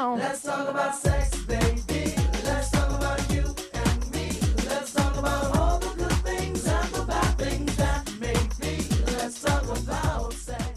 know. 0.00 0.14
Let's 0.16 0.42
talk 0.42 0.68
about 0.68 0.94
sex, 0.94 1.24
baby. 1.52 2.04
Let's 2.48 2.70
talk 2.76 2.90
about 3.00 3.20
you 3.34 3.44
and 3.84 4.00
me. 4.14 4.26
Let's 4.70 4.92
talk 4.98 5.14
about 5.22 5.44
all 5.56 5.78
the 5.84 5.92
good 6.00 6.18
things 6.28 6.60
and 6.76 6.88
the 6.96 7.02
bad 7.12 7.30
things 7.42 7.76
that 7.82 8.02
make 8.26 8.50
me. 8.62 8.74
Let's 9.18 9.36
talk 9.46 9.64
about 9.78 10.32
sex. 10.48 10.72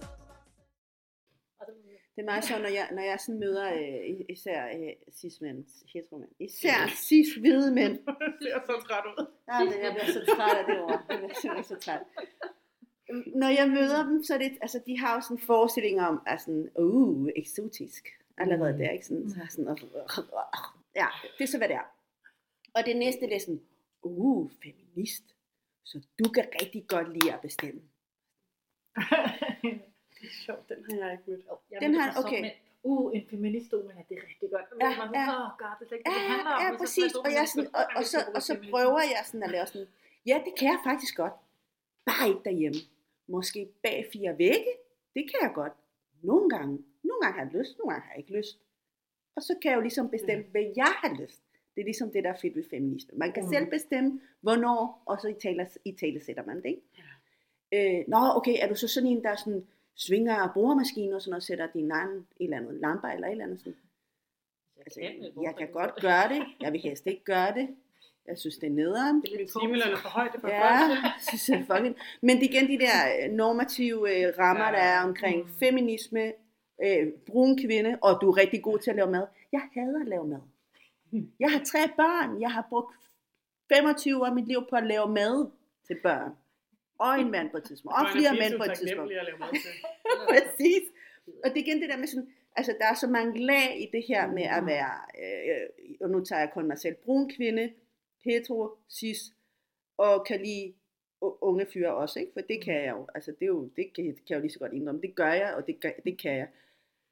Talk 0.00 0.14
about 0.24 1.68
Det 2.16 2.22
er 2.24 2.28
meget 2.32 2.44
sjovt, 2.44 2.62
når 2.62 2.68
jeg, 2.68 2.88
når 2.92 3.02
jeg 3.02 3.20
sådan 3.20 3.40
møder 3.40 3.66
øh, 3.72 4.20
især 4.28 4.60
øh, 4.66 4.92
cis-mænd, 5.18 5.64
heteromænd, 5.92 6.30
især 6.38 6.78
cis-hvide 7.06 7.70
mænd. 7.74 7.98
Det 8.42 8.50
er 8.56 8.60
så 8.66 8.74
træt 8.88 9.04
ud. 9.12 9.26
Ja, 9.48 9.58
det, 9.70 9.76
jeg 9.84 9.92
bliver 9.94 10.12
så 10.12 10.22
træt 10.36 10.56
af 10.56 10.64
det 10.68 10.80
ord. 10.80 11.00
Jeg 11.08 11.18
bliver 11.18 11.34
simpelthen 11.40 11.76
så 11.76 11.84
træt. 11.84 12.02
Når 13.42 13.48
jeg 13.48 13.68
møder 13.70 14.02
dem, 14.06 14.22
så 14.22 14.34
er 14.34 14.38
det, 14.38 14.52
altså 14.62 14.80
de 14.86 14.98
har 14.98 15.14
jo 15.14 15.20
sådan 15.20 15.36
en 15.36 15.40
forestilling 15.40 16.00
om, 16.00 16.20
at 16.26 16.40
sådan, 16.40 16.68
uh, 16.78 17.28
eksotisk. 17.36 18.08
Allerede 18.40 18.78
der, 18.78 18.90
ikke? 18.90 19.06
Sådan, 19.06 19.30
så 19.30 19.40
sådan, 19.50 19.78
ja, 20.96 21.06
det 21.38 21.44
er 21.44 21.46
så, 21.48 21.58
hvad 21.58 21.68
det 21.68 21.76
er. 21.76 21.94
Og 22.74 22.86
det 22.86 22.96
næste, 22.96 23.20
det 23.20 23.36
er 23.36 23.40
sådan, 23.40 23.62
uh, 24.02 24.50
feminist. 24.62 25.24
Så 25.84 26.00
du 26.24 26.30
kan 26.30 26.44
rigtig 26.62 26.86
godt 26.88 27.08
lide 27.12 27.34
at 27.34 27.40
bestemme. 27.40 27.80
Det 30.20 30.28
er 30.28 30.32
sjovt, 30.46 30.68
den 30.68 30.84
har 31.00 31.08
jeg 31.08 31.12
ikke 31.12 31.24
mødt. 31.30 31.44
Jeg 31.70 31.80
Den 31.80 31.94
har- 31.94 32.24
okay. 32.24 32.40
Men, 32.40 32.50
uh, 32.82 33.16
en 33.16 33.26
feminist 33.30 33.72
men 33.72 33.82
det 34.08 34.18
er 34.18 34.22
rigtig 34.28 34.50
godt. 34.50 34.64
Ja, 34.80 34.88
Ja, 34.88 34.96
man, 34.98 35.14
ja. 35.14 35.20
ja. 35.20 35.44
Åh, 35.44 35.50
god, 35.58 35.74
det 35.80 35.92
er 35.92 35.96
ikke, 35.96 36.10
Ja, 36.10 36.14
det, 36.18 36.28
handler 36.30 36.50
ja, 36.50 36.56
jeg 36.70 36.78
præcis. 36.78 37.14
Og, 37.14 37.32
jeg 37.32 37.48
sådan, 37.48 37.70
så 37.70 37.76
og, 37.78 37.84
og, 37.96 38.04
så, 38.04 38.18
og 38.34 38.42
så 38.42 38.52
prøver 38.70 39.00
jeg 39.14 39.22
sådan 39.26 39.42
at 39.42 39.50
lave 39.50 39.66
sådan, 39.66 39.88
ja, 40.26 40.42
det 40.44 40.52
kan 40.58 40.68
jeg 40.68 40.80
faktisk 40.84 41.16
godt. 41.16 41.32
Bare 42.06 42.28
ikke 42.28 42.40
derhjemme. 42.44 42.80
Måske 43.26 43.68
bag 43.82 44.08
fire 44.12 44.38
vægge. 44.38 44.72
Det 45.14 45.22
kan 45.30 45.38
jeg 45.42 45.52
godt. 45.54 45.72
Nogle 46.22 46.50
gange. 46.50 46.78
Nogle 47.02 47.20
gange 47.22 47.38
har 47.38 47.44
jeg 47.46 47.54
lyst, 47.60 47.78
nogle 47.78 47.90
gange 47.92 48.04
har 48.06 48.12
jeg 48.14 48.18
ikke 48.18 48.36
lyst. 48.38 48.58
Og 49.36 49.42
så 49.42 49.54
kan 49.62 49.70
jeg 49.70 49.76
jo 49.76 49.80
ligesom 49.82 50.10
bestemme, 50.10 50.44
hvad 50.50 50.64
jeg 50.76 50.92
har 51.02 51.16
lyst. 51.22 51.42
Det 51.74 51.80
er 51.80 51.84
ligesom 51.84 52.10
det, 52.12 52.24
der 52.24 52.30
er 52.30 52.38
fedt 52.42 52.56
ved 52.56 52.64
feminisme. 52.70 53.18
Man 53.18 53.32
kan 53.32 53.42
Mm. 53.44 53.48
selv 53.52 53.66
bestemme, 53.70 54.20
hvornår, 54.40 55.02
og 55.06 55.20
så 55.20 55.28
i 55.28 55.34
tale, 55.42 55.68
i 55.84 55.92
tale 55.92 56.24
sætter 56.24 56.44
man 56.46 56.56
det. 56.62 56.66
Ikke? 56.66 57.98
Øh, 58.00 58.04
nå, 58.08 58.16
okay, 58.36 58.56
er 58.60 58.68
du 58.68 58.74
så 58.74 58.88
sådan 58.88 59.08
en, 59.08 59.22
der 59.24 59.36
sådan 59.36 59.66
svinger 59.94 60.52
boremaskiner 60.54 61.14
og 61.14 61.22
sådan 61.22 61.30
noget, 61.30 61.42
sætter 61.42 61.66
din 61.74 61.90
egen 61.90 62.16
et 62.18 62.26
eller 62.44 62.56
andet 62.56 62.74
lamper 62.74 63.08
eller 63.08 63.26
et 63.26 63.30
eller 63.30 63.44
andet 63.44 63.58
sådan. 63.58 63.76
Altså, 64.76 65.00
jeg 65.42 65.54
kan 65.58 65.68
godt 65.72 66.00
gøre 66.00 66.28
det. 66.28 66.42
Jeg 66.60 66.72
vil 66.72 66.80
helst 66.80 67.06
ikke 67.06 67.24
gøre 67.24 67.54
det. 67.54 67.68
Jeg 68.26 68.38
synes, 68.38 68.58
det 68.58 68.66
er 68.66 68.70
nederen. 68.70 69.22
Det 69.22 69.32
er 69.34 69.36
lidt 69.38 69.52
for 69.52 70.08
højt, 70.08 70.32
det 70.32 70.40
for 70.40 70.48
Ja, 70.48 70.78
jeg 70.78 71.12
synes, 71.28 71.48
er 71.48 71.74
fucking... 71.76 71.96
Men 72.22 72.36
det 72.36 72.44
er 72.44 72.50
igen 72.50 72.68
de 72.80 72.84
der 72.84 73.28
normative 73.36 74.16
øh, 74.16 74.34
rammer, 74.38 74.70
der 74.70 74.78
er 74.78 75.00
omkring 75.04 75.42
Mm. 75.42 75.48
feminisme, 75.58 76.32
øh, 76.84 77.12
brun 77.26 77.58
kvinde, 77.58 77.98
og 78.02 78.18
du 78.20 78.30
er 78.30 78.36
rigtig 78.36 78.62
god 78.62 78.78
til 78.78 78.90
at 78.90 78.96
lave 78.96 79.10
mad. 79.10 79.26
Jeg 79.52 79.62
hader 79.74 80.00
at 80.00 80.06
lave 80.08 80.26
mad. 80.28 80.40
Jeg 81.40 81.50
har 81.50 81.64
tre 81.64 81.78
børn. 81.96 82.40
Jeg 82.40 82.52
har 82.52 82.66
brugt 82.68 82.94
25 83.72 84.20
år 84.22 84.26
af 84.26 84.34
mit 84.34 84.46
liv 84.48 84.60
på 84.70 84.76
at 84.76 84.86
lave 84.86 85.08
mad 85.08 85.50
til 85.86 85.96
børn. 86.02 86.32
Og 86.98 87.20
en 87.20 87.30
mand 87.30 87.50
på 87.50 87.56
et 87.56 87.64
tidspunkt. 87.64 87.96
Og 87.96 88.02
er 88.02 88.12
flere 88.12 88.32
mænd 88.42 88.52
på 88.58 88.64
et 88.64 88.70
tidspunkt. 88.78 89.12
Præcis. 90.30 90.82
Og 91.44 91.50
det 91.50 91.56
er 91.56 91.64
igen 91.66 91.80
det 91.82 91.88
der 91.90 91.96
med 91.96 92.06
sådan, 92.06 92.28
altså 92.56 92.74
der 92.80 92.86
er 92.86 92.94
så 92.94 93.06
mange 93.06 93.46
lag 93.46 93.80
i 93.82 93.86
det 93.92 94.04
her 94.08 94.32
med 94.32 94.42
at 94.42 94.66
være, 94.66 94.94
øh, 95.24 95.66
og 96.00 96.10
nu 96.10 96.24
tager 96.24 96.40
jeg 96.40 96.50
kun 96.54 96.66
mig 96.66 96.78
selv, 96.78 96.94
brun 97.04 97.30
kvinde, 97.36 97.72
hetero, 98.24 98.68
cis, 98.90 99.18
og 99.98 100.24
kan 100.26 100.40
lide 100.40 100.72
u- 101.24 101.38
unge 101.40 101.66
fyre 101.72 101.94
også, 101.94 102.20
ikke? 102.20 102.32
For 102.32 102.40
det 102.40 102.64
kan 102.64 102.74
jeg 102.74 102.90
jo, 102.90 103.06
altså 103.14 103.30
det, 103.30 103.42
er 103.42 103.46
jo, 103.46 103.70
det, 103.76 103.92
kan, 103.94 104.04
kan 104.04 104.14
jeg 104.28 104.36
jo 104.36 104.40
lige 104.40 104.52
så 104.52 104.58
godt 104.58 104.72
indrømme, 104.72 105.00
det 105.00 105.14
gør 105.14 105.32
jeg, 105.32 105.54
og 105.54 105.66
det, 105.66 105.80
gør, 105.80 105.90
det 106.04 106.18
kan 106.18 106.36
jeg. 106.36 106.48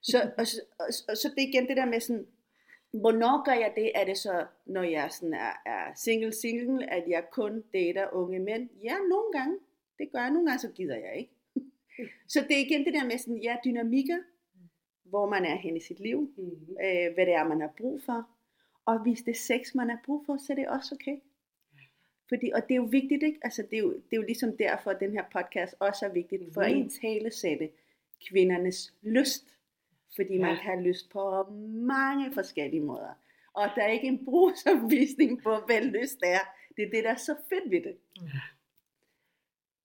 Så, 0.03 0.31
og, 0.39 0.47
og, 0.79 0.87
og, 1.09 1.17
så 1.17 1.29
det 1.37 1.43
er 1.45 1.49
igen 1.49 1.69
det 1.69 1.77
der 1.77 1.87
med 1.87 2.01
sådan, 2.01 2.27
hvornår 2.93 3.45
gør 3.45 3.53
jeg 3.53 3.73
det? 3.77 3.93
Er 3.95 4.05
det 4.05 4.19
så, 4.19 4.47
når 4.67 4.83
jeg 4.83 5.11
sådan 5.13 5.35
er, 5.35 5.53
er 5.67 5.93
single 5.97 6.33
single, 6.33 6.93
at 6.93 7.05
jeg 7.09 7.25
kun 7.33 7.65
dater 7.73 8.09
unge 8.13 8.39
mænd? 8.39 8.69
Ja, 8.85 8.97
nogle 9.09 9.33
gange. 9.33 9.59
Det 9.99 10.13
gør 10.13 10.19
jeg. 10.19 10.31
Nogle 10.31 10.47
gange 10.49 10.59
så 10.61 10.69
gider 10.71 10.97
jeg 10.97 11.17
ikke. 11.17 11.33
Så 12.33 12.45
det 12.49 12.57
er 12.57 12.65
igen 12.67 12.85
det 12.85 12.95
der 12.95 13.05
med 13.05 13.19
sådan, 13.19 13.43
ja, 13.43 13.57
dynamikker, 13.65 14.19
hvor 15.05 15.29
man 15.29 15.45
er 15.45 15.55
hen 15.57 15.77
i 15.77 15.81
sit 15.81 16.01
liv, 16.01 16.33
Mhm. 16.37 16.77
øh, 16.85 17.15
hvad 17.15 17.27
det 17.27 17.35
er, 17.35 17.49
man 17.49 17.61
har 17.61 17.73
brug 17.79 18.03
for. 18.03 18.29
Og 18.85 19.03
hvis 19.03 19.19
det 19.23 19.31
er 19.31 19.35
sex, 19.39 19.75
man 19.75 19.91
har 19.91 20.01
brug 20.07 20.23
for, 20.27 20.37
så 20.37 20.53
er 20.53 20.55
det 20.55 20.69
også 20.69 20.95
okay. 20.95 21.17
Fordi, 22.29 22.51
og 22.55 22.63
det 22.63 22.71
er 22.71 22.77
jo 22.77 22.89
vigtigt, 22.91 23.23
ikke? 23.23 23.39
Altså, 23.43 23.63
det, 23.63 23.73
er 23.73 23.79
jo, 23.81 23.93
det 23.93 24.13
er 24.13 24.17
jo 24.17 24.23
ligesom 24.23 24.57
derfor, 24.57 24.91
at 24.91 25.01
den 25.01 25.13
her 25.13 25.25
podcast 25.33 25.75
også 25.79 26.07
er 26.07 26.13
vigtigt, 26.13 26.55
for 26.55 26.61
at 26.61 26.73
Mhm. 26.73 26.81
en 26.81 26.91
tale 27.03 27.31
sætte 27.31 27.69
kvindernes 28.29 28.95
lyst. 29.03 29.55
Fordi 30.17 30.39
man 30.39 30.51
Ja. 30.51 30.55
kan 30.57 30.65
have 30.65 30.83
lyst 30.83 31.11
på 31.11 31.43
mange 31.93 32.33
forskellige 32.35 32.81
måder. 32.81 33.13
Og 33.53 33.69
der 33.77 33.83
er 33.83 33.89
ikke 33.89 34.07
en 34.07 34.25
brugsopvisning 34.25 35.43
på, 35.43 35.57
hvad 35.67 35.81
lyst 35.81 36.19
er. 36.25 36.39
Det 36.77 36.87
er 36.87 36.91
det, 36.91 37.05
der 37.05 37.11
er 37.11 37.17
så 37.17 37.37
fedt 37.49 37.71
ved 37.71 37.83
det. 37.83 37.97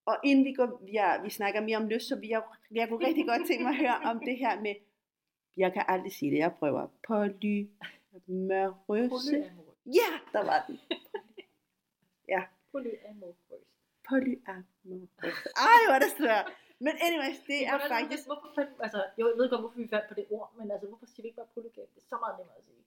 Og 0.05 0.17
inden 0.23 0.45
vi, 0.45 0.53
går, 0.53 0.81
ja, 0.93 1.21
vi 1.21 1.29
snakker 1.29 1.61
mere 1.61 1.77
om 1.77 1.87
lyst, 1.87 2.07
så 2.07 2.15
vil 2.19 2.29
jeg, 2.29 2.41
jeg 2.71 2.89
kunne 2.89 3.07
rigtig 3.07 3.27
godt 3.27 3.47
tænke 3.47 3.63
mig 3.63 3.69
at 3.69 3.77
høre 3.77 3.95
om 4.11 4.19
det 4.19 4.37
her 4.37 4.61
med, 4.61 4.75
jeg 5.57 5.73
kan 5.73 5.83
aldrig 5.87 6.11
sige 6.11 6.31
det, 6.31 6.37
jeg 6.37 6.53
prøver, 6.59 6.87
polymerøse. 7.07 9.37
Ja, 9.85 10.09
der 10.33 10.45
var 10.45 10.63
den. 10.67 10.79
Polyamorøs. 12.71 13.35
Polyamorøse. 14.09 15.49
Ej, 15.55 15.79
hvor 15.87 15.93
er 15.95 15.99
det 15.99 16.11
svært. 16.17 16.51
Men 16.85 16.93
anyways, 17.07 17.37
det 17.51 17.59
er 17.65 17.69
Hvordan- 17.71 17.93
faktisk... 17.95 18.23
Hvorfor 18.29 18.49
altså, 18.85 18.99
jo, 19.19 19.23
jeg 19.29 19.37
ved 19.39 19.49
godt, 19.51 19.61
hvorfor 19.63 19.79
vi 19.83 19.87
fandt 19.95 20.05
på 20.11 20.15
det 20.19 20.25
ord, 20.35 20.47
men 20.59 20.65
altså, 20.73 20.87
hvorfor 20.91 21.05
siger 21.11 21.21
vi 21.23 21.27
ikke 21.29 21.39
bare 21.41 21.51
polygam? 21.55 21.87
Det 21.95 22.01
er 22.03 22.07
så 22.13 22.17
meget 22.23 22.35
nemmere 22.39 22.57
at 22.61 22.63
sige. 22.69 22.81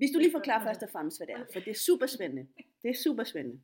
Hvis 0.00 0.10
du 0.14 0.18
lige 0.18 0.34
forklarer 0.38 0.62
først 0.68 0.82
og 0.86 0.90
fremmest, 0.94 1.16
hvad 1.18 1.26
det 1.26 1.34
er, 1.40 1.44
for 1.52 1.60
det 1.66 1.70
er 1.76 1.80
super 1.88 2.06
spændende. 2.16 2.44
Det 2.82 2.88
er 2.94 2.98
super 3.06 3.24
spændende. 3.32 3.58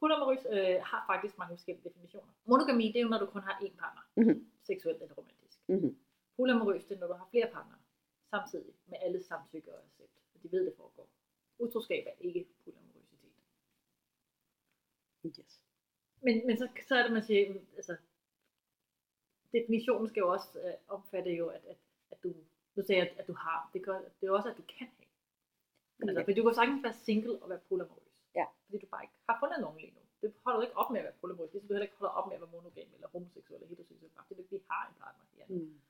Polyamorøs 0.00 0.42
øh, 0.56 0.76
har 0.90 1.00
faktisk 1.12 1.34
mange 1.40 1.52
forskellige 1.56 1.84
definitioner. 1.88 2.32
Monogami, 2.50 2.84
det 2.92 2.96
er 2.96 3.02
jo, 3.06 3.08
når 3.14 3.18
du 3.24 3.26
kun 3.26 3.42
har 3.48 3.54
én 3.66 3.74
partner. 3.82 4.02
Mhm. 4.22 4.36
Seksuelt 4.70 5.02
eller 5.02 5.14
romantisk. 5.14 5.58
Mhm. 5.68 5.90
Polyamorøs, 6.36 6.84
det 6.84 6.94
er, 6.96 7.00
når 7.00 7.06
du 7.06 7.12
har 7.22 7.28
flere 7.30 7.48
partnere. 7.56 7.78
Samtidig 8.30 8.72
med 8.86 8.98
alle 9.04 9.22
samtykke 9.22 9.68
og 9.74 9.80
accept. 9.86 10.12
Og 10.34 10.42
de 10.42 10.52
ved, 10.52 10.66
det 10.66 10.74
foregår. 10.76 11.08
Utroskab 11.58 12.04
er 12.06 12.16
ikke 12.20 12.48
polyamorøsitet. 12.64 13.32
Yes. 15.26 15.62
Men, 16.20 16.46
men 16.46 16.58
så, 16.58 16.68
så 16.88 16.94
er 16.96 17.02
det, 17.02 17.12
man 17.12 17.22
siger, 17.22 17.52
mm, 17.52 17.66
altså, 17.76 17.96
definitionen 19.56 20.06
skal 20.08 20.20
jo 20.20 20.28
også 20.36 20.48
øh, 20.64 20.74
omfatte 20.96 21.30
jo, 21.40 21.46
at, 21.56 21.62
at, 21.72 21.76
at 22.12 22.18
du, 22.22 22.28
nu 22.76 22.82
sagde 22.82 23.02
at, 23.06 23.12
at 23.20 23.26
du 23.30 23.32
har, 23.44 23.70
det, 23.72 23.80
gør, 23.86 23.98
det 24.20 24.24
er 24.26 24.32
også, 24.38 24.50
at 24.50 24.56
du 24.56 24.62
kan 24.62 24.86
have. 24.86 25.06
Altså, 26.02 26.20
Okay. 26.20 26.24
for 26.26 26.32
du 26.38 26.42
kan 26.44 26.54
sagtens 26.60 26.82
være 26.86 26.92
single 27.08 27.42
og 27.42 27.48
være 27.52 27.60
polyamorøs. 27.68 28.12
Ja. 28.38 28.44
Fordi 28.64 28.78
du 28.84 28.86
bare 28.94 29.02
ikke 29.04 29.16
har 29.28 29.36
fundet 29.42 29.58
nogen 29.64 29.78
lige 29.80 29.94
nu. 29.96 30.02
Det 30.22 30.28
holder 30.44 30.58
du 30.60 30.64
ikke 30.66 30.76
op 30.82 30.90
med 30.92 30.98
at 31.00 31.04
være 31.08 31.18
polyamorøs, 31.20 31.52
ligesom 31.52 31.68
du 31.68 31.74
heller 31.74 31.88
ikke 31.88 31.98
holder 32.00 32.14
op 32.18 32.26
med 32.28 32.34
at 32.36 32.40
være 32.42 32.50
monogam 32.56 32.88
eller 32.96 33.08
homoseksuel 33.14 33.56
eller 33.62 33.68
heteroseksuel, 33.68 34.10
fordi 34.28 34.42
du 34.50 34.54
ikke 34.58 34.70
har 34.74 34.82
en 34.90 34.94
partner. 35.02 35.24
Ja. 35.40 35.44
Mm. 35.54 35.80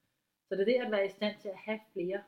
Så 0.48 0.50
det 0.54 0.60
er 0.64 0.70
det 0.72 0.78
at 0.86 0.90
være 0.96 1.06
i 1.06 1.12
stand 1.18 1.34
til 1.42 1.48
at 1.48 1.56
have 1.66 1.80
flere 1.92 2.20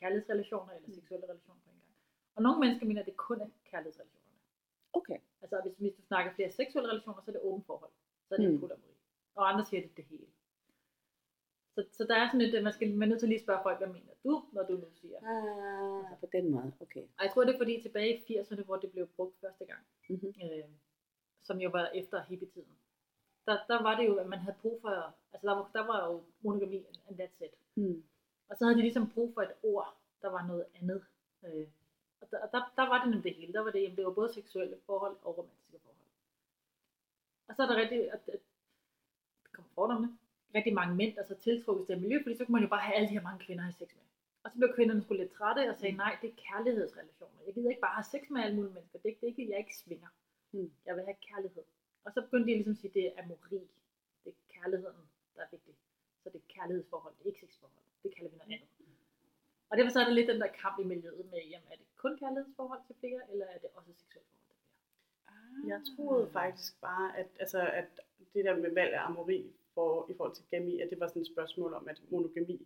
kærlighedsrelationer 0.00 0.72
eller 0.76 0.90
seksuelle 0.98 1.26
relationer 1.30 1.60
på 1.64 1.70
en 1.70 1.80
gang. 1.84 1.94
Og 2.36 2.40
nogle 2.42 2.60
mennesker 2.60 2.86
mener, 2.86 3.00
at 3.02 3.06
det 3.10 3.16
kun 3.16 3.40
er 3.40 3.48
kærlighedsrelationerne. 3.70 4.40
Okay. 4.98 5.18
Altså 5.42 5.60
hvis, 5.64 5.74
hvis 5.82 5.94
du 5.98 6.02
snakker 6.10 6.32
flere 6.32 6.50
seksuelle 6.50 6.88
relationer, 6.90 7.20
så 7.22 7.30
er 7.30 7.36
det 7.36 7.42
åbent 7.48 7.66
forhold. 7.66 7.92
Så 8.28 8.34
er 8.34 8.38
det 8.38 8.48
Mm. 8.48 8.54
mm. 8.54 8.60
polyamori. 8.60 8.94
Og 9.34 9.42
andre 9.50 9.64
siger, 9.64 9.80
at 9.80 9.84
det 9.84 9.90
er 9.92 9.96
det 9.96 10.04
hele. 10.04 10.26
Så, 11.76 11.80
så 11.92 12.02
der 12.10 12.16
er 12.16 12.26
sådan 12.28 12.40
et, 12.40 12.54
at 12.54 12.62
man 12.62 12.72
skal 12.72 12.94
man 12.94 13.02
er 13.08 13.10
nødt 13.10 13.20
til 13.20 13.28
lige 13.28 13.38
at 13.38 13.46
spørge 13.46 13.62
folk, 13.62 13.78
hvad 13.78 13.88
mener 13.88 14.12
du, 14.24 14.34
når 14.52 14.62
du 14.62 14.72
nu 14.76 14.88
siger. 15.00 15.18
Ah, 15.18 16.20
på 16.20 16.26
den 16.32 16.50
måde, 16.50 16.72
okay. 16.80 17.02
Og 17.18 17.22
jeg 17.24 17.30
tror, 17.32 17.44
det 17.44 17.54
er 17.54 17.58
fordi 17.58 17.82
tilbage 17.82 18.10
i 18.16 18.38
80'erne, 18.38 18.64
hvor 18.64 18.76
det 18.76 18.90
blev 18.92 19.06
brugt 19.16 19.40
første 19.40 19.64
gang, 19.64 19.82
Mhm. 20.08 20.34
øh, 20.44 20.64
som 21.42 21.56
jo 21.60 21.70
var 21.70 21.86
efter 22.00 22.22
hippietiden. 22.22 22.76
Der, 23.46 23.58
der 23.68 23.82
var 23.82 23.96
det 24.00 24.06
jo, 24.08 24.14
at 24.16 24.26
man 24.28 24.38
havde 24.38 24.56
brug 24.62 24.80
for, 24.80 25.14
altså 25.32 25.46
der 25.46 25.54
var, 25.54 25.70
der 25.72 25.86
var 25.86 26.06
jo 26.12 26.22
monogami 26.40 26.84
and 27.08 27.20
that's 27.20 27.44
it. 27.44 27.54
Mm. 27.74 28.04
Og 28.48 28.56
så 28.56 28.64
havde 28.64 28.76
de 28.76 28.82
ligesom 28.82 29.10
brug 29.14 29.34
for 29.34 29.42
et 29.42 29.52
ord, 29.62 29.96
der 30.22 30.28
var 30.28 30.46
noget 30.46 30.66
andet. 30.74 31.04
Øh, 31.44 31.66
og 32.20 32.30
der, 32.30 32.46
der, 32.46 32.72
der 32.76 32.88
var 32.88 32.98
det 33.02 33.08
nemlig 33.10 33.24
det 33.24 33.34
hele. 33.34 33.52
Der 33.52 33.60
var 33.60 33.70
det, 33.70 33.82
jamen, 33.82 33.96
det 33.96 34.04
var 34.06 34.12
både 34.12 34.32
seksuelle 34.32 34.76
forhold 34.86 35.16
og 35.22 35.38
romantiske 35.38 35.78
forhold. 35.82 36.06
Og 37.48 37.56
så 37.56 37.62
er 37.62 37.66
der 37.66 37.76
rigtig, 37.76 38.12
at, 38.12 38.20
at 38.28 38.40
der 39.42 39.48
kommer 39.52 39.70
fordommene, 39.74 40.18
rigtig 40.54 40.74
mange 40.74 40.94
mænd, 40.94 41.14
der 41.16 41.24
så 41.24 41.34
tiltrukket 41.34 41.86
til 41.86 42.00
miljø, 42.00 42.22
fordi 42.22 42.36
så 42.36 42.44
kunne 42.44 42.52
man 42.52 42.62
jo 42.62 42.68
bare 42.68 42.80
have 42.80 42.96
alle 42.96 43.08
de 43.08 43.16
her 43.18 43.28
mange 43.28 43.44
kvinder 43.44 43.62
at 43.62 43.70
have 43.70 43.80
sex 43.82 43.90
med. 43.94 44.04
Og 44.42 44.50
så 44.50 44.56
blev 44.58 44.74
kvinderne 44.74 45.02
sgu 45.02 45.14
lidt 45.14 45.32
trætte 45.38 45.70
og 45.70 45.76
sagde, 45.76 45.96
nej, 45.96 46.12
det 46.22 46.28
er 46.30 46.42
kærlighedsrelationer. 46.48 47.40
Jeg 47.46 47.54
gider 47.54 47.70
ikke 47.70 47.80
bare 47.86 47.98
have 48.00 48.10
sex 48.14 48.22
med 48.30 48.40
alle 48.42 48.56
mulige 48.56 48.74
mennesker. 48.74 48.98
Det 48.98 49.04
er 49.04 49.12
ikke, 49.12 49.20
det 49.20 49.26
er 49.26 49.32
ikke 49.32 49.52
jeg 49.52 49.58
ikke 49.58 49.76
svinger. 49.76 50.10
Mm. 50.52 50.70
Jeg 50.86 50.94
vil 50.96 51.04
have 51.04 51.20
kærlighed. 51.28 51.64
Og 52.04 52.12
så 52.14 52.20
begyndte 52.22 52.48
de 52.48 52.54
ligesom 52.54 52.72
at 52.76 52.78
sige, 52.78 52.92
det 52.98 53.06
er 53.06 53.22
amori. 53.22 53.60
Det 54.24 54.30
er 54.34 54.38
kærligheden, 54.56 55.04
der 55.34 55.42
er 55.42 55.50
vigtig. 55.50 55.74
Så 56.22 56.26
det 56.32 56.38
er 56.42 56.52
kærlighedsforhold, 56.56 57.14
det 57.18 57.22
er 57.24 57.30
ikke 57.32 57.40
sexforhold. 57.40 57.84
Det 58.02 58.14
kalder 58.14 58.30
vi 58.30 58.36
noget 58.36 58.52
andet. 58.52 58.68
Og 59.70 59.76
derfor 59.76 59.90
så 59.90 60.00
er 60.00 60.04
der 60.04 60.18
lidt 60.18 60.28
den 60.28 60.40
der 60.40 60.50
kamp 60.62 60.76
i 60.80 60.84
miljøet 60.84 61.26
med, 61.32 61.40
jamen 61.52 61.68
er 61.72 61.76
det 61.76 61.86
kun 61.96 62.18
kærlighedsforhold 62.18 62.80
til 62.86 62.96
flere, 63.00 63.20
eller 63.32 63.46
er 63.46 63.58
det 63.58 63.70
også 63.74 63.92
seksuelt 64.02 64.26
forhold 64.30 64.46
til 64.48 64.56
flere? 64.56 65.70
Jeg 65.72 65.80
troede 65.96 66.30
faktisk 66.30 66.80
bare, 66.80 67.18
at, 67.18 67.28
altså, 67.40 67.60
at 67.80 67.90
det 68.34 68.44
der 68.44 68.56
med 68.56 68.74
valg 68.74 68.92
af 68.94 69.06
amori 69.06 69.40
for, 69.76 69.88
i 70.10 70.14
forhold 70.16 70.34
til 70.36 70.44
gami, 70.52 70.74
at 70.82 70.88
det 70.90 70.98
var 71.00 71.08
sådan 71.08 71.22
et 71.24 71.32
spørgsmål 71.34 71.70
om, 71.78 71.84
at 71.92 71.98
monogami 72.12 72.56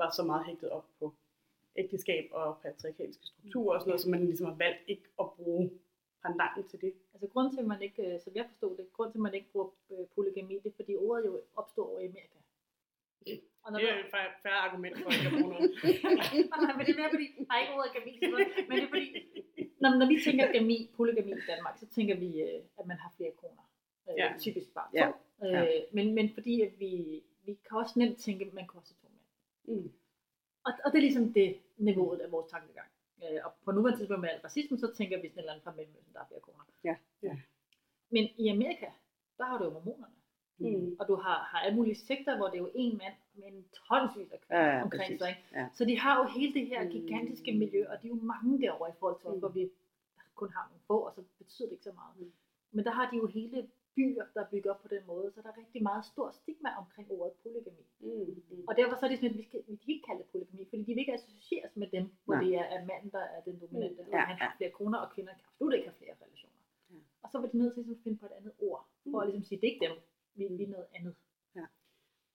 var 0.00 0.10
så 0.18 0.22
meget 0.30 0.46
hægtet 0.46 0.70
op 0.78 0.86
på 0.98 1.06
ægteskab 1.82 2.24
og 2.40 2.48
patriarkalske 2.62 3.24
strukturer 3.32 3.74
og 3.74 3.80
sådan 3.80 3.90
noget, 3.90 4.02
så 4.04 4.08
man 4.14 4.24
ligesom 4.30 4.46
har 4.50 4.56
valgt 4.64 4.82
ikke 4.92 5.06
at 5.22 5.26
bruge 5.36 5.64
pandanten 6.22 6.62
til 6.70 6.78
det. 6.84 6.92
Altså 7.14 7.26
grund 7.32 7.48
til, 7.52 7.60
at 7.64 7.66
man 7.74 7.82
ikke, 7.86 8.02
øh, 8.14 8.20
som 8.24 8.32
jeg 8.38 8.46
forstod 8.50 8.72
det, 8.78 8.84
grund 8.96 9.10
til, 9.12 9.18
at 9.18 9.26
man 9.28 9.34
ikke 9.38 9.48
bruger 9.52 9.68
øh, 9.92 10.04
polygami, 10.14 10.54
det 10.64 10.70
er, 10.72 10.76
fordi 10.80 10.92
ordet 11.06 11.24
jo 11.26 11.32
opstår 11.60 11.86
over 11.90 12.00
i 12.00 12.06
Amerika. 12.12 12.38
Og 13.64 13.68
når 13.72 13.78
Det 13.78 13.88
er 13.90 13.94
jo 13.98 14.00
et 14.06 14.10
færre- 14.16 14.36
færre 14.44 14.60
argument 14.68 14.94
for 15.02 15.10
ikke 15.16 15.26
at 15.30 15.32
bruge 15.38 15.52
noget. 15.54 15.70
Nej, 16.64 16.72
men 16.76 16.82
det 16.86 16.92
er 16.94 17.00
mere 17.02 17.12
fordi, 17.16 17.26
der 17.48 17.54
er 17.56 17.60
ikke 17.64 17.74
ordet 17.78 17.92
gami, 17.96 18.12
men 18.68 18.74
det 18.78 18.84
er 18.88 18.92
fordi, 18.96 19.08
når, 19.82 19.90
når 20.00 20.06
vi 20.12 20.16
tænker 20.26 20.44
gami, 20.56 20.76
polygami 20.98 21.30
i 21.32 21.44
Danmark, 21.52 21.74
så 21.82 21.86
tænker 21.96 22.14
vi, 22.24 22.28
øh, 22.46 22.60
at 22.80 22.84
man 22.90 22.96
har 23.02 23.10
flere 23.16 23.32
koner. 23.42 23.64
Ja. 24.22 24.28
Typisk 24.44 24.68
bare 24.78 24.88
to. 24.90 24.96
Ja. 24.98 25.06
Øh, 25.44 25.68
men, 25.92 26.14
men 26.14 26.30
fordi 26.34 26.60
at 26.62 26.72
vi, 26.78 27.22
vi 27.46 27.54
kan 27.68 27.78
også 27.78 27.98
nemt 27.98 28.18
tænke, 28.18 28.44
at 28.44 28.54
man 28.54 28.68
kan 28.68 28.78
også 28.80 28.94
have 28.94 29.02
to 29.02 29.08
mænd. 29.14 29.80
Mm. 29.82 29.92
Og, 30.64 30.72
og 30.84 30.92
det 30.92 30.98
er 30.98 31.02
ligesom 31.02 31.32
det 31.32 31.56
niveauet 31.76 32.18
af 32.18 32.32
vores 32.32 32.50
tankegang. 32.50 32.88
Øh, 33.24 33.38
og 33.44 33.52
på 33.64 33.72
nuværende 33.72 33.98
tidspunkt 34.00 34.20
med 34.20 34.28
al 34.28 34.40
racisme, 34.40 34.78
så 34.78 34.94
tænker 34.94 35.20
vi 35.20 35.28
sådan 35.28 35.38
et 35.38 35.42
eller 35.42 35.52
andet 35.52 35.64
fra 35.64 35.74
Mellemøsten, 35.76 36.14
der 36.14 36.20
er 36.20 36.26
flere 36.28 36.40
koner. 36.40 36.64
Ja. 36.84 36.96
Ja. 37.22 37.36
Men 38.10 38.28
i 38.36 38.48
Amerika, 38.48 38.86
der 39.38 39.44
har 39.44 39.58
du 39.58 39.64
jo 39.64 39.70
mormonerne. 39.70 40.14
Mm. 40.58 40.96
Og 41.00 41.08
du 41.08 41.14
har, 41.14 41.38
har 41.50 41.58
alle 41.58 41.76
mulige 41.76 41.94
sekter, 41.94 42.36
hvor 42.36 42.46
det 42.46 42.54
er 42.54 42.58
jo 42.58 42.70
en 42.74 42.98
mand 42.98 43.14
med 43.34 43.46
en 43.46 43.64
tonsvis 43.88 44.32
af 44.32 44.40
kvinder 44.40 44.62
Ja, 44.62 44.76
ja, 44.76 44.82
omkring 44.82 45.18
sig. 45.18 45.28
Ikke? 45.28 45.42
Ja. 45.52 45.68
Så 45.74 45.84
de 45.84 45.98
har 45.98 46.18
jo 46.18 46.24
hele 46.40 46.54
det 46.54 46.66
her 46.66 46.88
gigantiske 46.90 47.52
miljø, 47.52 47.88
og 47.88 48.02
de 48.02 48.06
er 48.06 48.08
jo 48.08 48.14
mange 48.14 48.60
derovre 48.62 48.88
i 48.90 48.92
forhold 48.98 49.20
til 49.20 49.28
os, 49.28 49.34
Mm. 49.34 49.38
hvor 49.38 49.48
vi 49.48 49.70
kun 50.34 50.50
har 50.52 50.68
nogle 50.68 50.82
få, 50.86 50.98
og 50.98 51.12
så 51.14 51.22
betyder 51.38 51.68
det 51.68 51.72
ikke 51.72 51.84
så 51.84 51.92
meget. 51.92 52.14
Mm. 52.20 52.32
Men 52.72 52.84
der 52.84 52.90
har 52.90 53.10
de 53.10 53.16
jo 53.16 53.26
hele 53.26 53.68
byer, 53.96 54.24
der 54.34 54.40
er 54.44 54.50
bygget 54.52 54.70
op 54.72 54.80
på 54.84 54.88
den 54.94 55.02
måde, 55.12 55.26
så 55.34 55.38
der 55.42 55.48
er 55.52 55.58
rigtig 55.62 55.82
meget 55.90 56.04
stor 56.12 56.28
stigma 56.40 56.70
omkring 56.82 57.06
ordet 57.16 57.32
polygami. 57.42 57.84
Mm. 58.00 58.08
Mm. 58.50 58.64
Og 58.68 58.72
derfor 58.80 58.94
så 58.96 59.02
er 59.06 59.10
det 59.10 59.18
sådan, 59.18 59.34
at 59.34 59.38
vi, 59.42 59.46
skal, 59.48 59.60
vi 59.72 59.76
kan 59.82 59.90
ikke 59.94 60.06
kalde 60.08 60.20
det 60.22 60.28
polygami, 60.32 60.64
fordi 60.68 60.82
de 60.86 60.92
vil 60.94 61.02
ikke 61.04 61.18
associeres 61.20 61.72
med 61.82 61.88
dem, 61.96 62.04
hvor 62.24 62.34
Nej. 62.34 62.44
det 62.44 62.52
er, 62.60 62.66
er 62.76 62.80
manden, 62.90 63.10
der 63.16 63.24
er 63.34 63.40
den 63.48 63.56
dominante, 63.62 64.00
og 64.00 64.08
Ja, 64.12 64.22
han 64.30 64.36
ja. 64.38 64.44
har 64.44 64.54
flere 64.58 64.70
koner, 64.78 64.98
og 65.04 65.08
kvinder 65.14 65.32
kan 65.38 65.44
absolut 65.50 65.74
ikke 65.74 65.88
have 65.88 65.98
flere 66.02 66.14
relationer. 66.24 66.60
Ja. 66.92 67.00
Og 67.22 67.28
så 67.32 67.36
var 67.40 67.46
de 67.50 67.56
nødt 67.60 67.72
til 67.74 67.80
ligesom 67.80 67.98
at 67.98 68.04
finde 68.04 68.18
på 68.22 68.26
et 68.30 68.34
andet 68.38 68.52
ord, 68.68 68.82
for 69.10 69.18
at 69.20 69.26
ligesom 69.28 69.44
sige, 69.48 69.58
det 69.60 69.66
er 69.66 69.72
ikke 69.74 69.86
dem, 69.88 69.96
vi, 70.58 70.64
er 70.64 70.72
noget 70.76 70.88
andet. 70.98 71.14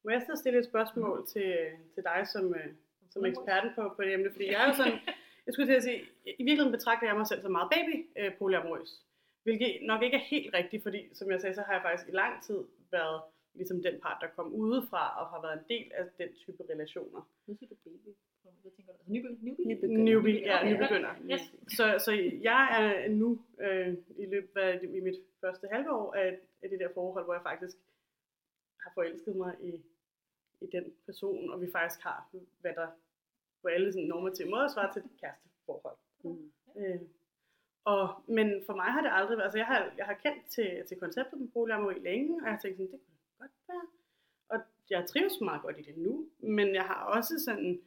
Må 0.06 0.12
jeg 0.12 0.22
så 0.22 0.36
stille 0.36 0.60
et 0.60 0.66
spørgsmål 0.66 1.28
til, 1.28 1.50
til 1.94 2.04
dig 2.04 2.28
som, 2.34 2.56
øh, 2.56 2.68
som 3.10 3.26
eksperten 3.26 3.70
på, 3.76 3.84
på 3.96 4.02
det 4.04 4.14
emne? 4.14 4.32
Fordi 4.32 4.46
jeg 4.52 4.64
er 4.64 4.68
jo 4.68 4.74
sådan, 4.74 5.00
jeg 5.46 5.52
skulle 5.54 5.68
til 5.72 5.80
at 5.82 5.84
sige, 5.84 6.00
i 6.26 6.44
virkeligheden 6.48 6.72
betragter 6.78 7.08
jeg 7.08 7.16
mig 7.16 7.28
selv 7.28 7.42
som 7.42 7.52
meget 7.52 7.70
baby 7.76 7.96
øh, 8.20 8.38
polyamorøs. 8.38 8.92
Hvilket 9.46 9.72
nok 9.82 10.02
ikke 10.04 10.18
er 10.18 10.26
helt 10.36 10.54
rigtigt, 10.54 10.84
fordi 10.84 11.00
som 11.14 11.32
jeg 11.32 11.42
sagde, 11.42 11.56
så 11.56 11.62
har 11.62 11.74
jeg 11.74 11.82
faktisk 11.82 12.10
i 12.10 12.16
lang 12.22 12.44
tid 12.44 12.60
været 12.92 13.22
ligesom 13.54 13.84
den 13.84 13.96
part, 14.02 14.18
der 14.22 14.28
kom 14.28 14.54
udefra 14.54 15.04
og 15.20 15.26
har 15.34 15.42
været 15.46 15.58
en 15.60 15.66
del 15.74 15.92
af 16.00 16.04
den 16.18 16.30
type 16.36 16.64
relationer. 16.74 17.22
Nu 17.48 17.56
siger 17.58 17.70
du 17.70 17.76
baby. 17.84 18.10
Hvad 18.62 18.72
tænker 18.72 18.94
du? 18.94 19.00
Altså, 19.00 19.12
nyby, 19.14 19.30
nyby? 19.48 19.62
Nybegynder. 19.72 20.04
Newbie, 20.04 20.40
ja, 20.50 20.58
nybegynder. 20.70 21.14
Yes. 21.32 21.42
Så, 21.78 21.86
så 22.06 22.12
jeg 22.50 22.64
er 22.80 23.10
nu 23.10 23.30
øh, 23.60 23.94
i 24.18 24.26
løbet 24.26 24.62
af 24.62 24.80
i 24.84 25.00
mit 25.00 25.20
første 25.42 25.68
halve 25.72 25.92
år 25.92 26.14
af, 26.14 26.40
af 26.62 26.70
det 26.70 26.80
der 26.80 26.90
forhold, 26.94 27.26
hvor 27.26 27.34
jeg 27.34 27.44
faktisk 27.44 27.78
har 28.84 28.92
forelsket 28.94 29.36
mig 29.36 29.56
i, 29.62 29.72
i 30.62 30.68
den 30.72 30.86
person, 31.06 31.50
og 31.52 31.62
vi 31.62 31.68
faktisk 31.72 32.02
har, 32.04 32.30
hvad 32.62 32.74
der 32.74 32.88
på 33.62 33.68
alle 33.68 33.94
sådan 33.94 34.08
normative 34.08 34.50
måder 34.50 34.68
svarer 34.68 34.94
til 34.94 35.02
et 35.02 35.20
kæresteforhold. 35.22 35.98
Mm. 36.24 36.52
Øh, 36.78 37.02
og, 37.86 38.24
men 38.28 38.64
for 38.66 38.76
mig 38.76 38.86
har 38.86 39.02
det 39.02 39.10
aldrig 39.14 39.38
været, 39.38 39.46
altså 39.46 39.58
jeg 39.58 39.66
har, 39.68 39.94
jeg 39.98 40.06
har 40.06 40.14
kendt 40.14 40.46
til, 40.50 40.84
til 40.88 40.98
konceptet 41.00 41.40
med 41.40 41.48
polyamori 41.48 42.00
længe, 42.00 42.36
og 42.42 42.46
jeg 42.46 42.52
har 42.54 42.60
tænkt 42.60 42.78
sådan, 42.78 42.92
det 42.92 43.00
kunne 43.06 43.40
godt 43.40 43.52
være. 43.68 43.88
Og 44.50 44.58
jeg 44.90 45.06
trives 45.08 45.34
meget 45.42 45.62
godt 45.62 45.80
i 45.80 45.82
det 45.82 45.98
nu, 45.98 46.30
men 46.38 46.76
jeg 46.76 46.84
har 46.84 47.04
også 47.06 47.40
sådan, 47.46 47.82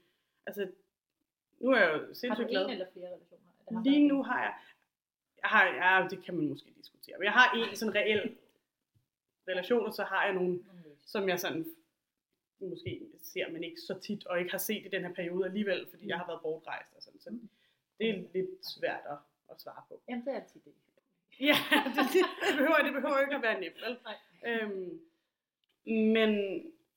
altså 0.46 0.68
nu 1.60 1.70
er 1.70 1.76
jeg 1.78 1.88
jo 1.94 1.98
Har 1.98 2.06
du 2.06 2.14
sindssygt 2.14 2.48
glad. 2.48 2.64
en 2.64 2.70
eller 2.70 2.86
flere 2.92 3.06
relationer? 3.14 3.48
Er 3.68 3.74
ham, 3.74 3.82
Lige 3.82 4.08
nu 4.08 4.22
har 4.22 4.40
jeg, 4.42 4.54
jeg 5.42 5.50
har, 5.50 5.64
ja, 5.66 6.08
det 6.08 6.24
kan 6.24 6.34
man 6.36 6.48
måske 6.48 6.72
diskutere, 6.76 7.18
men 7.18 7.24
jeg 7.24 7.32
har 7.32 7.52
en 7.70 7.76
sådan 7.76 7.94
reel 7.94 8.36
relation, 9.48 9.86
og 9.86 9.92
så 9.94 10.04
har 10.04 10.24
jeg 10.24 10.34
nogle, 10.34 10.56
Nogle 10.56 10.82
løs. 10.84 10.98
som 11.06 11.28
jeg 11.28 11.40
sådan 11.40 11.66
måske 12.60 13.02
ser, 13.22 13.50
men 13.50 13.64
ikke 13.64 13.80
så 13.80 13.98
tit, 13.98 14.26
og 14.26 14.38
ikke 14.38 14.50
har 14.50 14.58
set 14.58 14.86
i 14.86 14.88
den 14.88 15.04
her 15.04 15.14
periode 15.14 15.44
alligevel, 15.46 15.86
fordi 15.90 16.06
jeg 16.08 16.18
har 16.18 16.26
været 16.26 16.40
bortrejst 16.42 16.94
og 16.96 17.02
sådan, 17.02 17.20
så 17.20 17.30
det 17.98 18.10
er 18.10 18.22
lidt 18.34 18.66
svært 18.66 19.00
at, 19.10 19.16
at 19.50 19.60
svare 19.60 19.82
på. 19.88 20.02
Jamen, 20.08 20.24
det 20.24 20.32
er 20.32 20.40
altid 20.40 20.60
det. 20.64 20.72
Ja, 21.40 21.58
det, 21.94 22.04
det, 22.48 22.54
behøver, 22.58 22.76
det 22.84 22.92
behøver 22.92 23.20
ikke 23.20 23.34
at 23.34 23.42
være 23.42 23.60
nemt, 23.60 23.80
vel? 23.84 23.98
Nej. 24.08 24.16
Øhm, 24.46 25.00
men 26.16 26.30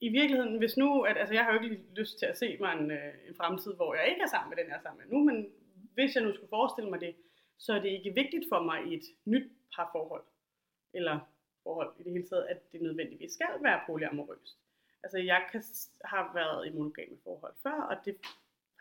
i 0.01 0.09
virkeligheden, 0.09 0.57
hvis 0.57 0.77
nu, 0.77 1.01
at, 1.01 1.18
altså 1.18 1.33
jeg 1.33 1.45
har 1.45 1.53
jo 1.53 1.59
ikke 1.59 1.86
lyst 1.95 2.19
til 2.19 2.25
at 2.25 2.38
se 2.38 2.57
mig 2.59 2.74
en, 2.74 2.92
øh, 2.92 3.13
en 3.27 3.36
fremtid, 3.36 3.74
hvor 3.74 3.95
jeg 3.95 4.07
ikke 4.09 4.21
er 4.21 4.27
sammen 4.27 4.50
med 4.50 4.57
den, 4.57 4.69
jeg 4.69 4.77
er 4.77 4.81
sammen 4.81 5.01
med 5.01 5.18
nu, 5.18 5.24
men 5.24 5.53
hvis 5.94 6.15
jeg 6.15 6.24
nu 6.24 6.33
skulle 6.33 6.50
forestille 6.50 6.89
mig 6.89 7.01
det, 7.01 7.15
så 7.57 7.74
er 7.74 7.81
det 7.81 7.89
ikke 7.89 8.13
vigtigt 8.15 8.45
for 8.50 8.63
mig 8.63 8.86
i 8.86 8.94
et 8.94 9.06
nyt 9.25 9.51
parforhold, 9.75 10.24
eller 10.94 11.19
forhold 11.63 11.94
i 12.00 12.03
det 12.03 12.12
hele 12.12 12.27
taget, 12.27 12.45
at 12.48 12.71
det 12.71 12.81
nødvendigvis 12.81 13.31
skal 13.31 13.48
være 13.62 13.81
polyamorøst. 13.88 14.57
Altså 15.03 15.18
jeg 15.18 15.48
kan, 15.51 15.63
har 16.06 16.33
været 16.33 16.68
i 16.68 16.69
monogame 16.77 17.18
forhold 17.24 17.53
før, 17.63 17.81
og 17.92 18.06
det 18.06 18.18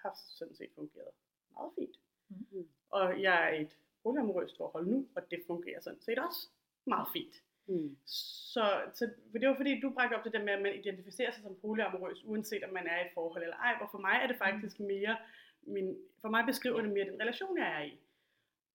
har 0.03 0.13
sådan 0.39 0.55
set 0.55 0.71
fungeret 0.75 1.13
meget 1.53 1.73
fint. 1.79 1.97
Mhm. 2.31 2.69
Og 2.91 3.23
jeg 3.23 3.45
er 3.45 3.61
et 3.61 3.77
polyamorøst 4.03 4.57
forhold 4.57 4.87
nu, 4.87 5.09
og 5.17 5.31
det 5.31 5.43
fungerer 5.47 5.81
sådan 5.81 6.01
set 6.01 6.19
også 6.19 6.49
meget 6.87 7.09
fint. 7.13 7.35
Mm. 7.67 7.97
Så, 8.53 8.81
så 8.95 9.11
for 9.31 9.39
det 9.39 9.49
var 9.49 9.57
fordi, 9.57 9.81
du 9.81 9.91
bragte 9.91 10.15
op 10.15 10.25
det 10.25 10.33
der 10.33 10.45
med, 10.45 10.53
at 10.53 10.63
man 10.63 10.75
identificerer 10.75 11.31
sig 11.31 11.43
som 11.43 11.57
polyamorøs, 11.61 12.25
uanset 12.25 12.65
om 12.65 12.73
man 12.73 12.87
er 12.87 12.99
i 12.99 13.07
et 13.07 13.15
forhold 13.15 13.43
eller 13.43 13.57
ej. 13.57 13.75
Og 13.81 13.89
for 13.91 13.99
mig 13.99 14.21
er 14.23 14.27
det 14.27 14.37
faktisk 14.37 14.81
mere, 14.81 15.17
min, 15.63 15.97
for 16.21 16.29
mig 16.29 16.47
beskriver 16.47 16.81
det 16.81 16.93
mere 16.93 17.11
den 17.11 17.21
relation, 17.21 17.59
jeg 17.59 17.69
er 17.79 17.83
i. 17.83 17.99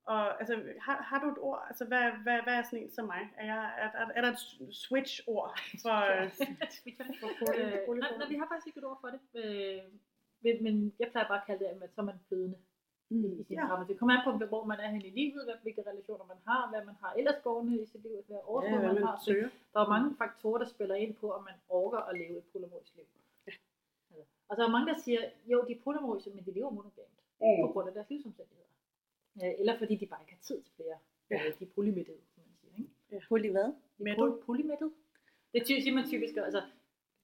Og 0.05 0.39
altså, 0.39 0.63
har, 0.81 1.01
har 1.01 1.19
du 1.19 1.27
et 1.31 1.37
ord? 1.37 1.65
Altså, 1.67 1.85
hvad, 1.85 2.11
hvad, 2.23 2.41
hvad 2.43 2.53
er 2.53 2.63
sådan 2.63 2.83
en 2.83 2.91
som 2.91 3.05
mig? 3.05 3.23
Er, 3.37 3.45
jeg, 3.45 3.73
er, 3.77 3.89
er, 4.01 4.07
er 4.15 4.21
der 4.21 4.31
et 4.31 4.73
switch-ord 4.75 5.59
for, 5.83 5.97
for 7.21 7.29
poly, 7.39 7.59
Øh, 7.59 8.19
nej, 8.19 8.27
vi 8.29 8.35
har 8.35 8.47
faktisk 8.51 8.67
ikke 8.67 8.79
et 8.79 8.85
ord 8.85 8.99
for 9.01 9.09
det. 9.13 9.21
Øh, 9.41 9.83
men, 10.41 10.63
men 10.63 10.93
jeg 10.99 11.07
plejer 11.11 11.27
bare 11.27 11.41
at 11.41 11.47
kalde 11.47 11.63
det, 11.63 11.83
at 11.83 11.93
så 11.93 12.01
er 12.01 12.05
man 12.05 12.19
flydende 12.27 12.57
i 13.09 13.15
Mm. 13.15 13.43
sin 13.47 13.57
Ja. 13.57 13.65
ja. 13.79 13.83
Det 13.87 13.99
kommer 13.99 14.13
an 14.17 14.39
på, 14.39 14.45
hvor 14.53 14.63
man 14.71 14.79
er 14.79 14.89
henne 14.93 15.07
i 15.07 15.09
livet, 15.19 15.43
hvilke 15.63 15.81
relationer 15.89 16.25
man 16.25 16.37
har, 16.47 16.69
hvad 16.71 16.85
man 16.85 16.95
har 17.03 17.13
ellers 17.19 17.39
gående 17.43 17.81
i 17.81 17.85
sit 17.85 18.01
liv, 18.03 18.23
hvad 18.27 18.37
overskud 18.43 18.71
Ja, 18.73 18.79
hvad 18.79 18.93
man 18.93 19.03
har. 19.03 19.11
man 19.11 19.19
Så 19.19 19.25
søger. 19.25 19.49
der 19.73 19.79
er 19.79 19.89
mange 19.95 20.15
faktorer, 20.21 20.57
der 20.57 20.65
spiller 20.75 20.95
ind 20.95 21.13
på, 21.21 21.31
om 21.37 21.43
man 21.43 21.53
orker 21.69 21.97
at 22.09 22.17
leve 22.17 22.37
et 22.37 22.43
polyamorisk 22.51 22.95
liv. 22.95 23.05
Altså, 23.47 24.23
og 24.49 24.57
der 24.57 24.63
er 24.67 24.71
mange, 24.75 24.87
der 24.93 24.97
siger, 25.05 25.21
jo, 25.51 25.65
de 25.67 25.73
er 25.73 25.79
polyamoriske, 25.83 26.29
men 26.35 26.45
de 26.45 26.51
lever 26.51 26.69
monogamt 26.69 27.17
på 27.39 27.67
Mm. 27.67 27.73
grund 27.73 27.87
af 27.87 27.93
deres 27.93 28.09
livsomstændigheder. 28.09 28.69
Eller 29.59 29.77
fordi 29.77 29.95
de 29.95 30.05
bare 30.05 30.21
ikke 30.21 30.33
har 30.33 30.41
tid 30.41 30.61
til 30.61 30.73
flere. 30.75 30.97
Ja. 31.31 31.35
Øh, 31.47 31.53
de 31.59 31.63
er 31.65 31.69
polymættede, 31.75 32.17
som 32.35 32.43
man 32.47 32.55
siger. 32.61 32.73
Ikke? 33.11 33.25
Poly 33.29 33.49
hvad? 33.51 33.73
Poly- 34.19 34.39
polymættet. 34.45 34.91
Det 35.53 35.61
er 35.61 35.65
ty- 35.65 35.79
siger 35.83 35.93
man 35.95 36.05
typisk. 36.07 36.35
Altså, 36.37 36.61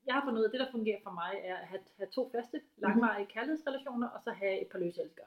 jeg 0.08 0.14
har 0.16 0.24
fundet 0.26 0.40
ud 0.40 0.44
af, 0.46 0.48
at 0.50 0.52
det, 0.52 0.60
der 0.60 0.72
fungerer 0.72 1.00
for 1.04 1.12
mig, 1.22 1.32
er 1.44 1.56
at 1.58 1.68
have, 1.68 1.82
have 1.98 2.10
to 2.18 2.30
faste, 2.30 2.62
langvarige 2.78 3.26
kærlighedsrelationer, 3.26 4.08
og 4.10 4.20
så 4.24 4.32
have 4.32 4.62
et 4.62 4.68
par 4.68 4.80
løse 4.80 5.02
elskere. 5.02 5.26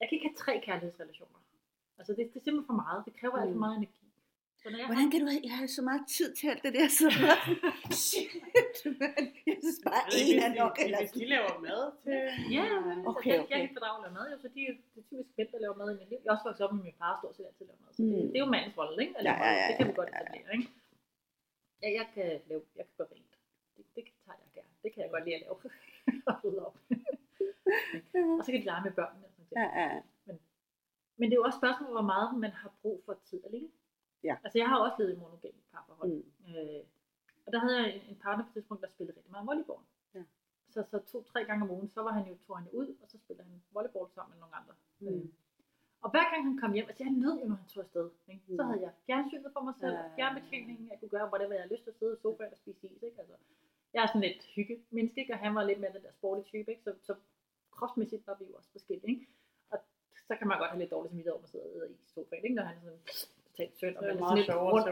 Jeg 0.00 0.04
kan 0.08 0.14
ikke 0.16 0.28
have 0.28 0.40
tre 0.44 0.52
kærlighedsrelationer. 0.66 1.38
Altså, 1.98 2.12
det, 2.16 2.22
det 2.32 2.38
er 2.40 2.44
simpelthen 2.46 2.66
for 2.72 2.78
meget. 2.84 3.00
Det 3.06 3.12
kræver 3.20 3.36
alt 3.42 3.52
for 3.56 3.62
meget 3.66 3.76
energi. 3.82 4.00
Så 4.60 4.70
når 4.70 4.78
jeg 4.78 4.86
Hvordan 4.90 5.08
kan 5.12 5.20
du 5.24 5.28
have, 5.32 5.42
jeg 5.50 5.56
har 5.60 5.66
så 5.78 5.82
meget 5.90 6.02
tid 6.16 6.28
til 6.38 6.46
alt 6.52 6.62
det 6.66 6.72
der, 6.78 6.86
så 7.00 7.06
shit, 8.04 8.32
man. 9.02 9.22
Jeg 9.50 9.56
synes 9.64 9.78
bare, 9.88 10.02
Jeg 10.14 10.22
en 10.30 10.38
er 10.46 10.50
nok, 10.62 10.74
eller 10.84 10.98
Hvis 11.02 11.12
de 11.18 11.24
laver 11.34 11.52
mad 11.68 11.82
til... 12.04 12.16
Ja, 12.56 12.64
Okay, 12.66 13.08
okay, 13.12 13.12
okay. 13.12 13.30
Jeg 13.32 13.40
okay. 13.44 13.50
kan 13.50 13.62
ikke 13.64 13.76
fordrage 13.78 13.96
at 13.98 14.02
lave 14.04 14.14
mad, 14.18 14.26
jo, 14.32 14.36
så 14.44 14.48
de, 14.54 14.60
det 14.92 14.98
er 15.02 15.06
typisk 15.10 15.30
mænd, 15.38 15.48
der 15.54 15.58
laver 15.64 15.76
mad 15.82 15.88
i 15.94 15.96
mit 16.00 16.08
liv. 16.12 16.18
Jeg 16.24 16.30
er 16.30 16.34
også 16.36 16.46
vokset 16.48 16.62
op 16.66 16.72
med 16.76 16.82
min 16.88 16.96
far, 17.00 17.12
stort 17.20 17.34
set 17.36 17.46
altid 17.50 17.64
laver 17.70 17.80
mad. 17.84 17.90
Så 17.96 18.00
det, 18.02 18.10
Mm. 18.24 18.28
det, 18.32 18.36
er 18.38 18.44
jo 18.46 18.50
mandens 18.54 18.76
rolle, 18.80 18.96
ikke? 19.04 19.14
At 19.18 19.22
Ja, 19.28 19.34
ja, 19.46 19.50
ja, 19.60 19.66
det 19.70 19.74
kan 19.78 19.86
vi 19.90 19.94
godt 20.00 20.10
ja, 20.12 20.18
ja. 20.18 20.22
etablere, 20.24 20.50
ikke? 20.56 20.68
Ja, 21.82 21.88
jeg 21.98 22.06
kan, 22.14 22.26
lave, 22.50 22.62
jeg 22.78 22.84
kan 22.88 22.94
gøre 22.98 23.08
rent. 23.14 23.32
Det, 23.76 23.82
det 23.94 24.02
tager 24.24 24.38
jeg 24.44 24.50
gerne. 24.58 24.72
Det 24.82 24.88
kan 24.92 25.00
jeg 25.04 25.10
godt 25.14 25.24
lide 25.26 25.36
at 25.36 25.42
lave. 25.42 25.58
Og 28.38 28.42
så 28.44 28.48
kan 28.52 28.60
de 28.62 28.66
lege 28.72 28.84
med 28.88 28.94
børnene. 29.00 29.26
Ja, 29.56 29.66
ja. 29.80 30.00
Men 31.16 31.24
det 31.30 31.34
er 31.36 31.40
jo 31.42 31.44
også 31.50 31.58
spørgsmål, 31.58 31.90
hvor 31.90 32.02
meget 32.14 32.38
man 32.38 32.50
har 32.50 32.70
brug 32.82 33.02
for 33.06 33.14
tid 33.24 33.40
alene. 33.44 33.68
Ja. 34.24 34.36
Altså 34.44 34.58
jeg 34.58 34.68
har 34.68 34.78
også 34.84 34.96
levet 34.98 35.12
i 35.16 35.18
monogame 35.18 35.58
parforhold. 35.72 36.10
Mm. 36.12 36.54
Øh, 36.54 36.82
og 37.46 37.52
der 37.52 37.58
havde 37.58 37.76
jeg 37.82 38.02
en, 38.08 38.16
partner 38.16 38.44
på 38.44 38.48
et 38.48 38.52
tidspunkt, 38.52 38.82
der 38.82 38.88
spillede 38.88 39.16
rigtig 39.16 39.32
meget 39.32 39.46
volleyball. 39.46 39.82
Ja. 40.14 40.22
Så, 40.70 40.82
så 40.90 40.98
to-tre 41.12 41.44
gange 41.44 41.62
om 41.64 41.70
ugen, 41.70 41.88
så 41.88 42.02
var 42.02 42.12
han 42.12 42.24
jo, 42.28 42.34
tog 42.46 42.58
han 42.58 42.66
jo 42.72 42.72
ud, 42.80 42.88
og 43.02 43.08
så 43.08 43.18
spillede 43.18 43.48
han 43.48 43.62
volleyball 43.70 44.10
sammen 44.14 44.30
med 44.32 44.40
nogle 44.40 44.54
andre. 44.60 44.74
Mm. 45.00 45.08
Øh, 45.08 45.24
og 46.04 46.10
hver 46.10 46.24
gang 46.32 46.42
han 46.48 46.56
kom 46.62 46.72
hjem, 46.72 46.86
altså 46.88 47.04
jeg 47.04 47.12
nød 47.12 47.40
jo, 47.40 47.46
når 47.48 47.54
han 47.56 47.68
tog 47.68 47.82
afsted. 47.82 48.10
Ikke? 48.28 48.42
Så 48.56 48.62
Mm. 48.62 48.68
havde 48.68 48.80
jeg 48.82 48.92
fjernsynet 49.06 49.50
for 49.52 49.60
mig 49.68 49.74
selv, 49.80 49.92
Ja. 49.94 50.14
fjernbetjeningen, 50.16 50.88
jeg 50.90 50.96
kunne 51.00 51.08
gøre, 51.16 51.28
whatever 51.32 51.52
jeg 51.54 51.62
havde 51.62 51.72
lyst 51.74 51.84
til 51.84 51.90
at 51.90 51.96
sidde 51.98 52.14
i 52.18 52.20
sofaen 52.22 52.52
og 52.52 52.58
spise 52.58 52.86
is. 52.86 53.02
Ikke? 53.02 53.18
Altså, 53.20 53.34
jeg 53.94 54.02
er 54.02 54.06
sådan 54.06 54.20
lidt 54.28 54.44
hygge 54.56 54.76
menneske, 54.90 55.20
ikke? 55.20 55.32
og 55.34 55.38
han 55.38 55.54
var 55.54 55.64
lidt 55.64 55.80
mere 55.80 55.92
den 55.92 56.02
der 56.02 56.12
sporty 56.12 56.42
type, 56.50 56.70
ikke? 56.70 56.82
Så, 56.82 56.94
så 57.02 57.14
kropsmæssigt 57.70 58.26
var 58.26 58.36
vi 58.40 58.44
jo 58.44 58.54
også 58.54 58.70
forskellige. 58.72 59.10
Ikke? 59.14 59.26
Så 60.28 60.32
kan 60.38 60.46
man 60.48 60.58
godt 60.58 60.70
have 60.70 60.80
lidt 60.82 60.90
dårligt 60.94 61.10
samvittighed 61.10 61.34
over 61.36 61.42
at 61.42 61.48
sidde 61.54 61.88
i 61.90 61.96
sofaen, 62.14 62.44
ikke? 62.44 62.56
når 62.58 62.62
han 62.70 62.76
er 62.76 62.80
sådan 62.80 62.98
totalt 63.46 63.96
og 63.98 64.02
Det 64.04 64.10
er 64.10 64.18
meget 64.26 64.46
sjovere 64.46 64.72
rundt, 64.74 64.88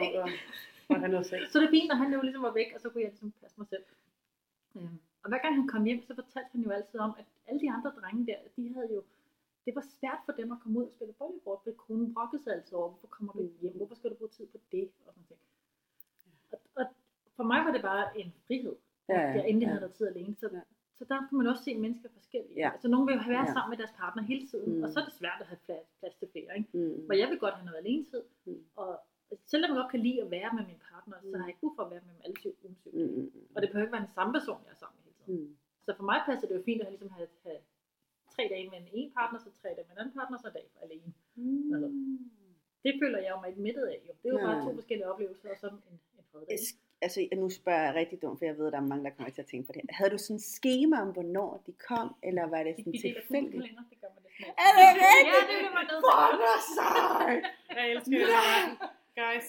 at 1.21 1.27
sex. 1.27 1.41
Så 1.53 1.57
det 1.61 1.67
er 1.67 1.75
fint, 1.79 1.89
når 1.93 1.99
han 2.03 2.13
jo 2.17 2.21
ligesom 2.27 2.43
var 2.49 2.55
væk, 2.61 2.71
og 2.75 2.81
så 2.81 2.87
kunne 2.91 3.03
jeg 3.03 3.11
ligesom 3.11 3.33
passe 3.43 3.57
mig 3.61 3.69
selv. 3.75 3.85
Øhm, 4.77 4.99
Og 5.23 5.29
hver 5.31 5.41
gang 5.45 5.53
han 5.61 5.69
kom 5.73 5.83
hjem, 5.89 6.01
så 6.09 6.13
fortalte 6.21 6.51
han 6.55 6.61
jo 6.67 6.71
altid 6.79 6.99
om, 7.07 7.13
at 7.21 7.27
alle 7.49 7.61
de 7.65 7.71
andre 7.77 7.91
drenge 8.01 8.23
der, 8.31 8.39
de 8.57 8.75
havde 8.75 8.91
jo, 8.97 9.01
det 9.67 9.73
var 9.79 9.85
svært 9.99 10.21
for 10.27 10.33
dem 10.41 10.53
at 10.55 10.59
komme 10.63 10.79
ud 10.81 10.85
og 10.91 10.93
spille 10.97 11.15
volleyball, 11.19 11.59
for 11.65 11.73
konen 11.85 12.15
brokkede 12.15 12.43
sig 12.43 12.53
altid 12.57 12.75
over, 12.81 12.89
hvorfor 12.89 13.07
kommer 13.17 13.33
du 13.33 13.43
hjem, 13.61 13.75
hvorfor 13.77 13.95
skal 13.95 14.11
du 14.11 14.15
bruge 14.15 14.31
tid 14.37 14.47
på 14.47 14.59
det, 14.73 14.89
og 15.07 15.13
sådan 15.15 15.27
ting. 15.31 15.41
Og, 16.53 16.59
og 16.81 16.85
for 17.37 17.45
mig 17.53 17.61
var 17.67 17.73
det 17.73 17.83
bare 17.83 18.05
en 18.21 18.33
frihed, 18.47 18.77
at 19.09 19.15
Ja, 19.15 19.21
jeg 19.21 19.49
endelig 19.49 19.67
ja. 19.67 19.71
havde 19.71 19.81
noget 19.81 19.95
tid 19.95 20.07
alene. 20.07 20.35
Så, 20.41 20.49
Ja. 20.53 20.61
Så 21.09 21.15
der 21.15 21.19
kan 21.29 21.35
man 21.41 21.47
også 21.53 21.65
se 21.69 21.73
mennesker 21.85 22.09
forskellige. 22.19 22.57
Ja. 22.63 22.69
Altså 22.75 22.89
nogle 22.93 23.05
vil 23.07 23.15
jo 23.21 23.25
være 23.37 23.47
Ja. 23.49 23.53
sammen 23.57 23.71
med 23.73 23.79
deres 23.83 23.95
partner 24.03 24.23
hele 24.33 24.45
tiden, 24.53 24.71
Mm. 24.77 24.83
og 24.85 24.89
så 24.93 24.97
er 25.01 25.05
det 25.09 25.15
svært 25.21 25.39
at 25.45 25.47
have 25.53 25.61
plads, 25.67 25.87
plads 26.01 26.15
til 26.21 26.29
flere. 26.33 26.51
Ikke? 26.59 26.69
Mm. 26.79 27.07
For 27.07 27.15
jeg 27.21 27.29
vil 27.31 27.39
godt 27.45 27.55
have 27.59 27.67
noget 27.69 27.79
alene 27.85 28.05
tid, 28.13 28.23
Mm. 28.45 28.61
og 28.83 28.91
selvom 29.53 29.69
jeg 29.71 29.77
godt 29.83 29.91
kan 29.95 30.01
lide 30.07 30.19
at 30.25 30.31
være 30.37 30.51
med 30.57 30.65
min 30.71 30.81
partner, 30.91 31.17
så 31.21 31.27
Mm. 31.27 31.35
har 31.39 31.45
jeg 31.47 31.53
ikke 31.53 31.61
brug 31.65 31.75
for 31.77 31.83
at 31.87 31.91
være 31.95 32.03
med 32.07 32.13
dem 32.15 32.21
alle 32.27 32.37
syv 32.43 32.53
ugen 32.65 32.77
syv. 32.83 32.91
Mm, 32.99 33.01
mm, 33.17 33.31
mm. 33.35 33.47
Og 33.55 33.59
det 33.63 33.69
behøver 33.71 33.87
ikke 33.87 33.97
være 33.99 34.07
den 34.09 34.17
samme 34.19 34.33
person, 34.39 34.59
jeg 34.67 34.73
er 34.77 34.81
sammen 34.83 34.97
med 34.99 35.05
hele 35.09 35.19
tiden. 35.25 35.41
Mm. 35.51 35.57
Så 35.87 35.91
for 35.99 36.05
mig 36.11 36.19
passer 36.29 36.47
det 36.49 36.55
jo 36.59 36.63
fint 36.71 36.81
at 36.83 36.89
ligesom 36.93 37.11
have, 37.19 37.29
have 37.47 37.61
tre 38.35 38.43
dage 38.55 38.67
med 38.73 38.79
en 38.85 38.89
ene 38.99 39.11
partner, 39.19 39.39
så 39.45 39.51
tre 39.61 39.69
dage 39.77 39.87
med 39.89 39.95
en 39.97 40.01
anden 40.03 40.15
partner, 40.19 40.37
så 40.43 40.47
en 40.49 40.55
dag 40.59 40.67
alene. 40.87 41.09
Altså, 41.75 41.89
Det 42.85 42.93
føler 43.03 43.19
jeg 43.25 43.31
jo 43.35 43.39
mig 43.41 43.49
ikke 43.53 43.63
mættet 43.69 43.85
af. 43.95 43.99
Jo. 44.09 44.13
Det 44.21 44.27
er 44.29 44.33
jo 44.37 44.41
Nej. 44.41 44.47
bare 44.49 44.59
to 44.67 44.71
forskellige 44.81 45.09
oplevelser, 45.13 45.51
og 45.55 45.59
så 45.63 45.67
en, 45.69 45.81
en 46.19 46.25
tredje 46.33 46.47
dag. 46.47 46.59
Altså, 47.05 47.19
nu 47.43 47.47
spørger 47.61 47.83
jeg 47.87 47.95
rigtig 48.01 48.17
dumt, 48.23 48.37
for 48.39 48.45
jeg 48.51 48.57
ved, 48.59 48.67
at 48.67 48.73
der 48.73 48.81
er 48.85 48.89
mange, 48.93 49.05
der 49.07 49.11
kommer 49.17 49.31
til 49.37 49.43
at 49.47 49.51
tænke 49.53 49.67
på 49.69 49.73
det. 49.77 49.81
Havde 49.99 50.11
du 50.15 50.19
sådan 50.19 50.37
en 50.37 50.41
schema 50.55 50.97
om, 51.05 51.11
hvornår 51.17 51.51
de 51.67 51.73
kom, 51.89 52.09
eller 52.29 52.45
var 52.53 52.61
det 52.67 52.73
Det 52.77 52.85
sådan 52.85 52.93
er 52.95 53.01
tilfældigt? 53.07 53.63
det 53.93 53.99
gør 54.03 54.11
man 54.17 54.23
altid. 54.27 54.53
Er 54.65 54.71
det 54.77 54.85
rigtigt? 54.89 55.27
Ja, 55.35 55.39
det 55.51 55.57
bliver 55.61 55.75
man 55.79 55.85
nødt 55.91 56.03
Hvor 56.07 56.17
til. 56.21 56.29
er 56.29 56.35
det 56.43 56.59
sejt! 56.79 57.45
Jeg 57.77 57.85
elsker 57.93 58.19
det. 58.19 58.89
Guys, 59.23 59.47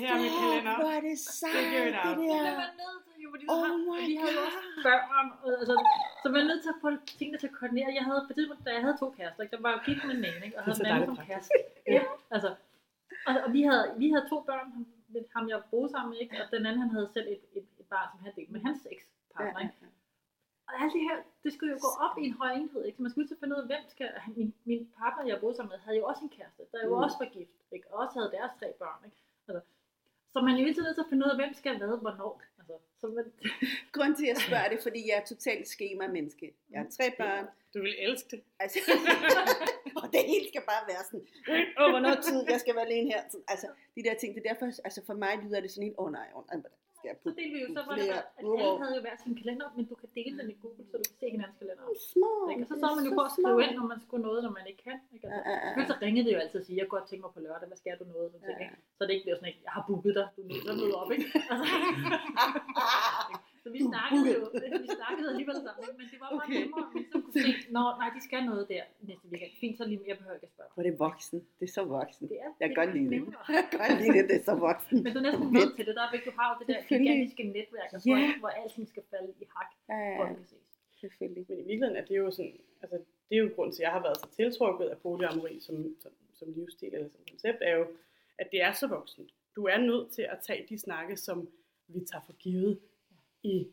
her 0.00 0.10
er 0.14 0.20
mit 0.24 0.34
kalender. 0.42 0.74
Hvor 0.82 0.92
er 0.98 1.02
det 1.08 1.16
sejt, 1.40 1.68
it 1.68 1.92
det 1.94 2.00
out. 2.00 2.06
Det 2.08 2.14
bliver 2.20 2.42
der. 2.48 2.54
man 2.62 2.70
nødt 2.82 3.00
til, 3.06 3.14
jo, 3.24 3.28
fordi 3.34 3.44
Oh 3.52 3.58
har, 3.62 4.06
vi 4.10 4.14
har 4.22 4.28
jo 4.36 4.40
også 4.46 4.60
børn, 4.88 5.26
altså, 5.62 5.74
så 6.22 6.26
man 6.34 6.40
er 6.44 6.48
nødt 6.50 6.62
til 6.66 6.72
at 6.74 6.80
få 6.84 6.88
tingene 7.18 7.38
til 7.42 7.48
at 7.50 7.54
koordinere. 7.58 7.88
Jeg 7.98 8.04
havde 8.08 8.20
på 8.28 8.32
tidspunkt, 8.36 8.60
da 8.66 8.70
jeg 8.76 8.82
havde 8.86 8.96
to 9.02 9.06
kærester, 9.18 9.40
ikke, 9.44 9.54
der 9.56 9.62
var 9.66 9.72
jo 9.76 9.80
gift 9.88 10.02
med 10.08 10.14
ene, 10.30 10.44
ikke, 10.46 10.56
og 10.58 10.62
Det 10.64 10.70
er 10.70 10.76
havde 10.76 10.78
den 10.78 10.86
anden 10.96 11.16
som 11.16 11.26
kæreste. 11.30 11.54
Ja, 11.96 12.02
altså, 12.34 12.50
og, 13.28 13.32
og 13.44 13.48
vi, 13.56 13.60
havde, 13.68 13.84
vi 14.02 14.06
havde 14.12 14.26
to 14.32 14.38
børn, 14.48 14.66
ham, 15.14 15.24
ham 15.36 15.48
jeg 15.48 15.62
boede 15.70 15.88
sammen 15.94 16.10
med, 16.10 16.18
ikke, 16.24 16.36
og 16.42 16.46
den 16.54 16.66
anden 16.66 16.80
han 16.84 16.90
havde 16.96 17.08
selv 17.16 17.28
et, 17.34 17.42
et, 17.58 17.66
et 17.80 17.86
barn, 17.92 18.08
som 18.12 18.20
han 18.24 18.32
delte 18.36 18.52
med 18.52 18.60
hans 18.60 18.86
ekspartner. 18.94 19.60
Ikke? 19.60 19.74
Og 20.68 20.74
alt 20.82 20.92
det 20.96 21.02
her, 21.08 21.16
det 21.44 21.50
skulle 21.52 21.72
jo 21.74 21.78
gå 21.86 21.90
op 22.04 22.14
i 22.18 22.24
en 22.28 22.34
høj 22.40 22.50
enhed, 22.60 22.84
ikke? 22.84 22.96
Så 22.96 23.02
man 23.02 23.10
skulle 23.10 23.28
til 23.28 23.34
at 23.34 23.40
finde 23.42 23.54
ud 23.56 23.60
af, 23.64 23.66
hvem 23.72 23.84
skal... 23.94 24.08
Min, 24.36 24.54
min 24.64 24.80
partner, 24.98 25.22
jeg 25.30 25.40
boede 25.40 25.54
sammen 25.56 25.70
med, 25.74 25.78
havde 25.86 25.98
jo 26.00 26.04
også 26.10 26.22
en 26.24 26.32
kæreste, 26.38 26.62
der 26.72 26.78
jo 26.84 26.90
Mm. 26.96 27.02
også 27.06 27.16
var 27.22 27.28
gift, 27.36 27.58
ikke? 27.76 27.86
Og 27.92 27.96
også 28.02 28.14
havde 28.18 28.30
deres 28.38 28.52
tre 28.60 28.68
børn, 28.82 29.00
ikke? 29.08 29.20
Altså, 29.48 29.60
så 30.32 30.36
man 30.40 30.54
er 30.54 30.60
jo 30.60 30.66
altid 30.66 30.82
nødt 30.82 30.96
til 30.96 31.06
at 31.06 31.10
finde 31.10 31.24
ud 31.26 31.30
af, 31.30 31.36
hvem 31.40 31.52
skal 31.60 31.78
hvad, 31.78 31.98
hvornår. 32.06 32.42
Altså, 32.70 32.88
så 33.00 33.06
man, 33.06 33.24
Grunden 33.94 34.16
til, 34.16 34.24
at 34.26 34.28
jeg 34.28 34.36
spørger 34.48 34.68
det, 34.68 34.80
fordi 34.82 35.00
jeg 35.08 35.16
er 35.22 35.24
totalt 35.24 35.68
schema-menneske. 35.68 36.46
Jeg 36.70 36.80
har 36.80 36.88
tre 36.96 37.06
børn. 37.18 37.46
Du 37.74 37.78
vil 37.80 37.94
elske 37.98 38.28
det. 38.30 38.42
Altså, 38.60 38.78
og 40.02 40.06
det 40.12 40.20
hele 40.32 40.48
skal 40.48 40.62
bare 40.72 40.84
være 40.92 41.02
sådan, 41.08 41.24
åh, 41.78 41.84
oh, 41.84 41.90
hvornår 41.90 42.14
tid, 42.28 42.44
jeg 42.48 42.60
skal 42.60 42.74
være 42.74 42.86
alene 42.86 43.10
her. 43.12 43.22
Altså, 43.48 43.68
de 43.96 44.02
der 44.02 44.14
ting, 44.14 44.34
det 44.34 44.46
er 44.46 44.52
derfor, 44.52 44.66
altså 44.84 45.00
for 45.06 45.14
mig 45.14 45.32
lyder 45.44 45.60
det 45.60 45.70
sådan 45.70 45.86
helt, 45.88 45.98
åh 45.98 46.04
oh, 46.04 46.12
nej, 46.12 46.28
oh, 46.34 46.44
nej, 46.52 46.62
skal 47.08 47.14
jeg 47.14 47.18
så 47.26 47.30
delte 47.38 47.54
vi 47.56 47.60
jo, 47.64 47.68
så 47.76 47.82
var 47.88 47.94
det, 48.00 48.08
at 48.18 48.24
alle 48.38 48.78
havde 48.82 48.94
jo 48.98 49.02
hver 49.06 49.16
sin 49.24 49.34
kalender, 49.40 49.66
men 49.76 49.84
du 49.90 49.94
kan 50.02 50.08
dele 50.18 50.34
den 50.40 50.46
i 50.54 50.56
Google, 50.62 50.82
så 50.90 50.94
du 51.02 51.04
kan 51.10 51.16
se 51.22 51.26
hinandens 51.36 51.58
kalender. 51.62 51.84
Smart, 52.12 52.46
Ikke? 52.52 52.62
Og 52.64 52.68
så 52.70 52.74
så 52.82 52.86
man 52.98 53.02
jo 53.08 53.12
på 53.18 53.22
at 53.28 53.32
skrive 53.36 53.56
smart. 53.58 53.64
ind, 53.66 53.74
når 53.80 53.86
man 53.92 54.00
skulle 54.04 54.22
noget, 54.28 54.40
når 54.46 54.52
man 54.58 54.64
ikke 54.70 54.82
kan. 54.88 54.98
Ikke? 55.14 55.26
Ja, 55.28 55.36
Altså, 55.38 55.52
ja, 55.74 55.80
ja, 55.80 55.86
så 55.90 55.94
ringede 56.04 56.24
det 56.26 56.32
jo 56.36 56.40
altid 56.44 56.58
og 56.62 56.66
sige, 56.68 56.76
jeg 56.80 56.84
kunne 56.86 56.96
godt 56.98 57.08
tænke 57.10 57.22
mig 57.26 57.32
på 57.36 57.40
lørdag, 57.46 57.66
hvad 57.70 57.80
skal 57.82 57.94
du 58.02 58.06
noget? 58.14 58.26
Så, 58.32 58.38
Ja, 58.42 58.50
ja. 58.52 58.58
ja. 58.64 58.70
så 58.98 59.00
det 59.06 59.12
ikke 59.14 59.24
bliver 59.26 59.38
sådan, 59.40 59.52
at 59.52 59.58
jeg 59.66 59.72
har 59.76 59.82
booket 59.88 60.14
dig, 60.18 60.26
du 60.36 60.40
er 60.44 60.48
nødt 60.50 60.62
til 60.66 60.72
at 60.74 60.78
møde 60.82 60.94
op, 61.02 61.10
ikke? 61.16 61.26
Altså, 61.52 61.66
så 63.68 63.72
vi 63.76 63.80
snakkede 63.92 64.26
jo, 64.36 64.42
vi 64.86 64.90
snakkede 65.00 65.26
alligevel 65.32 65.58
sammen, 65.66 65.84
men 65.98 66.06
det 66.12 66.18
var 66.22 66.28
bare 66.30 66.36
Okay. 66.44 66.58
nemmere, 66.60 66.82
at 66.86 66.90
man 66.94 67.04
så 67.12 67.18
kunne 67.24 67.36
se, 67.46 67.50
nå, 67.76 67.82
nej, 68.00 68.08
de 68.16 68.20
skal 68.28 68.40
noget 68.52 68.64
der 68.74 68.82
næste 69.08 69.26
weekend. 69.32 69.52
Fint, 69.62 69.74
så 69.78 69.84
lige, 69.90 70.00
jeg 70.10 70.16
behøver 70.20 70.36
ikke 70.38 70.48
at 70.50 70.54
spørge. 70.56 70.70
Hvor 70.74 70.82
er 70.82 70.86
det 70.90 70.96
voksen. 71.06 71.38
Det 71.58 71.64
er 71.68 71.72
så 71.78 71.82
voksen. 71.98 72.24
Det 72.30 72.36
er, 72.46 72.50
Jeg 72.60 72.66
det 72.68 72.76
kan 72.76 72.76
godt 72.82 72.90
lide 72.96 73.08
det. 73.14 73.20
Jeg 73.56 73.62
kan 73.70 73.78
godt 73.82 73.94
lide 74.02 74.12
det, 74.18 74.24
det 74.30 74.36
er 74.40 74.44
så 74.50 74.54
voksen. 74.68 74.96
Men 75.04 75.10
du 75.14 75.18
er 75.22 75.26
næsten 75.28 75.46
nødt 75.58 75.72
til 75.76 75.84
det, 75.88 75.94
der 75.98 76.04
er 76.08 76.12
vigtigt, 76.16 76.30
du 76.34 76.38
har 76.40 76.46
jo 76.52 76.54
det 76.60 76.66
der 76.72 76.80
gigantiske 76.90 77.42
netværk, 77.56 77.88
der 77.94 77.98
Ja. 78.12 78.38
hvor, 78.42 78.50
alting 78.60 78.84
skal 78.92 79.02
falde 79.12 79.30
i 79.42 79.44
hak, 79.56 79.70
Ja, 79.88 79.94
for 80.18 80.24
ja, 80.24 80.30
at 80.30 80.36
vi 80.38 80.42
kan 80.42 80.46
ses. 80.52 80.68
selvfølgelig. 81.02 81.44
Men 81.48 81.56
i 81.62 81.64
virkeligheden 81.70 81.96
er 82.00 82.04
det 82.10 82.16
jo 82.22 82.26
sådan, 82.38 82.56
altså 82.82 82.96
det 83.28 83.34
er 83.36 83.42
jo 83.44 83.50
grund 83.56 83.70
til, 83.72 83.80
at 83.82 83.86
jeg 83.88 83.92
har 83.96 84.02
været 84.06 84.18
så 84.22 84.28
tiltrukket 84.38 84.86
af 84.94 84.96
polyamori 85.04 85.54
som, 85.66 85.76
som, 86.02 86.12
som 86.38 86.46
livsstil 86.56 86.92
eller 86.94 87.08
som 87.14 87.20
koncept, 87.30 87.58
er 87.68 87.74
jo, 87.80 87.84
at 88.42 88.46
det 88.52 88.60
er 88.62 88.72
så 88.72 88.86
voksent. 88.86 89.30
Du 89.56 89.62
er 89.74 89.78
nødt 89.90 90.10
til 90.16 90.22
at 90.22 90.38
tage 90.46 90.66
de 90.68 90.78
snakke, 90.78 91.16
som 91.16 91.48
vi 91.94 92.00
tager 92.10 92.22
for 92.26 92.32
givet 92.32 92.78
i 93.42 93.66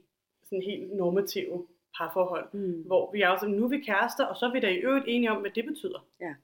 sådan 0.43 0.61
helt 0.61 0.93
normative 0.95 1.67
parforhold, 1.97 2.47
Mm. 2.53 2.81
hvor 2.85 3.11
vi 3.11 3.21
er 3.21 3.37
sådan, 3.37 3.55
nu 3.55 3.63
er 3.65 3.69
vi 3.69 3.79
kærester, 3.79 4.25
og 4.25 4.35
så 4.37 4.45
er 4.45 4.51
vi 4.51 4.59
da 4.59 4.69
i 4.69 4.75
øvrigt 4.77 5.05
enige 5.07 5.31
om, 5.31 5.41
hvad 5.41 5.51
det 5.51 5.65
betyder. 5.65 6.05
Ja. 6.21 6.35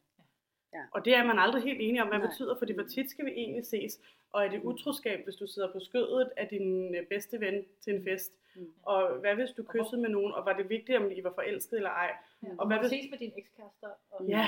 Ja. 0.73 0.83
Og 0.91 1.05
det 1.05 1.15
er 1.15 1.23
man 1.25 1.39
aldrig 1.39 1.63
helt 1.63 1.81
enige 1.81 2.01
om, 2.01 2.07
hvad 2.07 2.17
det 2.19 2.23
Nej. 2.23 2.31
betyder, 2.31 2.55
fordi 2.59 2.73
hvor 2.73 2.83
tit 2.83 3.09
skal 3.09 3.25
vi 3.25 3.31
egentlig 3.31 3.65
ses? 3.65 3.99
Og 4.33 4.45
er 4.45 4.49
det 4.49 4.61
utroskab, 4.63 5.23
hvis 5.23 5.35
du 5.35 5.47
sidder 5.47 5.71
på 5.73 5.79
skødet 5.79 6.29
af 6.37 6.47
din 6.47 6.95
øh, 6.95 7.05
bedste 7.07 7.39
ven 7.39 7.65
til 7.81 7.95
en 7.95 8.03
fest? 8.03 8.31
Mm. 8.55 8.73
Og 8.83 9.13
hvad 9.19 9.35
hvis 9.35 9.49
du 9.57 9.63
kyssede 9.63 10.01
med 10.01 10.09
nogen, 10.09 10.33
og 10.33 10.45
var 10.45 10.53
det 10.57 10.69
vigtigt, 10.69 10.97
om 10.97 11.11
I 11.11 11.23
var 11.23 11.31
forelsket 11.33 11.77
eller 11.77 11.89
ej? 11.89 12.11
Ja, 12.43 12.47
Og 12.57 12.67
hvad 12.67 12.77
hvis- 12.79 12.89
ses 12.89 13.09
med 13.11 13.19
dine 13.19 13.37
ekskærester. 13.37 13.87
Og, 14.11 14.25
Ja. 14.27 14.45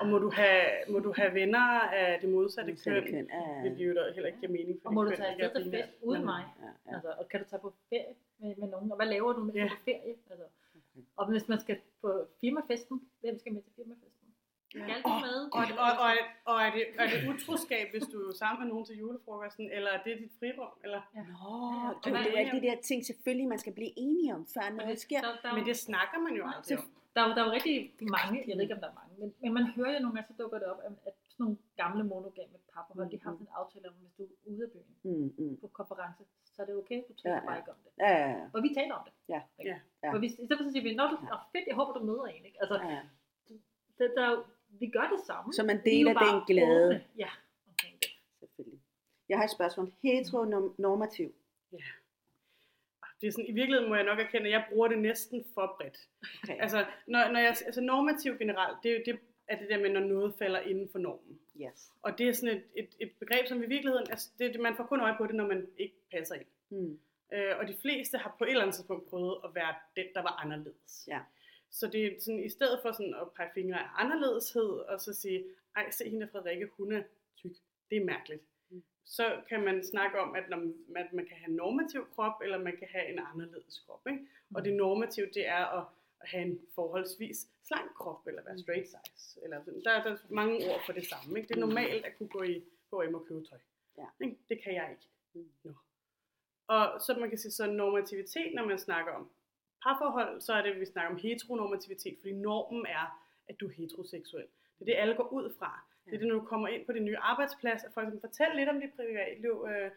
Og 0.00 0.06
må 0.08 0.18
du 0.18 0.30
have, 0.30 0.62
må 0.88 0.98
du 0.98 1.12
have 1.16 1.34
venner 1.34 1.80
af 2.02 2.20
det 2.20 2.30
modsatte 2.30 2.72
køn? 2.84 3.04
køn, 3.10 3.28
ja. 3.32 3.60
Hvilket 3.60 3.88
jo 3.88 3.94
da 3.94 4.12
heller 4.14 4.26
ikke 4.26 4.40
giver 4.40 4.52
mening, 4.52 4.80
og 4.84 4.94
må 4.94 5.04
du 5.04 5.10
tage 5.16 5.28
afsted 5.44 5.62
til 5.62 5.70
fest 5.72 5.88
uden 6.02 6.24
mig? 6.24 6.44
Ja, 6.62 6.66
ja. 6.90 6.94
Altså, 6.94 7.08
og 7.18 7.28
kan 7.28 7.40
du 7.42 7.46
tage 7.50 7.60
på 7.60 7.74
ferie 7.88 8.14
med, 8.38 8.56
med 8.56 8.68
nogen? 8.68 8.90
Og 8.92 8.96
hvad 8.96 9.06
laver 9.06 9.32
du 9.32 9.40
med 9.44 9.54
Ja. 9.54 9.68
på 9.68 9.74
ferie? 9.84 10.14
Altså, 10.30 10.44
og 11.16 11.26
hvis 11.30 11.48
man 11.48 11.60
skal 11.60 11.76
på 12.02 12.24
firmafesten, 12.40 13.00
hvem 13.20 13.38
skal 13.38 13.52
med 13.52 13.62
til 13.62 13.72
firmafesten? 13.76 14.12
Skal 14.70 15.02
du 15.04 15.08
med? 15.26 15.38
Og, 15.52 15.64
og, 15.86 15.92
og, 16.06 16.10
og 16.44 16.56
er, 16.66 16.70
det, 16.72 16.84
er 16.98 17.06
det 17.12 17.18
utroskab, 17.34 17.86
hvis 17.90 18.02
du 18.12 18.18
er 18.28 18.32
sammen 18.34 18.58
med 18.62 18.68
nogen 18.72 18.84
til 18.86 18.96
julefrokosten, 18.98 19.70
eller 19.72 19.90
er 19.90 20.02
det 20.02 20.18
dit 20.18 20.32
frirum? 20.38 20.68
Eller? 20.84 21.00
Nå, 21.14 21.20
Ja, 21.20 22.10
det 22.10 22.12
og 22.12 22.34
er 22.34 22.38
alle 22.38 22.60
de 22.60 22.66
der 22.66 22.76
ting, 22.82 23.06
selvfølgelig 23.06 23.48
man 23.48 23.58
skal 23.58 23.72
blive 23.72 23.92
enige 23.96 24.34
om, 24.34 24.46
før 24.54 24.70
noget 24.76 24.98
sker. 24.98 25.20
der, 25.20 25.28
der, 25.42 25.54
Men 25.54 25.64
det 25.66 25.76
snakker 25.76 26.18
man 26.18 26.32
jo 26.36 26.44
aldrig 26.56 26.78
om. 26.78 26.84
Der, 27.18 27.24
er 27.28 27.34
der 27.36 27.42
er 27.42 27.48
jo 27.48 27.52
rigtig 27.58 27.74
mange, 28.16 28.34
jeg 28.48 28.54
ved 28.56 28.62
ikke 28.66 28.76
om 28.78 28.82
der 28.84 28.90
er 28.94 28.98
mange, 29.00 29.12
men, 29.20 29.28
men 29.42 29.50
man 29.58 29.64
hører 29.76 29.92
jo 29.96 30.00
nogle 30.04 30.14
gange, 30.16 30.28
så 30.32 30.36
dukker 30.42 30.58
det 30.62 30.68
op, 30.72 30.80
at, 30.86 30.92
sådan 31.32 31.42
nogle 31.44 31.56
gamle 31.82 32.02
monogame 32.12 32.56
parforhold, 32.74 33.10
de 33.14 33.18
har 33.24 33.30
sådan 33.36 33.46
en 33.46 33.52
aftale 33.60 33.86
om, 33.90 33.94
hvis 34.02 34.12
du 34.18 34.22
er 34.24 34.34
ude 34.52 34.62
af 34.66 34.70
byen 34.74 34.94
Mm, 35.08 35.28
mm. 35.38 35.56
på 35.62 35.66
konference, 35.80 36.22
så 36.54 36.58
er 36.62 36.66
det 36.66 36.74
okay, 36.82 36.98
du 37.08 37.12
Ja, 37.12 37.20
taler 37.22 37.36
ja. 37.40 37.46
bare 37.48 37.58
ikke 37.62 37.70
om 37.74 37.78
det. 37.84 37.90
Ja, 38.04 38.10
ja, 38.22 38.28
ja. 38.38 38.44
Og 38.54 38.58
vi 38.66 38.70
taler 38.78 38.94
om 38.98 39.02
det. 39.08 39.14
Ja. 39.34 39.40
Ikke? 39.58 39.70
Ja. 39.70 39.78
Ja. 40.04 40.10
Og 40.14 40.18
hvis, 40.22 40.32
i 40.32 40.44
stedet 40.46 40.58
for 40.58 40.64
så 40.68 40.72
siger 40.74 40.82
vi, 40.88 40.94
Nå, 41.00 41.04
du, 41.12 41.16
oh, 41.34 41.40
fedt, 41.54 41.66
jeg 41.70 41.76
håber, 41.80 41.92
du 41.98 42.02
møder 42.10 42.26
en. 42.34 42.44
Ikke? 42.48 42.58
Altså, 42.62 42.76
ja. 42.92 43.00
det, 43.98 44.06
der, 44.16 44.22
er 44.28 44.30
jo- 44.36 44.44
vi 44.82 44.86
gør 44.96 45.06
det 45.14 45.20
samme. 45.30 45.48
Så 45.58 45.62
man 45.70 45.76
Vi 45.76 45.80
er 45.80 45.94
deler 45.94 46.12
den 46.24 46.36
glæde. 46.50 46.86
åbne, 46.86 47.04
Ja, 47.24 47.30
omkring 47.70 47.94
det. 48.02 48.10
Selvfølgelig. 48.40 48.80
Jeg 49.30 49.36
har 49.38 49.44
et 49.44 49.50
spørgsmål. 49.58 49.86
Heteronormativ. 50.02 51.28
Det 53.20 53.26
er 53.26 53.30
sådan, 53.32 53.46
I 53.46 53.52
virkeligheden 53.52 53.88
må 53.88 53.94
jeg 53.94 54.04
nok 54.04 54.18
erkende, 54.18 54.46
at 54.46 54.52
jeg 54.52 54.64
bruger 54.70 54.88
det 54.88 54.98
næsten 54.98 55.44
for 55.54 55.74
bredt. 55.80 55.98
Okay. 56.44 56.60
Altså, 56.60 56.86
når, 57.06 57.30
når 57.32 57.40
jeg, 57.40 57.48
altså 57.66 57.80
normativ 57.80 58.38
generelt, 58.38 58.78
det 58.82 58.90
er 58.92 58.96
jo 58.96 59.02
det, 59.06 59.18
er 59.48 59.58
det 59.58 59.68
der 59.68 59.78
med, 59.78 59.90
når 59.90 60.00
noget 60.00 60.34
falder 60.38 60.60
inden 60.60 60.88
for 60.92 60.98
normen. 60.98 61.40
Yes. 61.62 61.92
Og 62.02 62.18
det 62.18 62.28
er 62.28 62.32
sådan 62.32 62.56
et, 62.56 62.64
et, 62.74 62.88
et 63.00 63.12
begreb, 63.18 63.46
som 63.46 63.62
i 63.62 63.66
virkeligheden, 63.66 64.06
altså, 64.10 64.30
det, 64.38 64.52
det- 64.52 64.60
man 64.60 64.76
får 64.76 64.84
kun 64.84 65.00
øje 65.00 65.14
på 65.18 65.26
det, 65.26 65.34
når 65.34 65.46
man 65.46 65.66
ikke 65.78 65.94
passer 66.12 66.34
ind. 66.34 66.46
Mm. 66.70 66.98
Øh, 67.32 67.58
og 67.58 67.68
de 67.68 67.74
fleste 67.82 68.18
har 68.18 68.34
på 68.38 68.44
et 68.44 68.50
eller 68.50 68.62
andet 68.62 68.74
tidspunkt 68.74 69.10
prøvet 69.10 69.36
at 69.44 69.54
være 69.54 69.74
den, 69.96 70.06
der 70.14 70.22
var 70.22 70.40
anderledes. 70.44 71.04
Ja. 71.08 71.20
Så 71.70 71.86
det 71.86 72.06
er 72.06 72.10
sådan, 72.20 72.44
i 72.44 72.48
stedet 72.48 72.78
for 72.82 72.92
sådan 72.92 73.14
at 73.14 73.32
pege 73.36 73.50
fingre 73.54 73.78
af 73.80 73.88
anderledeshed, 73.96 74.68
og 74.70 75.00
så 75.00 75.12
sige, 75.14 75.44
ej, 75.76 75.90
se 75.90 76.10
hende 76.10 76.28
Frederikke, 76.32 76.66
hun 76.76 76.92
er 76.92 77.02
tyk. 77.36 77.50
Det 77.90 77.96
er 77.98 78.04
mærkeligt. 78.04 78.42
Mm. 79.08 79.12
Så 79.16 79.42
kan 79.48 79.64
man 79.64 79.84
snakke 79.84 80.20
om, 80.20 80.34
at 80.34 80.48
når 80.50 80.56
man, 80.56 80.74
at 80.96 81.12
man 81.12 81.26
kan 81.26 81.36
have 81.36 81.48
en 81.48 81.56
normativ 81.56 82.08
krop, 82.14 82.40
eller 82.44 82.58
man 82.58 82.76
kan 82.76 82.88
have 82.90 83.06
en 83.12 83.18
anderledes 83.32 83.78
krop. 83.86 84.06
Ikke? 84.10 84.26
Og 84.54 84.64
det 84.64 84.72
normative, 84.74 85.26
det 85.34 85.48
er 85.48 85.64
at, 85.78 85.84
at 86.22 86.28
have 86.28 86.44
en 86.44 86.60
forholdsvis 86.74 87.48
slank 87.66 87.94
krop, 87.94 88.26
eller 88.26 88.42
være 88.42 88.58
straight 88.58 88.88
size. 88.88 89.40
Eller 89.44 89.64
sådan. 89.64 89.82
Der, 89.84 90.02
der 90.02 90.10
er 90.12 90.16
mange 90.28 90.54
ord 90.70 90.80
for 90.86 90.92
det 90.92 91.06
samme. 91.06 91.38
Ikke? 91.38 91.48
Det 91.48 91.56
er 91.56 91.60
normalt 91.60 92.04
at 92.04 92.18
kunne 92.18 92.28
gå 92.28 92.42
i 92.42 92.64
H&M 92.90 93.14
og 93.14 93.26
købe 93.28 93.44
tøj. 93.50 93.58
Ja. 93.98 94.06
Ikke? 94.24 94.36
Det 94.48 94.62
kan 94.62 94.74
jeg 94.74 94.88
ikke. 94.90 95.06
Mm. 95.34 95.50
Nå. 95.62 95.72
Og 96.66 97.00
så 97.00 97.16
man 97.20 97.28
kan 97.28 97.38
sige, 97.38 97.52
så 97.52 97.66
normativitet, 97.66 98.54
når 98.54 98.64
man 98.66 98.78
snakker 98.78 99.12
om 99.12 99.30
parforhold, 99.82 100.40
så 100.40 100.52
er 100.52 100.62
det, 100.62 100.80
vi 100.80 100.86
snakker 100.86 101.10
om 101.10 101.20
heteronormativitet, 101.20 102.16
fordi 102.20 102.32
normen 102.32 102.86
er, 102.86 103.22
at 103.48 103.60
du 103.60 103.68
er 103.68 103.72
heteroseksuel. 103.72 104.46
Det 104.78 104.80
er 104.80 104.84
det, 104.84 104.94
alle 105.02 105.14
går 105.14 105.32
ud 105.32 105.54
fra. 105.58 105.84
Det 106.08 106.14
er 106.14 106.18
det, 106.18 106.28
når 106.28 106.34
du 106.34 106.44
kommer 106.52 106.68
ind 106.68 106.86
på 106.86 106.92
din 106.92 107.04
nye 107.04 107.18
arbejdsplads, 107.18 107.84
at 107.84 107.90
folk 107.94 108.08
siger, 108.10 108.20
fortæl 108.20 108.50
lidt 108.56 108.68
om 108.68 108.80
dit 108.80 108.92
privatliv. 108.96 109.66
Øh, 109.70 109.90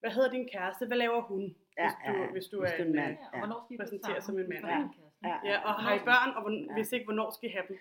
hvad 0.00 0.10
hedder 0.10 0.30
din 0.30 0.48
kæreste? 0.52 0.86
Hvad 0.86 0.96
laver 0.96 1.20
hun? 1.22 1.56
Ja, 1.78 1.88
hvis, 1.88 1.94
du, 2.06 2.12
ja, 2.12 2.20
ja. 2.22 2.30
hvis 2.34 2.46
du 2.46 2.60
Hvis 2.60 2.70
er 2.72 2.84
en 2.84 2.94
mand. 2.94 3.06
mand. 3.06 3.16
Ja, 3.18 3.24
Ja. 3.24 3.32
og 3.32 3.38
hvornår 3.38 3.58
skal 3.64 3.74
I 3.74 3.78
Præsentere 3.78 4.20
som 4.22 4.38
en 4.38 4.48
mand. 4.48 4.64
Ja. 4.66 4.74
din 4.76 4.88
kæreste, 4.88 4.98
ikke? 4.98 5.28
Ja, 5.28 5.36
Ja, 5.50 5.56
og 5.68 5.72
har 5.82 5.94
I 5.94 5.98
børn, 6.10 6.30
og 6.36 6.40
hvor, 6.42 6.50
Ja. 6.50 6.72
hvis 6.76 6.92
ikke, 6.92 7.04
hvornår 7.08 7.28
skal 7.36 7.48
I 7.50 7.52
have 7.52 7.66
dem? 7.70 7.78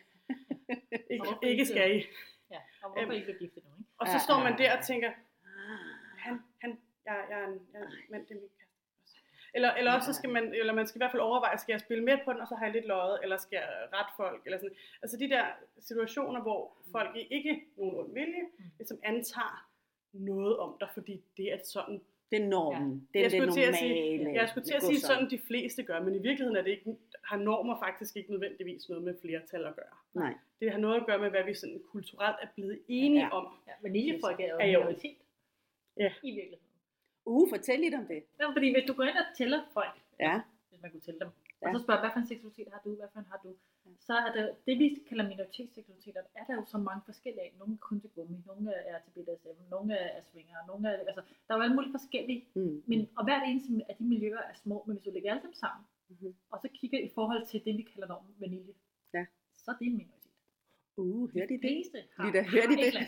ikke, 1.16 1.28
ikke 1.52 1.66
skal 1.66 1.96
I. 1.98 2.00
Ja, 2.54 2.60
og 2.84 2.88
hvorfor 2.92 3.12
ikke 3.12 3.26
blive 3.26 3.40
gift 3.40 3.56
nu, 3.56 3.62
ikke? 3.80 3.90
Og 4.00 4.08
så 4.08 4.14
Ja, 4.20 4.26
står 4.28 4.38
ja, 4.38 4.44
man 4.48 4.54
der 4.58 4.64
ja. 4.72 4.78
og 4.78 4.84
tænker, 4.84 5.10
Ah. 5.10 5.78
han, 6.26 6.34
han, 6.62 6.72
jeg, 7.06 7.16
jeg 7.30 7.38
er 7.44 7.48
en, 7.48 7.60
jeg 7.74 7.82
mand, 8.12 8.22
det 8.28 8.32
er 8.36 8.40
min 8.42 8.50
kæreste. 8.58 8.65
Eller, 9.56 9.72
eller 9.74 9.92
også 9.94 10.06
så 10.14 10.14
skal 10.20 10.30
man, 10.30 10.54
eller 10.54 10.74
man 10.74 10.88
skal 10.88 11.00
i 11.00 11.02
hvert 11.04 11.12
fald 11.12 11.22
overveje, 11.22 11.58
skal 11.58 11.74
jeg 11.74 11.80
spille 11.80 12.04
med 12.04 12.18
på 12.26 12.34
den, 12.34 12.42
og 12.42 12.48
så 12.48 12.56
har 12.56 12.66
jeg 12.66 12.74
lidt 12.74 12.86
løjet, 12.86 13.20
eller 13.24 13.38
skal 13.38 13.56
jeg 13.56 13.70
rette 13.94 14.12
folk, 14.18 14.42
eller 14.46 14.58
sådan. 14.58 14.76
Altså 15.02 15.18
de 15.18 15.30
der 15.30 15.46
situationer, 15.80 16.42
hvor 16.42 16.78
folk 16.92 17.16
i 17.16 17.28
ikke 17.32 17.64
nogen 17.78 17.96
ond 18.00 18.14
vilje, 18.14 18.42
Mm. 18.58 18.64
ligesom 18.78 19.00
antager 19.04 19.68
noget 20.14 20.58
om 20.58 20.78
dig, 20.80 20.90
fordi 20.94 21.22
det 21.38 21.54
er 21.54 21.58
sådan. 21.64 22.02
Det 22.32 22.42
er 22.42 22.48
normen. 22.48 23.08
Det 23.14 23.20
er 23.20 23.24
jeg 23.24 23.32
det 23.32 23.54
til 23.54 23.62
at 23.62 23.68
normale. 23.74 23.78
sige, 23.78 24.34
jeg 24.34 24.50
skulle 24.50 24.66
til 24.66 24.74
at 24.74 24.84
sige 24.84 25.00
sådan, 25.00 25.30
de 25.30 25.40
fleste 25.40 25.84
gør, 25.84 26.00
men 26.00 26.16
i 26.16 26.20
virkeligheden 26.20 26.56
er 26.58 26.62
det 26.62 26.72
ikke, 26.72 26.96
har 27.24 27.38
normer 27.38 27.80
faktisk 27.80 28.16
ikke 28.18 28.32
nødvendigvis 28.32 28.90
noget 28.90 29.04
med 29.04 29.16
flertal 29.22 29.66
at 29.66 29.76
gøre. 29.76 29.96
Nej. 30.14 30.34
Det 30.60 30.72
har 30.72 30.80
noget 30.80 31.00
at 31.02 31.06
gøre 31.06 31.20
med, 31.20 31.30
hvad 31.30 31.44
vi 31.44 31.54
sådan 31.54 31.82
kulturelt 31.92 32.36
er 32.42 32.48
blevet 32.56 32.80
enige 32.88 33.24
Ja. 33.26 33.30
om. 33.30 33.48
Ja, 33.68 33.72
vaniljefolk 33.82 34.40
er 34.40 34.48
jo 34.54 34.60
en 34.60 34.68
minoritet. 34.68 35.18
Ja. 35.98 36.12
I 36.24 36.32
virkeligheden. 36.32 36.65
Uh, 37.26 37.50
fortæl 37.54 37.80
lidt 37.80 37.96
om 38.02 38.06
det. 38.14 38.20
Ja, 38.40 38.46
fordi 38.58 38.68
hvis 38.74 38.86
du 38.90 38.94
går 38.98 39.04
ind 39.04 39.18
og 39.24 39.28
tæller 39.38 39.62
folk, 39.78 39.96
Ja. 40.20 40.36
hvis 40.70 40.82
man 40.82 40.92
kunne 40.92 41.06
tælle 41.08 41.20
dem, 41.20 41.30
Ja. 41.62 41.68
og 41.68 41.70
så 41.76 41.80
spørger, 41.84 42.02
hvad 42.04 42.12
for 42.14 42.20
en 42.24 42.28
seksualitet 42.34 42.68
har 42.74 42.82
du, 42.86 42.90
hvad 43.00 43.08
for 43.14 43.20
en 43.20 43.26
har 43.34 43.40
du, 43.46 43.52
så 44.08 44.14
er 44.26 44.32
det, 44.38 44.44
det 44.68 44.74
vi 44.80 44.88
kalder 45.10 45.26
minoritetsseksualiteter, 45.34 46.22
er 46.40 46.44
der 46.48 46.56
jo 46.60 46.64
så 46.74 46.78
mange 46.78 47.02
forskellige 47.10 47.44
af. 47.46 47.54
Nogle 47.60 47.74
er 47.74 47.78
kun 47.90 48.00
til 48.04 48.10
gummi, 48.16 48.38
nogle 48.50 48.74
er 48.92 48.98
til 49.04 49.12
BDSM, 49.16 49.58
nogle 49.76 49.94
er 49.98 50.22
swinger, 50.32 50.58
nogle 50.68 50.84
er, 50.90 50.94
altså, 51.12 51.22
der 51.48 51.54
er 51.54 51.58
jo 51.58 51.64
alle 51.64 51.76
mulige 51.76 51.94
forskellige, 52.00 52.42
Mm. 52.56 52.84
men, 52.90 53.00
og 53.18 53.24
hvert 53.24 53.44
eneste 53.50 53.70
af 53.90 53.96
de 54.00 54.04
miljøer 54.14 54.44
er 54.52 54.54
små, 54.64 54.84
men 54.88 54.96
hvis 54.96 55.04
du 55.08 55.12
lægger 55.12 55.32
alle 55.32 55.44
dem 55.48 55.54
sammen, 55.54 55.86
Mhm. 56.10 56.36
og 56.52 56.58
så 56.64 56.68
kigger 56.80 57.00
i 57.00 57.10
forhold 57.18 57.46
til 57.52 57.66
det, 57.66 57.78
vi 57.78 57.82
kalder 57.92 58.08
normen 58.08 58.36
vanilje, 58.40 58.74
Ja. 59.14 59.26
så 59.64 59.72
er 59.72 59.76
det 59.80 59.88
en 59.88 59.98
minoritet. 59.98 60.32
Uh, 60.98 61.34
hørte 61.34 61.54
I 61.54 61.58
De 61.58 61.62
det? 61.62 61.70
fleste 61.70 61.98
har, 62.16 62.26
Lytter, 62.28 62.44
hørte 62.56 62.74
I 62.74 62.84
har 62.84 62.92
det? 63.00 63.08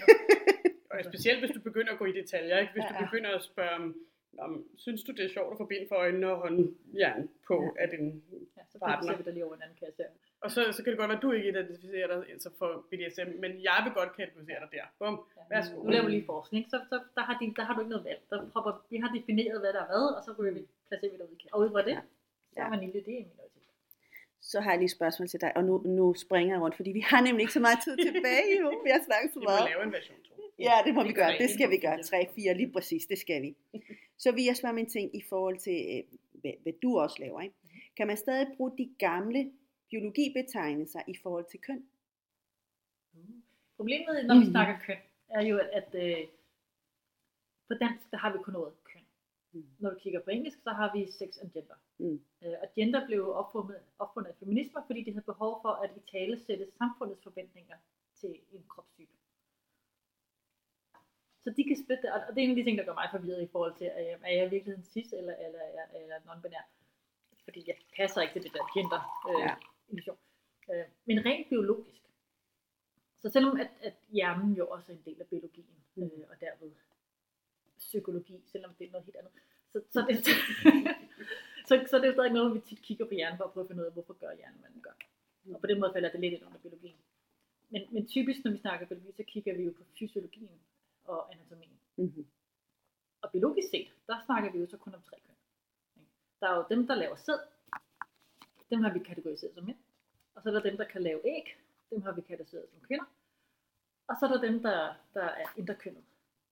Og 0.99 1.05
specielt 1.05 1.39
hvis 1.39 1.51
du 1.55 1.61
begynder 1.61 1.91
at 1.93 1.99
gå 1.99 2.05
i 2.05 2.11
detaljer, 2.11 2.57
ikke? 2.59 2.73
hvis 2.73 2.83
Ja, 2.83 2.89
du 2.89 2.93
ja. 2.99 3.05
begynder 3.05 3.29
at 3.35 3.43
spørge, 3.43 3.75
om, 3.75 3.95
om, 4.39 4.65
synes 4.77 5.03
du 5.03 5.11
det 5.11 5.25
er 5.25 5.29
sjovt 5.29 5.51
at 5.51 5.57
få 5.57 5.65
bind 5.65 5.87
for 5.91 5.95
øjnene 5.95 6.27
og 6.31 6.37
håndjern 6.43 7.29
på 7.47 7.55
Ja. 7.63 7.83
af 7.83 7.87
din 7.89 8.23
Ja, 8.57 8.61
så 8.71 8.77
Partner. 8.79 9.17
vi 9.17 9.23
der 9.23 9.31
lige 9.31 9.45
over 9.45 9.55
en 9.55 9.61
anden 9.61 9.77
kasse. 9.85 10.03
Og 10.41 10.51
så, 10.51 10.61
så 10.71 10.83
kan 10.83 10.91
det 10.91 10.97
godt 10.99 11.09
være, 11.09 11.17
at 11.17 11.23
du 11.27 11.31
ikke 11.31 11.49
identificerer 11.49 12.07
dig 12.07 12.29
altså 12.33 12.49
for 12.59 12.69
BDSM, 12.89 13.29
men 13.43 13.51
jeg 13.67 13.79
vil 13.85 13.93
godt 13.99 14.11
kategorisere 14.15 14.59
dig 14.63 14.69
der. 14.71 14.85
Bum. 14.99 15.15
Ja. 15.37 15.41
Værsgo. 15.55 15.83
Nu 15.83 15.89
laver 15.89 16.05
vi 16.05 16.11
lige 16.11 16.25
forskning, 16.25 16.65
så, 16.69 16.77
så 16.89 16.95
der, 17.15 17.21
har 17.21 17.35
de, 17.41 17.45
der 17.55 17.63
har 17.67 17.73
du 17.73 17.79
ikke 17.81 17.89
noget 17.95 18.05
valg. 18.05 18.21
Der 18.29 18.49
propper, 18.53 18.85
vi 18.89 18.97
har 18.97 19.09
defineret, 19.17 19.59
hvad 19.63 19.73
der 19.73 19.81
er 19.85 19.89
hvad, 19.93 20.05
og 20.17 20.21
så 20.25 20.31
ryger 20.39 20.53
vi, 20.53 20.61
placerer 20.87 21.11
vi 21.11 21.17
derude. 21.17 21.37
Og 21.53 21.59
ud 21.61 21.69
fra 21.71 21.81
det, 21.89 21.95
Ja. 21.97 22.01
så 22.53 22.59
er 22.65 22.69
vanilje, 22.69 23.01
det 23.07 23.13
er 23.21 23.25
minoritet. 23.31 23.63
Så 24.41 24.59
har 24.59 24.71
jeg 24.71 24.77
lige 24.79 24.85
et 24.93 24.97
spørgsmål 24.99 25.27
til 25.27 25.41
dig, 25.41 25.51
og 25.57 25.63
nu, 25.63 25.73
nu 25.85 26.13
springer 26.13 26.53
jeg 26.55 26.61
rundt, 26.61 26.75
fordi 26.75 26.91
vi 26.91 26.99
har 26.99 27.21
nemlig 27.21 27.41
ikke 27.41 27.53
så 27.59 27.59
meget 27.67 27.79
tid 27.85 27.95
tilbage 28.07 28.51
jo. 28.61 28.67
Vi 28.85 28.89
har 28.95 29.01
snakket 29.09 29.29
så 29.33 29.39
Vi 29.39 29.45
må 29.45 29.49
meget. 29.51 29.69
lave 29.71 29.83
en 29.83 29.91
version 29.97 30.17
2. 30.23 30.33
Ja, 30.59 30.75
det 30.85 30.93
må 30.95 31.03
vi 31.03 31.13
gøre. 31.13 31.37
Det 31.37 31.49
skal 31.49 31.69
vi 31.69 31.77
gøre. 31.77 31.95
fire. 31.97 32.03
3, 32.03 32.33
4, 32.35 32.53
lige 32.53 32.71
præcis. 32.71 33.05
Det 33.05 33.17
skal 33.17 33.41
vi. 33.41 33.55
Så 34.17 34.31
vil 34.31 34.43
jeg 34.43 34.57
spørge 34.57 34.73
min 34.73 34.89
ting 34.89 35.15
i 35.15 35.21
forhold 35.29 35.57
til, 35.57 35.77
øh, 35.93 36.17
hvad, 36.41 36.51
hvad 36.63 36.73
du 36.83 36.99
også 36.99 37.15
laver. 37.19 37.41
Ikke? 37.41 37.55
Kan 37.97 38.07
man 38.07 38.17
stadig 38.17 38.47
bruge 38.57 38.71
de 38.77 38.89
gamle 38.99 39.51
biologibetegnelser 39.89 40.99
i 41.07 41.15
forhold 41.23 41.45
til 41.51 41.59
køn? 41.59 41.85
Problemet, 43.77 44.25
når 44.25 44.35
vi 44.35 44.43
Mhm. 44.43 44.51
snakker 44.51 44.75
køn, 44.85 44.97
er 45.29 45.41
jo, 45.51 45.57
at, 45.79 45.89
øh, 46.03 46.27
på 47.67 47.73
dansk, 47.73 48.11
der 48.11 48.17
har 48.17 48.31
vi 48.33 48.37
kun 48.43 48.55
ordet 48.55 48.83
køn. 48.83 49.05
Mhm. 49.51 49.65
Når 49.79 49.89
vi 49.93 49.99
kigger 49.99 50.21
på 50.21 50.29
engelsk, 50.29 50.59
så 50.63 50.69
har 50.69 50.91
vi 50.95 51.11
sex 51.11 51.29
and 51.41 51.51
gender. 51.51 51.75
Mm. 51.97 52.19
Øh, 52.43 52.55
og 52.63 52.67
gender 52.75 53.05
blev 53.07 53.21
opfundet, 53.41 53.79
opfundet 53.99 54.29
af 54.29 54.35
feminister, 54.39 54.79
fordi 54.87 55.03
de 55.03 55.11
havde 55.11 55.25
behov 55.33 55.59
for 55.61 55.69
at 55.83 55.89
i 55.97 56.01
tale 56.11 56.39
sætte 56.47 56.67
samfundets 56.77 57.23
forventninger 57.23 57.75
til 58.19 58.35
en 58.51 58.63
kropstype. 58.69 59.11
Så 61.47 61.53
de 61.57 61.63
kan 61.63 61.77
splitte, 61.83 62.07
og 62.13 62.19
og 62.27 62.31
det 62.35 62.39
er 62.39 62.45
en 62.45 62.49
af 62.55 62.59
de 62.59 62.63
ting, 62.67 62.77
der 62.77 62.85
gør 62.87 62.93
mig 63.01 63.07
forvirret 63.11 63.41
i 63.43 63.51
forhold 63.53 63.73
til, 63.79 63.85
jeg, 63.85 64.17
er 64.29 64.33
jeg 64.37 64.45
i 64.47 64.49
virkeligheden 64.55 64.83
cis, 64.93 65.09
eller, 65.19 65.35
eller, 65.45 65.61
eller, 65.69 65.85
eller 66.01 66.17
non-binær. 66.27 66.65
Fordi 67.43 67.63
jeg 67.67 67.75
passer 67.97 68.21
ikke 68.21 68.33
til 68.33 68.43
det 68.43 68.53
der 68.53 68.65
gender 68.77 69.01
øh, 69.29 69.39
Ja. 69.45 69.53
illusion. 69.91 70.17
Øh, 70.71 70.85
men 71.05 71.25
rent 71.25 71.49
biologisk. 71.49 72.01
Så 73.21 73.29
selvom 73.29 73.59
at, 73.59 73.69
at 73.81 73.93
hjernen 74.09 74.53
jo 74.59 74.67
også 74.67 74.91
er 74.91 74.95
en 74.95 75.01
del 75.05 75.21
af 75.21 75.27
biologien, 75.27 75.75
Mm. 75.95 76.03
øh, 76.03 76.25
og 76.29 76.35
derved 76.41 76.71
psykologi, 77.77 78.41
selvom 78.45 78.71
det 78.79 78.87
er 78.87 78.91
noget 78.91 79.05
helt 79.05 79.17
andet, 79.17 79.31
så, 79.71 79.81
så, 79.93 79.99
det, 80.09 80.15
så, 81.67 81.73
så 81.89 81.97
det 81.97 82.03
er 82.03 82.07
jo 82.07 82.13
stadig 82.13 82.31
noget, 82.33 82.53
vi 82.55 82.59
tit 82.59 82.81
kigger 82.81 83.05
på 83.05 83.13
hjernen 83.13 83.37
for 83.37 83.43
at 83.45 83.51
prøve 83.51 83.63
at 83.63 83.67
finde 83.67 83.81
ud 83.81 83.87
af, 83.87 83.93
hvorfor 83.93 84.13
gør 84.13 84.33
hjernen, 84.35 84.59
hvad 84.59 84.69
den 84.73 84.81
gør. 84.81 84.95
Og 85.53 85.59
på 85.61 85.67
den 85.67 85.79
måde 85.79 85.91
falder 85.93 86.11
det 86.11 86.19
lidt 86.19 86.33
ind 86.33 86.45
under 86.45 86.59
biologien. 86.59 86.97
Men, 87.69 87.81
men 87.91 88.07
typisk, 88.07 88.39
når 88.43 88.51
vi 88.51 88.57
snakker 88.57 88.87
biologi, 88.87 89.11
så 89.11 89.23
kigger 89.23 89.53
vi 89.57 89.63
jo 89.63 89.71
på 89.77 89.83
fysiologien 89.99 90.49
og 91.07 91.33
anatomien. 91.33 91.79
Mm-hmm. 91.97 92.27
Og 93.21 93.31
biologisk 93.31 93.69
set, 93.69 93.89
der 94.07 94.17
snakker 94.25 94.51
vi 94.51 94.57
jo 94.59 94.67
så 94.67 94.77
kun 94.77 94.95
om 94.95 95.01
tre 95.01 95.17
køn. 95.25 95.35
Der 96.39 96.47
er 96.49 96.55
jo 96.55 96.65
dem, 96.69 96.87
der 96.87 96.95
laver 96.95 97.15
sæd. 97.15 97.39
Dem 98.69 98.83
har 98.83 98.93
vi 98.93 98.99
kategoriseret 98.99 99.53
som 99.53 99.63
mænd. 99.65 99.77
Og 100.35 100.41
så 100.41 100.49
er 100.49 100.53
der 100.53 100.69
dem, 100.69 100.77
der 100.77 100.87
kan 100.87 101.01
lave 101.03 101.21
æg. 101.27 101.45
Dem 101.89 102.01
har 102.01 102.11
vi 102.11 102.21
kategoriseret 102.21 102.69
som 102.69 102.81
kvinder. 102.87 103.05
Og 104.07 104.15
så 104.19 104.25
er 104.25 104.31
der 104.33 104.41
dem, 104.41 104.61
der, 104.61 104.93
der 105.13 105.23
er 105.23 105.47
interkønnet. 105.57 106.03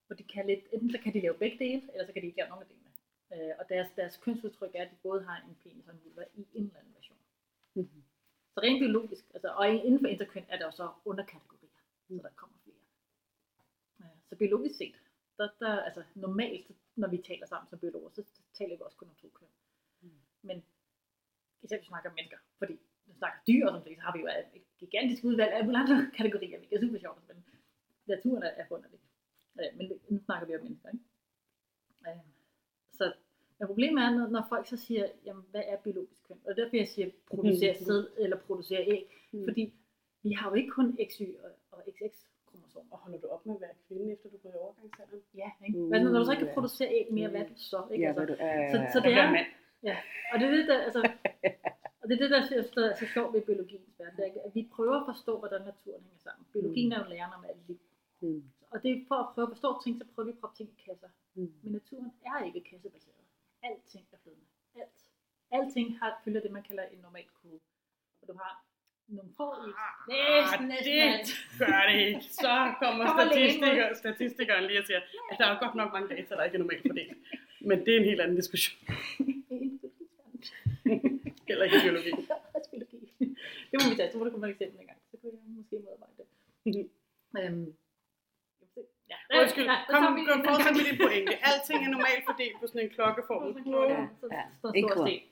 Hvor 0.08 0.16
de 0.16 0.24
kan 0.24 0.48
lidt, 0.48 0.64
enten 0.72 0.92
så 0.92 1.00
kan 1.04 1.14
de 1.14 1.22
lave 1.22 1.38
begge 1.38 1.58
dele, 1.60 1.82
eller 1.94 2.06
så 2.06 2.14
kan 2.14 2.22
de 2.22 2.28
ikke 2.28 2.38
lave 2.38 2.50
nogen 2.50 2.64
af 2.64 2.70
delene. 2.70 2.92
Øh, 3.34 3.54
og 3.60 3.70
deres, 3.70 3.90
deres 3.96 4.18
kønsudtryk 4.18 4.76
er, 4.76 4.84
at 4.86 4.92
de 4.92 4.98
både 5.04 5.24
har 5.24 5.38
en 5.42 5.56
penis 5.64 5.88
og 5.88 5.94
en 5.94 6.02
vulva 6.04 6.26
i 6.34 6.48
en 6.54 6.66
eller 6.66 6.80
anden 6.80 6.94
version. 6.96 7.18
Mm-hmm. 7.76 8.04
Så 8.54 8.60
rent 8.62 8.80
biologisk, 8.80 9.26
altså, 9.34 9.50
og 9.60 9.70
inden 9.70 10.00
for 10.00 10.08
interkøn 10.08 10.46
er 10.50 10.58
der 10.58 10.66
jo 10.66 10.72
så 10.72 10.90
underkategorier, 11.06 11.66
Mm. 12.10 12.18
så 12.18 12.24
der 12.24 12.34
kommer 12.36 12.55
flere. 14.38 14.50
Ja, 14.50 14.52
så 14.52 14.58
biologisk 14.58 14.76
set, 14.78 14.96
der, 15.38 15.48
der, 15.60 15.74
altså 15.88 16.04
normalt, 16.16 16.68
når 16.96 17.08
vi 17.08 17.18
taler 17.18 17.46
sammen 17.46 17.68
som 17.70 17.80
biologer, 17.80 18.10
så 18.10 18.24
taler 18.54 18.76
vi 18.76 18.82
også 18.86 18.98
kun 18.98 19.10
om 19.10 19.16
to 19.16 19.30
køn. 19.30 19.48
Mm. 20.02 20.10
Men 20.42 20.58
især 21.64 21.78
hvis 21.78 21.86
vi 21.86 21.88
snakker 21.88 22.10
om 22.10 22.16
mennesker, 22.16 22.38
fordi 22.58 22.74
når 23.06 23.14
vi 23.14 23.18
snakker 23.18 23.40
dyr 23.48 23.66
og 23.66 23.72
sådan 23.72 23.86
noget, 23.86 23.98
så 23.98 24.02
har 24.06 24.14
vi 24.16 24.20
jo 24.20 24.28
et 24.60 24.64
gigantisk 24.78 25.24
udvalg 25.24 25.52
af 25.54 25.58
alle 25.58 25.78
andre 25.78 25.98
kategorier, 26.20 26.58
hvilket 26.58 26.76
er 26.78 26.82
super 26.82 27.00
sjovt, 27.00 27.28
men 27.28 27.46
naturen 28.06 28.44
er, 28.44 28.48
er 28.62 28.66
forunderlig. 28.68 29.00
Ja, 29.60 29.72
men 29.78 29.86
nu 30.10 30.20
snakker 30.26 30.48
vi 30.48 30.56
om 30.56 30.64
mennesker, 30.64 30.90
ikke? 30.90 31.04
Ja. 32.06 32.20
Så 32.92 33.14
men 33.60 33.68
problemet 33.68 34.04
er, 34.04 34.10
når, 34.18 34.28
når 34.28 34.46
folk 34.50 34.68
så 34.68 34.78
siger, 34.78 35.12
jamen, 35.26 35.44
hvad 35.52 35.64
er 35.66 35.78
biologisk 35.82 36.24
køn? 36.28 36.40
Og 36.46 36.56
det 36.56 36.60
er 36.60 36.64
derfor, 36.64 36.78
jeg 36.78 36.88
siger, 36.88 37.12
producere 37.28 37.74
Mhm. 37.74 37.86
sæd 37.86 38.08
eller 38.18 38.38
producere 38.38 38.88
æg. 38.88 39.04
Mm. 39.32 39.44
Fordi 39.48 39.74
vi 40.24 40.32
har 40.32 40.50
jo 40.50 40.56
ikke 40.56 40.70
kun 40.70 40.98
XY 41.12 41.24
og, 41.44 41.52
og 41.72 41.84
XX 41.86 42.26
kromosomer. 42.76 42.94
Og 42.94 42.98
holder 43.04 43.20
du 43.24 43.28
op 43.36 43.46
med 43.46 43.56
at 43.58 43.62
være 43.62 43.76
kvinde, 43.88 44.14
efter 44.14 44.28
du 44.34 44.38
går 44.44 44.52
i 44.58 44.60
overgangsalderen? 44.66 45.24
Ja, 45.42 45.50
ikke? 45.66 45.80
Hvad 45.90 46.00
når 46.00 46.20
du 46.20 46.26
så 46.26 46.32
ikke 46.32 46.46
ja. 46.46 46.50
kan 46.50 46.56
producere 46.58 46.90
æg 47.00 47.08
mere, 47.18 47.30
hvad 47.30 47.42
er 47.42 47.48
du 47.54 47.58
så? 47.72 47.80
Ikke? 47.92 48.04
Ja, 48.04 48.10
altså, 48.10 48.26
du 48.26 48.36
er. 48.40 48.72
så, 48.72 48.78
så 48.94 49.00
det 49.06 49.14
er, 49.22 49.26
mand. 49.36 49.48
og 50.32 50.36
det 50.40 50.46
er 50.50 50.54
det, 50.58 50.68
der, 50.72 50.80
altså, 50.88 51.02
og 52.02 52.06
det 52.08 52.14
er 52.16 52.22
det, 52.24 52.30
der 52.34 52.40
er 52.42 52.48
så, 52.76 52.84
så 53.00 53.06
sjovt 53.16 53.34
ved 53.34 53.42
biologiens 53.50 54.00
verden, 54.00 54.18
det 54.18 54.26
er, 54.28 54.48
at 54.48 54.56
vi 54.58 54.64
prøver 54.76 54.98
at 55.02 55.06
forstå, 55.12 55.34
hvordan 55.42 55.62
naturen 55.72 56.02
hænger 56.08 56.22
sammen. 56.28 56.44
Biologien 56.54 56.92
er 56.92 57.00
jo 57.04 57.08
læren 57.14 57.34
om 57.38 57.44
alt 57.50 57.64
liv. 57.68 57.80
Mm. 58.22 58.44
Og 58.72 58.84
det 58.84 58.90
er 58.92 59.00
for 59.08 59.16
at 59.24 59.28
prøve 59.34 59.46
at 59.48 59.54
forstå 59.56 59.70
ting, 59.84 59.94
så 60.00 60.06
prøver 60.14 60.28
vi 60.30 60.36
at 60.36 60.42
proppe 60.42 60.58
ting 60.58 60.70
i 60.76 60.78
kasser. 60.86 61.10
Mm. 61.36 61.54
Men 61.64 61.72
naturen 61.78 62.12
er 62.30 62.44
ikke 62.48 62.62
kassebaseret. 62.70 63.24
Alting 63.64 64.06
er 64.14 64.18
flydende. 64.24 64.48
Alt. 64.76 65.00
Alting 65.52 66.00
har, 66.00 66.22
følger 66.24 66.42
det, 66.42 66.52
man 66.52 66.64
kalder 66.64 66.84
en 66.84 67.00
normal 67.08 67.28
kurve. 67.42 67.60
Og 68.22 68.28
du 68.28 68.34
har 68.34 68.65
nogle 69.08 69.32
få 69.38 69.48
i 69.68 69.70
næsten, 70.12 70.68
næsten 70.68 70.94
det 70.94 71.02
alt. 71.02 71.30
gør 71.60 71.82
det 71.90 72.00
ikke. 72.08 72.22
Så 72.44 72.74
kommer 72.82 73.06
Kommer 73.06 73.26
statistiker, 73.26 73.94
statistikeren 73.94 74.64
lige 74.68 74.80
og 74.80 74.86
siger, 74.86 75.02
at 75.32 75.38
der 75.40 75.46
er 75.46 75.60
godt 75.64 75.76
nok 75.76 75.94
mange 75.94 76.10
data, 76.16 76.36
der 76.36 76.44
ikke 76.44 76.56
er 76.56 76.60
normalt 76.60 76.82
fordelt. 76.90 77.18
Men 77.62 77.86
det 77.86 77.94
er 77.96 78.00
en 78.00 78.06
helt 78.12 78.22
anden 78.22 78.36
diskussion. 78.36 78.78
Heller 81.50 81.64
ikke 81.66 81.78
biologi. 81.84 82.12
Biologi. 82.72 83.00
Det 83.72 83.76
må 83.82 83.86
vi 83.90 83.96
tage, 83.96 84.12
så 84.12 84.18
må 84.18 84.24
du 84.26 84.30
komme 84.32 84.42
med 84.48 84.50
et 84.50 84.54
eksempel 84.56 84.80
en 84.82 84.88
gang. 84.88 85.00
Så 85.12 85.18
kunne 85.22 85.32
jeg 85.34 85.40
måske 85.60 85.76
modarbejde 85.86 86.14
det. 86.18 86.26
øhm, 87.40 87.68
ja. 89.12 89.18
Undskyld, 89.42 89.66
Ja, 89.66 89.76
kom, 89.90 90.16
vi 90.20 90.24
kom 90.30 90.40
fortsæt 90.50 90.74
med 90.80 90.86
din 90.90 90.98
pointe. 91.06 91.34
Alting 91.50 91.80
er 91.88 91.92
normalt 91.98 92.24
fordelt 92.30 92.56
på 92.62 92.66
sådan 92.68 92.82
en 92.86 92.90
klokkeformet 92.96 93.52
kurve. 93.64 93.94
Ja, 93.94 94.08
så 94.22 94.26
Ja. 94.38 94.44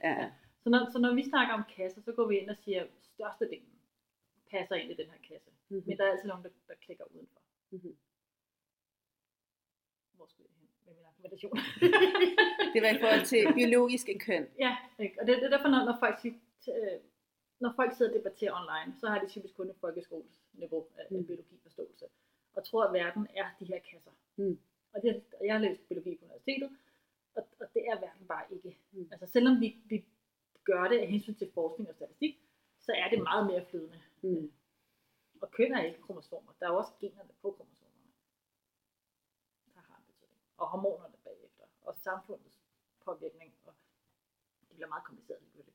Ja, 0.07 0.11
ja. 0.21 0.27
Så 0.63 0.69
når, 0.69 0.89
så 0.93 0.99
når 0.99 1.13
vi 1.13 1.23
snakker 1.23 1.53
om 1.53 1.63
kasser, 1.75 2.01
så 2.01 2.11
går 2.11 2.27
vi 2.27 2.37
ind 2.37 2.49
og 2.49 2.57
siger, 2.57 2.81
at 2.83 2.89
størstedelen 3.01 3.69
passer 4.51 4.75
ind 4.75 4.91
i 4.91 4.95
den 5.01 5.09
her 5.09 5.17
kasse. 5.29 5.49
Mhm. 5.69 5.83
Men 5.87 5.97
der 5.97 6.03
er 6.05 6.11
altid 6.11 6.27
nogen, 6.27 6.43
der, 6.43 6.49
der 6.67 6.73
klikker 6.85 7.05
udenfor. 7.15 7.41
Mhm. 7.69 7.95
Hvor 10.15 10.25
skulle 10.25 10.47
jeg 10.49 10.55
hen 10.59 10.67
med 10.85 10.93
min 10.97 11.05
argumentation? 11.11 11.57
Det 12.73 12.79
var 12.83 12.89
i 12.97 12.99
forhold 13.03 13.25
til 13.25 13.41
biologiske 13.59 14.19
køn. 14.19 14.47
ja, 14.59 14.77
ikke? 14.99 15.15
og 15.21 15.27
det, 15.27 15.35
det 15.37 15.43
er 15.45 15.49
derfor, 15.55 15.69
når, 15.69 15.81
når, 15.89 15.97
folk, 15.99 16.19
siger, 16.21 16.35
øh, 16.77 16.99
når 17.59 17.73
folk 17.75 17.91
sidder 17.97 18.11
og 18.11 18.17
debatterer 18.19 18.53
online, 18.61 18.99
så 18.99 19.05
har 19.07 19.19
de 19.19 19.27
typisk 19.29 19.53
kun 19.55 19.69
et 19.69 19.75
folkeskolesniveau 19.81 20.87
af, 20.97 21.05
Mm. 21.11 21.25
biologiforståelse. 21.25 22.05
Og 22.55 22.63
tror, 22.65 22.83
at 22.87 22.93
verden 22.93 23.27
er 23.35 23.45
de 23.59 23.65
her 23.65 23.79
kasser. 23.91 24.11
Mm. 24.35 24.59
Og, 24.93 25.01
det, 25.01 25.23
og 25.39 25.45
jeg 25.45 25.53
har 25.53 25.61
læst 25.61 25.87
biologi 25.87 26.15
på 26.15 26.25
universitetet, 26.25 26.69
og, 27.35 27.47
og 27.59 27.65
det 27.73 27.81
er 27.87 27.99
verden 27.99 28.27
bare 28.27 28.45
ikke. 28.51 28.77
Mm. 28.91 29.07
Altså 29.11 29.25
selvom 29.25 29.61
vi, 29.61 29.77
vi 29.85 30.05
gør 30.63 30.87
det 30.87 30.99
af 30.99 31.07
hensyn 31.07 31.35
til 31.35 31.51
forskning 31.53 31.89
og 31.89 31.95
statistik, 31.95 32.39
så 32.79 32.91
er 32.93 33.09
det 33.09 33.23
meget 33.23 33.47
mere 33.47 33.65
flydende. 33.65 33.99
Mm. 34.21 34.51
Og 35.41 35.51
køn 35.51 35.73
er 35.73 35.83
ikke 35.83 36.01
kromosomer. 36.01 36.51
Der 36.59 36.65
er 36.65 36.71
jo 36.71 36.77
også 36.77 36.93
generne 36.99 37.29
på 37.41 37.51
kromosomerne, 37.51 38.11
der 39.75 39.81
har 39.87 39.97
en 39.97 40.03
betydning. 40.07 40.39
Og 40.57 40.67
hormonerne 40.67 41.15
bagefter. 41.23 41.63
Og 41.81 41.95
samfundets 41.95 42.59
påvirkning. 43.05 43.53
Og 43.65 43.73
det 44.69 44.75
bliver 44.75 44.87
meget 44.87 45.03
kompliceret. 45.03 45.39
selvfølgelig. 45.43 45.73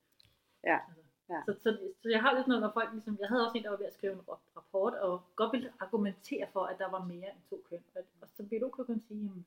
Ja, 0.64 0.78
Altså, 0.88 1.02
ja. 1.28 1.42
Så, 1.46 1.52
så, 1.62 1.92
så, 2.02 2.08
jeg 2.08 2.20
har 2.22 2.34
lidt 2.34 2.46
noget, 2.46 2.62
når 2.62 2.72
folk 2.72 2.92
ligesom, 2.92 3.16
jeg 3.20 3.28
havde 3.28 3.44
også 3.46 3.58
en, 3.58 3.64
der 3.64 3.70
var 3.70 3.76
ved 3.76 3.86
at 3.86 3.92
skrive 3.94 4.12
en 4.12 4.20
rap- 4.20 4.56
rapport, 4.56 4.94
og 4.94 5.22
godt 5.36 5.52
ville 5.52 5.72
argumentere 5.80 6.48
for, 6.52 6.64
at 6.64 6.78
der 6.78 6.90
var 6.90 7.04
mere 7.04 7.30
end 7.32 7.42
to 7.50 7.62
køn. 7.68 7.84
Og, 7.94 8.02
og 8.20 8.28
så 8.28 8.42
biolog 8.46 8.72
kunne 8.72 8.86
kun 8.86 9.00
sige, 9.00 9.20
jamen, 9.24 9.46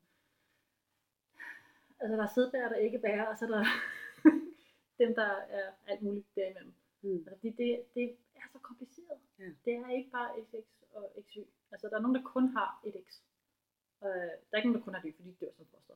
altså 1.99 2.17
der 2.17 2.23
er 2.23 2.27
sædbærer, 2.35 2.69
der 2.69 2.75
ikke 2.75 2.99
bærer, 2.99 3.25
og 3.27 3.37
så 3.37 3.45
er 3.45 3.49
der 3.49 3.65
dem, 5.03 5.11
der 5.15 5.31
er 5.57 5.67
alt 5.87 6.01
muligt 6.01 6.27
derimellem. 6.35 6.73
Mm. 7.01 7.23
Altså, 7.27 7.39
det, 7.43 7.57
det, 7.57 7.69
det 7.95 8.05
er 8.35 8.47
så 8.53 8.59
kompliceret. 8.69 9.19
Ja. 9.39 9.49
Det 9.65 9.73
er 9.73 9.89
ikke 9.97 10.11
bare 10.17 10.29
XX 10.47 10.55
og 10.93 11.05
XY. 11.25 11.39
Altså, 11.71 11.85
der 11.89 11.95
er 11.97 12.01
nogen, 12.01 12.15
der 12.15 12.23
kun 12.35 12.47
har 12.57 12.81
et 12.87 12.95
X. 13.07 13.09
Øh, 14.03 14.31
der 14.47 14.53
er 14.53 14.57
ikke 14.57 14.69
nogen, 14.69 14.79
der 14.79 14.85
kun 14.87 14.93
har 14.93 15.01
det, 15.01 15.15
fordi 15.15 15.29
de 15.29 15.45
dør 15.45 15.53
som 15.57 15.65
foster. 15.73 15.95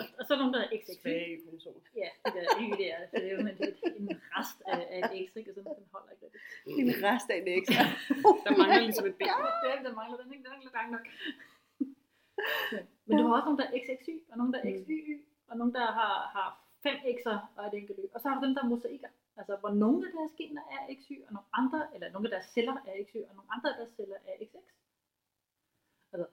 Og, 0.00 0.04
og 0.18 0.22
så 0.24 0.28
er 0.32 0.36
der 0.36 0.44
nogen, 0.44 0.54
der 0.56 0.62
er 0.64 0.70
XXY. 0.80 0.92
Svage 1.02 1.40
kromosomer. 1.44 1.80
Ja, 2.02 2.10
det 2.32 2.38
er 2.46 2.62
ikke 2.62 2.76
det 2.82 2.88
er 2.94 2.98
det. 3.00 3.08
Det 3.12 3.26
er 3.28 3.32
jo 3.34 3.38
sådan 3.46 3.56
en, 3.98 4.02
en 4.02 4.20
rest 4.34 4.58
af, 4.72 4.80
af 4.94 5.00
et 5.06 5.12
X, 5.26 5.36
ikke? 5.38 5.50
Og 5.50 5.54
sådan, 5.54 5.74
den 5.80 5.88
holder 5.94 6.10
ikke 6.14 6.24
rigtig. 6.26 6.40
En 6.82 6.88
rest 7.06 7.28
af 7.32 7.36
en 7.42 7.48
ekstra. 7.58 7.84
Der 8.44 8.52
mangler 8.60 8.80
ligesom 8.88 9.06
et 9.10 9.16
ben. 9.20 9.28
Det 9.62 9.68
er 9.72 9.82
der 9.88 9.94
mangler 10.00 10.16
den, 10.22 10.32
ikke? 10.34 10.44
Den 10.44 10.52
er 10.52 10.56
ikke 10.60 10.78
lang 10.78 10.90
nok. 10.96 11.06
Men, 12.72 12.82
men 13.06 13.12
du 13.18 13.22
har 13.26 13.34
også 13.36 13.48
nogen, 13.48 13.60
der 13.62 13.68
er 13.68 13.74
XXY, 13.84 14.14
og 14.30 14.34
nogen, 14.40 14.52
der 14.54 14.60
er 14.60 14.70
XYY, 14.78 15.14
og 15.48 15.54
nogen, 15.58 15.74
der 15.78 15.86
har, 15.98 16.14
har 16.34 16.48
fem 16.84 16.96
X'er 17.16 17.38
og 17.56 17.62
et 17.66 17.74
enkelt 17.80 17.98
Y. 18.02 18.06
Og 18.14 18.20
så 18.20 18.28
har 18.28 18.34
du 18.40 18.46
dem, 18.46 18.54
der 18.54 18.62
er 18.64 18.68
mosaikker. 18.68 19.08
Altså, 19.36 19.56
hvor 19.60 19.70
nogle 19.84 20.06
af 20.06 20.12
deres 20.18 20.32
gener 20.38 20.62
er 20.76 20.82
XY, 21.00 21.14
og 21.26 21.32
nogle 21.36 21.48
andre, 21.60 21.80
eller 21.94 22.08
nogle 22.14 22.26
af 22.28 22.32
deres 22.34 22.46
celler 22.54 22.76
er 22.86 22.92
XY, 23.06 23.16
og 23.28 23.34
nogle 23.36 23.50
andre 23.54 23.68
af 23.72 23.76
deres 23.80 23.92
celler 23.96 24.16
er 24.26 24.34
XX. 24.44 24.54
Altså, 26.12 26.26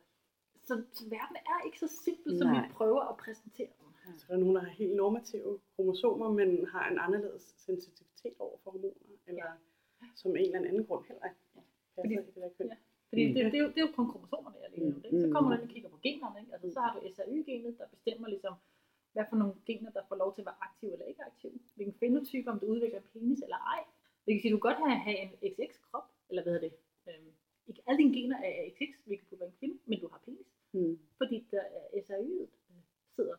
så, 0.67 0.73
så 0.93 1.03
verden 1.15 1.37
er 1.51 1.57
ikke 1.65 1.79
så 1.79 1.87
simpel, 2.05 2.37
som 2.37 2.47
Nej. 2.47 2.67
vi 2.67 2.73
prøver 2.73 3.01
at 3.11 3.17
præsentere 3.17 3.67
den. 3.79 4.19
Så 4.19 4.25
er 4.29 4.33
der 4.35 4.43
nogen, 4.43 4.55
der 4.55 4.61
har 4.61 4.69
helt 4.81 4.95
normative 4.95 5.59
kromosomer, 5.75 6.29
men 6.39 6.67
har 6.67 6.89
en 6.91 6.99
anderledes 6.99 7.43
sensitivitet 7.65 8.33
over 8.39 8.57
for 8.63 8.71
hormoner, 8.71 9.17
eller 9.27 9.45
som 10.15 10.31
en 10.35 10.45
eller 10.55 10.69
anden 10.69 10.85
grund 10.85 11.05
heller 11.07 11.25
ikke 11.29 11.39
passer 11.55 11.61
Fordi- 11.95 12.13
i 12.13 12.17
det 12.17 12.35
der 12.35 12.49
køn. 12.57 12.67
Ja. 12.67 12.75
Fordi 13.09 13.23
Mm. 13.27 13.33
det, 13.35 13.45
det, 13.53 13.57
er 13.59 13.63
jo, 13.65 13.69
det 13.73 13.77
er 13.81 13.85
jo 13.87 13.93
kun 13.95 14.07
kromosomerne, 14.11 14.57
jeg 14.63 14.69
lige 14.71 14.83
nævnte. 14.89 15.07
Ikke? 15.07 15.21
Så 15.21 15.27
kommer 15.33 15.47
du 15.49 15.55
ind 15.57 15.63
og 15.69 15.73
kigger 15.75 15.89
på 15.89 15.99
generne. 16.03 16.39
Ikke? 16.41 16.53
Altså, 16.53 16.67
så 16.75 16.79
har 16.79 16.91
du 16.95 16.99
SRY-genet, 17.15 17.77
der 17.79 17.87
bestemmer 17.87 18.27
ligesom, 18.27 18.53
hvad 19.17 19.25
for 19.29 19.37
nogle 19.41 19.55
gener, 19.67 19.91
der 19.97 20.03
får 20.09 20.17
lov 20.23 20.29
til 20.33 20.41
at 20.41 20.49
være 20.49 20.61
aktive 20.67 20.93
eller 20.93 21.07
ikke 21.11 21.23
aktive. 21.31 21.53
Hvilken 21.75 21.95
fenotype, 22.03 22.47
om 22.51 22.59
du 22.59 22.65
udvikler 22.73 23.01
penis 23.13 23.39
eller 23.45 23.59
ej. 23.75 23.81
Det 24.25 24.29
kan 24.33 24.41
sige, 24.41 24.53
du 24.55 24.59
kan 24.59 24.69
godt 24.69 24.81
have, 24.85 24.99
have 25.07 25.19
en 25.25 25.31
XX-krop, 25.51 26.07
eller 26.29 26.41
hvad 26.43 26.53
hedder 26.53 26.67
det. 26.67 26.75
Øhm, 27.07 27.31
ikke 27.67 27.81
alle 27.87 27.99
dine 28.01 28.13
gener 28.17 28.37
er 28.47 28.69
XX, 28.77 28.91
hvilket 29.05 29.31
du 29.31 29.35
være 29.35 29.49
en 29.49 29.57
kvinde, 29.59 29.77
men 29.89 29.99
du 30.03 30.07
har 30.13 30.21
penis. 30.25 30.47
Mm. 30.73 30.99
Fordi 31.19 31.47
der 31.51 31.63
er 31.77 31.83
SRY'et 32.05 32.47
øh, 32.71 32.81
sidder 33.15 33.35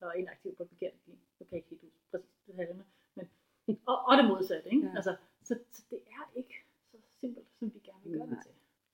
og 0.00 0.08
er 0.08 0.12
inaktiv 0.12 0.50
på 0.56 0.62
et 0.62 0.68
forkert 0.68 0.92
gen. 1.06 1.18
Du 1.38 1.44
kan 1.44 1.56
ikke 1.56 1.68
helt 1.70 1.82
huske 1.82 1.98
præcis 2.10 2.36
detaljerne. 2.46 2.84
Men, 3.14 3.26
og, 3.90 3.96
og 4.08 4.16
det 4.18 4.24
modsatte. 4.32 4.68
Ikke? 4.70 4.86
Ja. 4.86 4.92
Altså, 4.96 5.16
så, 5.42 5.58
så 5.70 5.82
det 5.90 6.00
er 6.16 6.24
ikke 6.40 6.56
så 6.90 6.96
simpelt, 7.20 7.46
som 7.58 7.74
vi 7.74 7.78
gerne 7.78 8.02
vil 8.04 8.12
gøre 8.18 8.26
det 8.26 8.38
Nej. 8.38 8.42
til. 8.42 8.52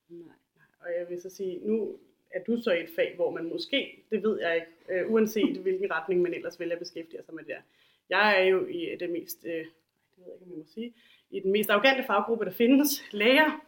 Nej. 0.09 0.37
Og 0.81 0.89
jeg 0.99 1.09
vil 1.11 1.23
så 1.23 1.31
sige, 1.31 1.67
nu 1.69 1.99
du 2.47 2.63
så 2.63 2.71
i 2.73 2.83
et 2.83 2.91
fag, 2.97 3.13
hvor 3.17 3.31
man 3.31 3.45
måske, 3.49 4.03
det 4.11 4.23
ved 4.23 4.41
jeg 4.41 4.55
ikke, 4.55 5.01
øh, 5.01 5.13
uanset 5.13 5.57
hvilken 5.57 5.91
retning 5.93 6.23
man 6.23 6.35
ellers 6.35 6.61
vælger 6.61 6.75
at 6.75 6.79
beskæftige 6.79 7.23
sig 7.25 7.35
med 7.35 7.45
det 7.45 7.49
der. 7.55 7.61
Jeg 8.11 8.41
er 8.41 8.45
jo 8.45 8.67
i 8.67 8.97
det 9.01 9.11
mest, 9.11 9.45
øh, 9.45 9.53
det 9.53 9.67
ved 10.17 10.25
jeg 10.27 10.35
ikke, 10.35 10.45
om 10.45 10.51
jeg 10.51 10.59
må 10.59 10.65
sige, 10.75 10.93
i 11.31 11.41
den 11.41 11.53
mest 11.53 11.71
arrogante 11.71 12.05
faggruppe, 12.07 12.45
der 12.45 12.51
findes, 12.51 13.05
læger. 13.23 13.61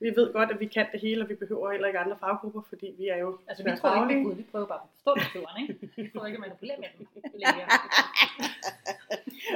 Vi 0.00 0.08
ved 0.16 0.32
godt, 0.32 0.50
at 0.50 0.60
vi 0.60 0.66
kan 0.66 0.86
det 0.92 1.00
hele, 1.00 1.22
og 1.22 1.28
vi 1.28 1.34
behøver 1.34 1.70
heller 1.72 1.86
ikke 1.86 1.98
andre 1.98 2.16
faggrupper, 2.20 2.62
fordi 2.68 2.94
vi 2.98 3.08
er 3.08 3.16
jo 3.16 3.38
Altså, 3.48 3.64
vi 3.64 3.70
tror 3.70 3.74
ikke 3.74 3.80
tværfaglige. 3.80 4.22
på 4.24 4.28
Gud, 4.28 4.36
vi 4.36 4.42
prøver 4.50 4.66
bare 4.66 4.80
at 4.82 4.88
forstå 4.94 5.14
naturen, 5.24 5.62
ikke? 5.62 5.90
Vi 5.96 6.08
prøver 6.12 6.26
ikke 6.26 6.36
at 6.36 6.40
manipulere 6.40 6.76
med 6.78 6.88
dem. 6.98 7.06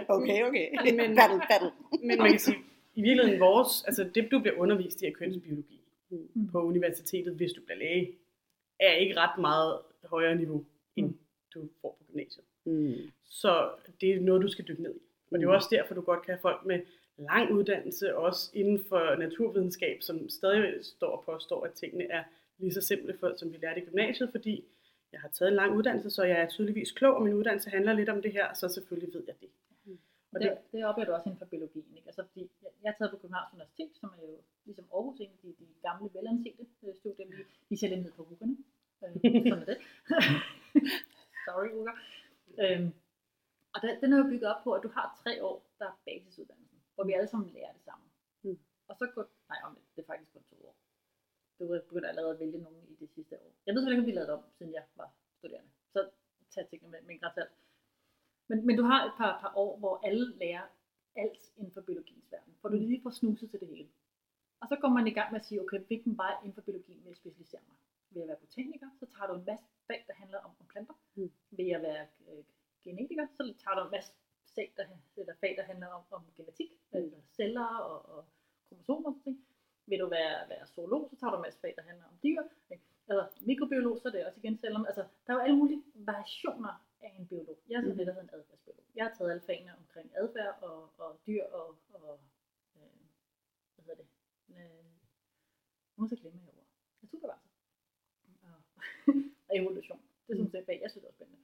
Okay, 0.08 0.42
okay. 0.48 0.66
Men- 0.84 1.16
battle, 1.16 1.40
battle. 1.50 1.70
Men 2.02 2.18
man 2.18 2.30
kan 2.30 2.38
sige, 2.38 2.56
i 2.94 3.02
virkeligheden 3.02 3.40
vores, 3.40 3.84
altså 3.86 4.04
det 4.14 4.28
du 4.30 4.38
bliver 4.38 4.56
undervist 4.56 5.02
i 5.02 5.06
af 5.06 5.12
kønsbiologi 5.12 5.74
Mm. 6.10 6.48
på 6.52 6.62
universitetet, 6.62 7.34
hvis 7.34 7.52
du 7.52 7.60
bliver 7.62 7.78
læge, 7.78 8.10
er 8.80 8.92
ikke 8.92 9.16
ret 9.16 9.40
meget 9.40 9.80
højere 10.04 10.34
niveau, 10.34 10.64
end 10.96 11.14
du 11.54 11.68
får 11.80 11.96
på 11.98 12.04
gymnasiet. 12.08 12.44
Mm. 12.64 12.94
Så 13.24 13.70
det 14.00 14.10
er 14.14 14.20
noget, 14.20 14.42
du 14.42 14.48
skal 14.48 14.64
dykke 14.68 14.82
ned 14.82 14.94
i. 14.94 15.00
Og 15.30 15.38
det 15.38 15.38
er 15.38 15.42
jo 15.42 15.48
Mm. 15.50 15.54
også 15.54 15.68
derfor, 15.70 15.94
du 15.94 16.00
godt 16.00 16.22
kan 16.22 16.34
have 16.34 16.40
folk 16.40 16.64
med 16.66 16.80
lang 17.18 17.52
uddannelse, 17.52 18.16
også 18.16 18.50
inden 18.54 18.84
for 18.88 19.14
naturvidenskab, 19.16 20.02
som 20.02 20.28
stadig 20.28 20.84
står 20.84 21.16
og 21.16 21.24
påstår, 21.24 21.64
at 21.64 21.72
tingene 21.72 22.04
er 22.04 22.24
lige 22.58 22.72
så 22.72 22.80
simple, 22.80 23.18
for, 23.18 23.34
som 23.36 23.52
vi 23.52 23.56
lærte 23.56 23.80
i 23.82 23.84
gymnasiet, 23.84 24.30
fordi 24.30 24.64
jeg 25.12 25.20
har 25.20 25.28
taget 25.28 25.48
en 25.50 25.56
lang 25.56 25.76
uddannelse, 25.76 26.10
så 26.10 26.22
jeg 26.24 26.40
er 26.40 26.48
tydeligvis 26.48 26.92
klog, 26.92 27.14
og 27.16 27.22
min 27.22 27.34
uddannelse 27.34 27.70
handler 27.70 27.92
lidt 27.92 28.08
om 28.08 28.22
det 28.22 28.32
her, 28.32 28.54
så 28.54 28.68
selvfølgelig 28.68 29.14
ved 29.14 29.24
jeg 29.26 29.34
det. 29.40 29.48
Og 30.32 30.40
det, 30.40 30.50
Det, 30.50 30.58
det 30.72 30.84
oplever 30.84 31.06
du 31.06 31.12
også 31.12 31.28
inden 31.28 31.38
for 31.38 31.46
biologien, 31.46 31.96
ikke? 31.96 32.08
Altså, 32.08 32.22
fordi 32.28 32.40
jeg, 32.62 32.70
jeg 32.82 32.88
er 32.90 32.94
taget 32.98 33.10
på 33.10 33.16
Københavns 33.16 33.52
Universitet, 33.54 33.90
som 34.00 34.08
er 34.16 34.22
jo 34.26 34.38
ligesom 34.64 34.84
Aarhus, 34.94 35.20
en 35.20 35.26
af 35.36 35.38
de, 35.42 35.48
de 35.48 35.66
gamle, 35.82 36.10
velansete 36.14 36.62
øh, 36.84 36.94
studier. 37.00 37.26
Vi, 37.26 37.34
vi 37.68 37.76
ser 37.76 37.88
lidt 37.88 38.02
ned 38.02 38.12
på 38.12 38.22
huggerne. 38.24 38.56
Øh, 39.04 39.12
sådan 39.50 39.62
er 39.62 39.68
det. 39.72 39.78
Sorry, 41.46 41.70
Uger. 41.80 41.94
Øhm, 42.62 42.90
og 43.74 43.78
der, 43.82 44.00
den 44.00 44.12
er 44.12 44.18
jo 44.18 44.30
bygget 44.32 44.48
op 44.52 44.62
på, 44.64 44.70
at 44.72 44.82
du 44.82 44.90
har 44.96 45.06
tre 45.22 45.32
år, 45.48 45.56
der 45.78 45.86
er 45.86 45.96
basisuddannelsen, 46.06 46.78
hvor 46.94 47.04
vi 47.04 47.12
alle 47.12 47.28
sammen 47.28 47.50
lærer 47.56 47.72
det 47.72 47.84
sammen. 47.88 48.08
Mm. 48.44 48.58
Og 48.88 48.94
så 49.00 49.04
går, 49.14 49.24
nej, 49.50 49.60
om 49.66 49.78
det 49.94 50.02
er 50.02 50.06
faktisk 50.06 50.32
kun 50.32 50.44
to 50.50 50.56
år. 50.68 50.76
Du 51.58 51.64
begynder 51.88 52.08
allerede 52.08 52.34
at 52.34 52.40
vælge 52.40 52.58
nogen 52.58 52.84
i 52.92 52.94
det 53.00 53.10
sidste 53.14 53.34
år. 53.44 53.52
Jeg 53.66 53.74
ved 53.74 53.82
så 53.82 53.90
ikke, 53.90 54.00
om 54.00 54.06
de 54.06 54.14
lavede 54.14 54.30
det 54.30 54.38
om, 54.38 54.44
siden 54.58 54.72
jeg 54.72 54.84
var 54.96 55.10
studerende. 55.38 55.70
Så 55.92 56.10
tag 56.50 56.68
tingene 56.68 56.90
med, 56.90 57.00
med 57.02 57.14
en 57.14 57.20
græns 57.20 57.34
salt. 57.34 57.50
Men, 58.48 58.66
men 58.66 58.76
du 58.76 58.82
har 58.82 59.00
et 59.08 59.14
par, 59.16 59.40
par 59.40 59.52
år, 59.56 59.78
hvor 59.78 60.00
alle 60.06 60.36
lærer 60.36 60.66
alt 61.16 61.42
inden 61.56 61.72
for 61.72 61.80
biologiens 61.80 62.32
verden, 62.32 62.54
hvor 62.60 62.70
du 62.70 62.76
lige 62.76 63.02
får 63.02 63.10
snuset 63.10 63.50
til 63.50 63.60
det 63.60 63.68
hele. 63.68 63.88
Og 64.60 64.68
så 64.68 64.76
går 64.82 64.88
man 64.88 65.06
i 65.06 65.10
gang 65.10 65.32
med 65.32 65.40
at 65.40 65.46
sige, 65.46 65.62
okay, 65.62 65.80
hvilken 65.86 66.16
vej 66.16 66.34
inden 66.42 66.54
for 66.54 66.62
biologien 66.62 66.98
vil 67.02 67.08
jeg 67.08 67.16
specialisere 67.16 67.60
mig? 67.68 67.76
Vil 68.10 68.20
jeg 68.20 68.28
være 68.28 68.44
botaniker, 68.44 68.88
så 69.00 69.06
tager 69.06 69.26
du 69.28 69.34
en 69.38 69.44
masse 69.44 69.64
fag, 69.86 70.04
der 70.08 70.14
handler 70.14 70.38
om, 70.38 70.50
om 70.60 70.66
planter. 70.66 70.94
Mm. 71.14 71.32
Vil 71.50 71.66
jeg 71.66 71.82
være 71.82 72.06
øh, 72.28 72.44
genetiker, 72.88 73.26
så 73.36 73.42
tager 73.62 73.76
du 73.78 73.82
en 73.84 73.90
masse 73.96 74.12
fag, 74.54 74.68
der, 74.76 74.84
eller 75.20 75.34
fag, 75.42 75.52
der 75.58 75.64
handler 75.70 75.86
om, 75.98 76.02
om 76.16 76.22
genetik, 76.36 76.70
Mm. 76.92 76.98
eller 76.98 77.20
celler 77.36 77.68
og, 77.90 77.98
og 78.14 78.20
kromosomer 78.68 79.10
og 79.14 79.20
ting. 79.24 79.36
Vil 79.90 79.98
du 80.00 80.08
være, 80.08 80.48
være 80.48 80.66
zoolog, 80.66 81.02
så 81.10 81.16
tager 81.16 81.30
du 81.30 81.36
en 81.36 81.42
masse 81.48 81.60
fag, 81.60 81.74
der 81.76 81.82
handler 81.82 82.04
om 82.04 82.16
dyr. 82.24 82.42
Ikke? 82.72 82.84
Eller 83.08 83.24
mikrobiolog, 83.40 83.98
så 83.98 84.08
er 84.08 84.12
det 84.12 84.26
også 84.26 84.40
igen 84.42 84.58
celler. 84.58 84.84
Altså, 84.90 85.02
der 85.26 85.30
er 85.32 85.36
jo 85.36 85.42
alle 85.46 85.56
mulige 85.56 85.82
variationer 85.94 86.72
af 87.00 87.10
en 87.18 87.26
biolog. 87.28 87.58
Jeg 87.68 87.76
er 87.76 87.80
sådan 87.80 87.88
Mhm. 87.90 87.98
det, 87.98 88.06
der 88.06 88.12
hedder 88.12 88.28
en 88.28 88.34
adfærdsbiolog. 88.40 88.84
Jeg 88.94 89.04
har 89.06 89.14
taget 89.14 89.30
alle 89.30 89.42
fagene 89.48 89.76
omkring 89.82 90.06
adfærd 90.16 90.62
og, 90.62 90.90
og 90.98 91.20
dyr 91.26 91.44
og, 91.44 91.66
og 91.92 92.20
øh, 92.76 93.00
hvad 93.74 93.84
hedder 93.84 94.02
det? 94.02 94.08
Øh, 94.56 94.84
nu 95.96 96.08
så 96.08 96.16
glemmer 96.16 96.40
jeg 96.46 96.54
ord. 96.58 96.66
Naturbevarelse. 97.02 97.48
Og, 98.42 98.56
og 99.48 99.52
evolution. 99.60 100.00
Det 100.26 100.32
er 100.32 100.36
sådan 100.36 100.50
set 100.50 100.66
fag, 100.66 100.78
jeg 100.82 100.90
synes 100.90 101.02
det 101.04 101.10
er 101.10 101.14
spændende. 101.18 101.40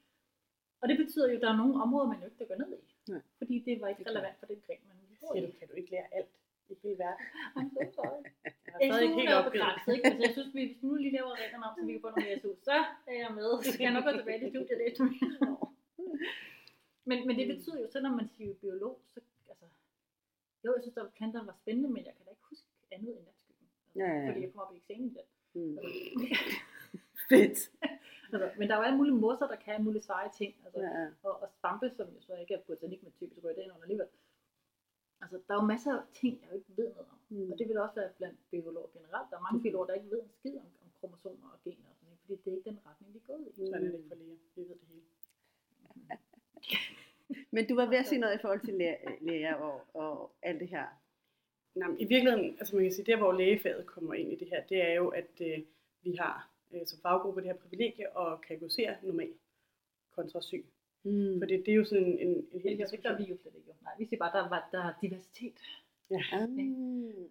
Og 0.85 0.89
det 0.91 0.99
betyder 1.03 1.27
jo, 1.31 1.37
at 1.37 1.43
der 1.45 1.51
er 1.55 1.59
nogle 1.63 1.75
områder, 1.85 2.09
man 2.13 2.19
jo 2.23 2.27
ikke 2.31 2.47
gå 2.53 2.57
ned 2.63 2.71
i. 2.79 2.81
Nej. 3.13 3.23
Fordi 3.39 3.55
det 3.67 3.75
var 3.81 3.89
ikke 3.89 4.05
Det 4.05 4.07
er 4.07 4.15
relevant 4.15 4.37
for 4.41 4.47
den 4.51 4.61
gren, 4.67 4.81
man 4.89 4.97
bor 5.21 5.35
i. 5.35 5.41
du, 5.41 5.49
kan 5.59 5.69
du 5.71 5.75
ikke 5.81 5.91
lære 5.95 6.09
alt 6.19 6.33
i 6.73 6.75
hele 6.83 6.99
verden? 7.05 7.25
I'm 7.59 7.69
so 7.75 7.83
sorry. 7.99 8.21
Jeg 8.45 8.87
stadig 8.91 9.03
ikke 9.07 9.19
helt 9.21 9.31
er 9.31 9.51
begrænset, 9.51 9.91
ikke? 9.97 10.07
Altså, 10.09 10.23
jeg 10.27 10.33
synes, 10.37 10.51
vi, 10.57 10.61
hvis 10.67 10.77
vi 10.83 10.87
nu 10.89 10.95
lige 11.05 11.15
laver 11.19 11.31
reglerne 11.43 11.65
om, 11.67 11.73
så 11.77 11.81
vi 11.87 11.93
kan 11.93 12.01
få 12.05 12.11
noget 12.11 12.25
mere 12.27 12.41
SU, 12.43 12.51
så 12.69 12.77
er 13.13 13.17
jeg 13.25 13.31
med. 13.39 13.49
Så 13.65 13.69
skal 13.73 13.85
jeg 13.87 13.95
nok 13.97 14.05
gå 14.09 14.13
tilbage 14.21 14.41
til 14.43 14.49
studiet 14.55 14.79
lidt 14.85 14.99
mere. 15.01 15.57
Men, 17.09 17.19
men 17.27 17.35
det 17.39 17.47
betyder 17.53 17.79
jo, 17.81 17.87
når 18.07 18.15
man 18.21 18.29
siger 18.37 18.55
biolog, 18.55 18.95
så 19.13 19.21
altså, 19.51 19.67
jo, 20.65 20.75
jeg 20.77 20.83
synes, 20.83 20.97
at 20.97 21.07
planterne 21.19 21.47
var 21.47 21.57
spændende, 21.63 21.89
men 21.95 22.03
jeg 22.09 22.15
kan 22.17 22.25
da 22.25 22.31
ikke 22.31 22.47
huske 22.51 22.67
andet 22.97 23.13
end 23.17 23.25
natskyggen. 23.29 23.67
Altså, 23.71 23.99
Ja, 24.01 24.07
ja, 24.07 24.21
ja. 24.21 24.29
Fordi 24.29 24.41
jeg 24.45 24.53
kom 24.53 24.61
op 24.65 24.73
i 24.75 24.77
eksamen 24.77 25.11
der. 25.17 25.27
Mm. 25.55 25.79
Fedt. 27.29 27.59
Altså, 28.43 28.59
men 28.59 28.69
der 28.69 28.75
er 28.75 28.79
jo 28.79 28.85
alle 28.85 28.97
mulige 28.97 29.15
mosser, 29.15 29.47
der 29.47 29.57
kan 29.57 29.75
alle 29.75 29.85
mulige 29.85 30.03
seje 30.03 30.31
ting. 30.39 30.55
Altså, 30.65 30.81
Ja, 30.81 31.07
og, 31.29 31.43
og 31.43 31.49
svampe, 31.61 31.91
som 31.97 32.07
jo 32.15 32.21
så 32.21 32.35
ikke 32.37 32.55
er 32.55 32.61
botanik, 32.67 33.03
men 33.03 33.13
typisk 33.13 33.45
rører 33.45 33.55
det 33.55 33.63
ind 33.63 33.73
under 33.73 33.83
alligevel. 33.83 34.07
Altså, 35.23 35.37
der 35.47 35.55
er 35.55 35.59
jo 35.63 35.67
masser 35.75 35.93
af 36.01 36.03
ting, 36.21 36.33
jeg 36.43 36.49
jo 36.51 36.57
ikke 36.57 36.73
ved 36.77 36.89
noget 36.95 37.09
om. 37.13 37.19
Mm. 37.29 37.53
Og 37.53 37.59
det 37.59 37.69
vil 37.69 37.79
også 37.79 37.95
være 38.01 38.11
blandt 38.19 38.39
biologer 38.51 38.89
generelt. 38.97 39.31
Der 39.31 39.37
er 39.37 39.47
mange 39.49 39.61
biologer, 39.63 39.87
der 39.87 39.95
ikke 39.95 40.11
ved 40.11 40.21
en 40.23 40.33
skid 40.39 40.57
om, 40.57 40.71
om 40.85 40.89
kromosomer 41.01 41.49
og 41.55 41.59
gener 41.65 41.89
og 41.91 41.97
sådan 41.97 42.07
noget, 42.09 42.19
fordi 42.21 42.35
det 42.43 42.51
er 42.53 42.57
ikke 42.57 42.71
den 42.71 42.79
retning, 42.87 43.15
de 43.15 43.19
er 43.19 43.27
gået 43.33 43.49
i. 43.49 43.53
Sådan 43.57 43.75
er 43.75 43.79
det 43.79 43.95
ikke 43.95 44.09
for 44.09 44.15
læger. 44.15 44.37
Vi 44.57 44.63
ved 44.63 44.77
det 44.81 44.89
hele. 44.91 45.03
Men 47.55 47.69
du 47.69 47.75
var 47.75 47.87
ved 47.87 47.99
at 47.99 48.07
sige 48.07 48.21
noget 48.21 48.35
i 48.35 48.43
forhold 48.43 48.61
til 48.61 48.75
læger, 48.75 49.11
læger 49.21 49.55
og, 49.55 49.81
og 49.95 50.31
alt 50.43 50.61
det 50.61 50.69
her. 50.69 50.87
Nej, 51.75 51.89
men 51.89 52.01
I 52.01 52.05
virkeligheden, 52.05 52.57
altså 52.59 52.77
man 52.77 52.85
kan 52.85 52.93
sige, 52.93 53.07
der 53.13 53.17
hvor 53.17 53.33
lægefaget 53.33 53.87
kommer 53.87 54.15
ind 54.15 54.33
i 54.33 54.37
det 54.37 54.49
her, 54.49 54.63
det 54.65 54.89
er 54.89 54.95
jo, 54.95 55.09
at 55.09 55.41
øh, 55.41 55.59
vi 56.03 56.15
har 56.15 56.54
øh, 56.75 56.87
som 56.87 56.99
faggruppe 57.03 57.41
det 57.41 57.49
her 57.51 57.57
privilegie 57.57 58.07
at 58.21 58.41
kategorisere 58.47 58.97
normal 59.03 59.33
kontra 60.17 60.41
syg. 60.41 60.65
Mm. 61.03 61.39
For 61.41 61.47
det, 61.47 61.67
det 61.67 61.73
er 61.73 61.77
jo 61.83 61.85
sådan 61.85 62.05
en, 62.05 62.19
en, 62.29 62.47
en 62.53 62.61
helt 62.61 62.91
det 62.91 63.03
gør 63.03 63.17
vi 63.17 63.25
jo 63.25 63.37
slet 63.43 63.55
ikke. 63.55 63.69
Jo. 63.69 63.75
Nej, 63.83 63.95
vi 63.99 64.05
siger 64.07 64.19
bare, 64.19 64.33
der, 64.39 64.49
var, 64.49 64.69
der 64.73 64.83
er 64.89 64.95
diversitet. 65.03 65.61
Ah, 66.11 66.43
okay, 66.43 66.69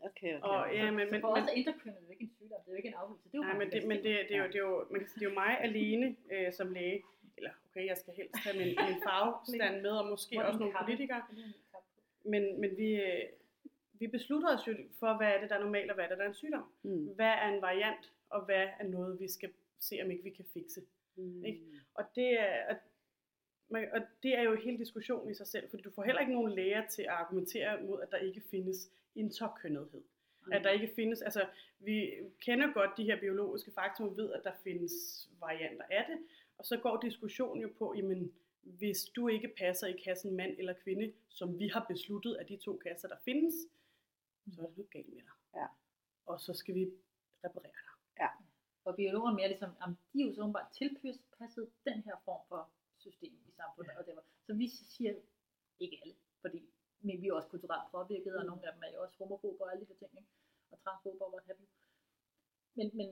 okay. 0.09 0.39
Og, 0.41 0.75
ja, 0.75 0.91
men, 0.91 1.07
så 1.07 1.11
men, 1.11 1.21
for 1.21 1.35
men, 1.35 1.43
os 1.43 1.49
er 1.49 1.53
interkønnet 1.53 2.01
jo 2.05 2.09
ikke 2.11 2.23
en 2.23 2.31
sygdom, 2.37 2.59
det 2.65 2.69
er 2.69 2.73
jo 2.73 2.77
ikke 2.77 2.87
en 2.87 2.93
afvigelse. 2.93 3.29
Det 3.29 3.35
er 3.37 3.37
jo 3.37 3.43
nej, 3.43 3.57
men, 3.57 3.71
det, 3.71 3.87
men 3.87 3.97
det, 3.97 4.13
det, 4.29 4.35
er 4.37 4.41
jo, 4.43 4.47
det, 4.53 4.55
er 4.55 4.65
jo, 4.69 4.85
man 4.91 4.99
kan 4.99 5.09
sige, 5.09 5.19
det 5.19 5.25
er 5.25 5.29
jo 5.29 5.35
mig 5.43 5.53
alene 5.67 6.15
øh, 6.31 6.53
som 6.53 6.71
læge, 6.71 7.03
eller 7.37 7.51
okay, 7.67 7.85
jeg 7.91 7.97
skal 7.97 8.13
helst 8.13 8.35
have 8.45 8.57
min, 8.61 8.71
min 8.89 8.99
fagstand 9.07 9.81
med, 9.81 9.93
og 10.01 10.05
måske 10.09 10.35
Hvor 10.35 10.43
også 10.43 10.59
nogle 10.59 10.75
politikere. 10.81 11.17
Er. 11.17 11.79
Men, 12.23 12.61
men 12.61 12.77
vi, 12.77 12.89
øh, 13.07 13.23
vi 13.99 14.07
beslutter 14.07 14.49
os 14.55 14.67
jo 14.67 14.73
for, 14.99 15.17
hvad 15.17 15.27
er 15.33 15.39
det, 15.41 15.49
der 15.49 15.55
er 15.55 15.63
normalt, 15.67 15.91
og 15.91 15.95
hvad 15.95 16.05
er 16.05 16.09
det, 16.09 16.17
der 16.17 16.23
er 16.23 16.29
en 16.29 16.41
sygdom. 16.43 16.65
Mm. 16.83 17.05
Hvad 17.15 17.33
er 17.43 17.47
en 17.55 17.61
variant, 17.61 18.11
og 18.33 18.45
hvad 18.45 18.67
er 18.79 18.83
noget, 18.87 19.19
vi 19.19 19.27
skal 19.27 19.51
se, 19.79 19.99
om 20.03 20.11
ikke 20.11 20.23
vi 20.23 20.29
kan 20.29 20.45
fikse. 20.53 20.81
Mm. 21.15 21.45
Ikke? 21.45 21.61
Og 21.93 22.03
det 22.15 22.39
er, 22.39 22.69
og, 22.69 22.75
man- 23.69 23.89
og 23.93 24.01
det 24.23 24.37
er 24.37 24.41
jo 24.41 24.55
hele 24.55 24.77
diskussionen 24.77 25.31
i 25.31 25.33
sig 25.33 25.47
selv, 25.47 25.69
fordi 25.69 25.83
du 25.83 25.91
får 25.91 26.03
heller 26.03 26.21
ikke 26.21 26.33
nogen 26.33 26.51
læger 26.51 26.87
til 26.87 27.01
at 27.01 27.07
argumentere 27.07 27.81
mod, 27.83 28.01
at 28.01 28.11
der 28.11 28.17
ikke 28.17 28.41
findes 28.51 28.91
interkønnethed. 29.15 30.01
At 30.51 30.63
der 30.63 30.69
ikke 30.69 30.91
findes, 30.95 31.21
altså 31.21 31.45
vi 31.79 32.11
kender 32.39 32.73
godt 32.73 32.91
de 32.97 33.03
her 33.03 33.19
biologiske 33.19 33.71
faktorer, 33.71 34.09
vi 34.09 34.17
ved, 34.17 34.33
at 34.33 34.43
der 34.43 34.51
findes 34.63 34.93
varianter 35.39 35.85
af 35.89 36.05
det, 36.09 36.17
og 36.57 36.65
så 36.65 36.77
går 36.77 37.01
diskussionen 37.01 37.61
jo 37.61 37.69
på, 37.77 37.93
jamen 37.97 38.33
hvis 38.61 39.05
du 39.05 39.27
ikke 39.27 39.47
passer 39.47 39.87
i 39.87 39.99
kassen 40.05 40.35
mand 40.35 40.55
eller 40.59 40.73
kvinde, 40.73 41.13
som 41.29 41.59
vi 41.59 41.67
har 41.67 41.85
besluttet 41.89 42.33
af 42.35 42.45
de 42.45 42.57
to 42.57 42.77
kasser, 42.77 43.07
der 43.07 43.15
findes, 43.25 43.53
så 44.53 44.61
er 44.61 44.65
der 44.65 44.71
noget 44.77 44.89
galt 44.89 45.09
med 45.13 45.21
dig. 45.21 45.31
Ja. 45.55 45.65
Og 46.25 46.39
så 46.39 46.53
skal 46.53 46.75
vi 46.75 46.91
reparere 47.43 47.71
dig. 47.71 47.92
Og 48.85 48.95
biologer 48.95 49.29
er 49.31 49.35
mere 49.39 49.47
ligesom, 49.47 49.71
om 49.85 49.97
de 50.13 50.17
er 50.21 50.27
jo 50.27 50.33
så 50.33 50.41
åbenbart 50.41 50.69
tilpasset 50.79 51.65
den 51.85 51.97
her 52.07 52.15
form 52.25 52.41
for 52.49 52.61
system 52.97 53.33
i 53.49 53.51
samfundet. 53.51 53.89
Ja. 53.91 53.93
Ja. 53.93 53.99
Og 53.99 54.05
det 54.07 54.15
var. 54.15 54.23
Så 54.47 54.53
vi 54.53 54.67
siger, 54.67 55.13
ikke 55.79 55.99
alle, 56.03 56.15
fordi 56.41 56.69
men 57.05 57.21
vi 57.21 57.27
er 57.27 57.33
også 57.33 57.49
kulturelt 57.49 57.91
påvirket, 57.91 58.35
og 58.37 58.43
Mm. 58.43 58.47
nogle 58.49 58.67
af 58.67 58.73
dem 58.73 58.83
er 58.83 58.91
jo 58.95 59.01
også 59.03 59.15
homofober 59.17 59.65
og 59.65 59.71
alle 59.71 59.85
de 59.85 59.89
der 59.89 59.95
ting, 60.01 60.11
ikke? 60.17 60.29
og 60.71 60.79
transfober 60.83 61.25
og 61.25 61.31
hvad 61.31 61.39
have 61.45 61.57
you. 61.61 61.67
Men, 62.77 62.87
men 62.99 63.09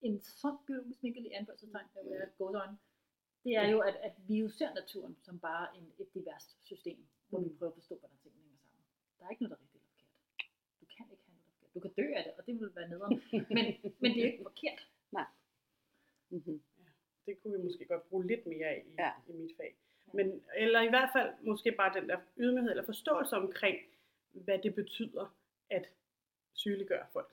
en 0.00 0.20
sund 0.20 0.58
biologisk 0.66 1.02
vinkel 1.02 1.26
i 1.26 1.30
anførselstegn, 1.30 1.88
der 1.94 2.02
vil 2.02 2.10
jeg 2.12 2.30
gåsøjne, 2.38 2.78
det 3.44 3.56
er 3.56 3.68
jo, 3.68 3.80
at, 3.80 3.94
at 4.08 4.14
vi 4.28 4.34
jo 4.38 4.48
ser 4.48 4.74
naturen 4.74 5.16
som 5.22 5.40
bare 5.40 5.76
en, 5.76 5.92
et 5.98 6.14
diverst 6.14 6.50
system, 6.70 6.98
hvor 7.28 7.40
vi 7.40 7.48
Mm. 7.48 7.56
prøver 7.58 7.72
at 7.72 7.76
forstå, 7.80 7.94
hvordan 7.98 8.18
tingene 8.22 8.42
hænger 8.42 8.58
sammen. 8.64 8.84
Der 9.18 9.24
er 9.26 9.30
ikke 9.30 9.42
noget, 9.42 9.50
der 9.50 9.56
er 9.56 9.62
rigtigt 9.66 9.82
eller 9.84 9.90
forkert. 9.90 10.10
Du 10.80 10.84
kan 10.86 10.90
ikke 10.90 10.96
have 11.02 11.08
noget, 11.08 11.20
der 11.26 11.30
er 11.32 11.44
forkert. 11.52 11.61
Du 11.74 11.80
kan 11.80 11.92
dø 12.00 12.06
af 12.18 12.22
det, 12.24 12.32
og 12.38 12.46
det 12.46 12.60
vil 12.60 12.70
være 12.74 12.88
nederen. 12.88 13.22
Men, 13.32 13.64
men 14.00 14.08
det 14.14 14.20
er 14.22 14.30
ikke 14.32 14.42
forkert. 14.50 14.80
Mm-hmm. 16.34 16.62
Det 17.26 17.32
kunne 17.40 17.56
vi 17.58 17.62
måske 17.62 17.84
godt 17.92 18.08
bruge 18.08 18.26
lidt 18.26 18.46
mere 18.46 18.66
af 18.66 18.82
i, 18.86 18.92
Ja. 18.98 19.04
ja. 19.06 19.12
i 19.28 19.32
mit 19.42 19.52
fag. 19.56 19.72
Men, 20.14 20.26
eller 20.56 20.80
i 20.88 20.88
hvert 20.88 21.10
fald 21.16 21.30
måske 21.50 21.72
bare 21.72 22.00
den 22.00 22.08
der 22.08 22.18
ydmyghed 22.44 22.70
eller 22.70 22.84
forståelse 22.92 23.34
omkring, 23.36 23.76
hvad 24.32 24.58
det 24.58 24.74
betyder 24.74 25.36
at 25.70 25.84
sygeliggøre 26.54 27.06
folk. 27.12 27.30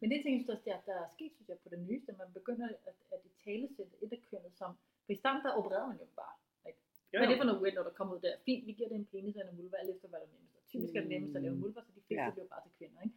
Men 0.00 0.10
det 0.10 0.18
tænker 0.24 0.38
jeg 0.46 0.50
også, 0.54 0.62
der, 0.70 0.80
der 0.90 0.96
er 1.04 1.08
sket, 1.16 1.32
synes 1.34 1.48
jeg, 1.48 1.58
på 1.64 1.68
det 1.68 1.78
nyeste, 1.88 2.10
man 2.22 2.32
begynder 2.38 2.68
at, 2.90 2.94
at 3.14 3.20
i 3.24 3.32
tale 3.44 3.68
sætte 3.76 3.92
et 4.02 4.12
af 4.12 4.20
kønnet 4.30 4.52
som, 4.60 4.70
for 5.04 5.12
i 5.12 5.16
starten 5.22 5.42
der 5.46 5.52
opererede 5.60 5.88
man 5.92 5.98
jo 6.04 6.06
bare. 6.22 6.36
Ikke? 6.68 6.80
Jo, 7.12 7.18
Hvad 7.18 7.26
er 7.26 7.30
det 7.30 7.36
jo. 7.36 7.40
for 7.42 7.48
noget 7.50 7.60
weird, 7.62 7.74
når 7.74 7.82
der 7.88 7.94
kommer 7.98 8.14
ud 8.14 8.20
der? 8.20 8.34
Fint, 8.46 8.66
vi 8.66 8.72
giver 8.72 8.88
det 8.88 8.96
en 9.02 9.06
penis 9.12 9.36
eller 9.36 9.52
en 9.52 9.58
vulva, 9.58 9.76
alt 9.76 9.90
efter 9.94 10.08
hvad 10.08 10.18
der 10.20 10.26
er 10.26 10.30
nemmest. 10.36 10.54
Og 10.58 10.62
typisk 10.72 10.94
er 10.96 11.00
det 11.00 11.08
nemmest 11.14 11.36
at 11.36 11.42
lave 11.42 11.54
en 11.54 11.62
vulva, 11.62 11.80
så 11.86 11.90
de 11.96 12.00
fleste 12.06 12.14
Ja. 12.14 12.24
ja. 12.24 12.30
bliver 12.36 12.48
bare 12.54 12.62
til 12.66 12.72
kvinder. 12.78 13.00
Ikke? 13.06 13.16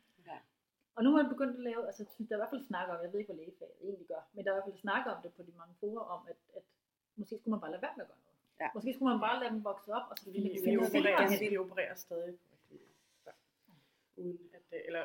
Og 1.02 1.06
nu 1.06 1.10
er 1.12 1.18
man 1.24 1.32
begyndt 1.36 1.56
at 1.60 1.64
lave, 1.70 1.82
altså 1.90 2.04
synes, 2.16 2.28
der 2.30 2.36
er 2.36 2.40
i 2.40 2.44
hvert 2.44 2.54
fald 2.56 2.70
snakker 2.72 2.92
om, 2.96 3.00
jeg 3.04 3.12
ved 3.14 3.20
ikke, 3.20 3.32
hvad 3.34 3.40
lægefaget 3.44 3.76
egentlig 3.88 4.08
gør, 4.14 4.22
men 4.34 4.40
der 4.44 4.50
er 4.50 4.56
i 4.56 4.58
hvert 4.58 4.70
fald 4.70 4.84
snakker 4.88 5.10
om 5.16 5.20
det 5.24 5.32
på 5.38 5.42
de 5.48 5.54
mange 5.62 5.76
forer 5.82 6.04
om, 6.16 6.22
at, 6.32 6.40
at 6.58 6.64
måske 7.20 7.34
skulle 7.40 7.52
man 7.56 7.62
bare 7.64 7.72
lade 7.76 7.82
være 7.86 7.96
med 7.98 8.04
at 8.06 8.10
gøre 8.12 8.22
noget. 8.26 8.38
Ja. 8.64 8.68
Måske 8.78 8.90
skulle 8.94 9.10
man 9.14 9.22
bare 9.28 9.38
lade 9.42 9.52
dem 9.54 9.62
vokse 9.72 9.90
op, 9.98 10.06
og 10.12 10.16
så 10.18 10.26
Vi, 10.26 10.32
finde 10.36 10.50
vi, 10.56 10.60
finde 10.66 10.80
ud 10.80 10.86
af, 10.86 10.92
hvad 10.92 11.02
de 11.02 11.08
opererer, 11.14 11.40
vil. 11.44 11.52
vi 11.54 11.58
opererer 11.66 11.96
stadig. 12.08 12.34
Uden 14.22 14.40
at, 14.58 14.66
øh, 14.78 14.82
eller 14.90 15.04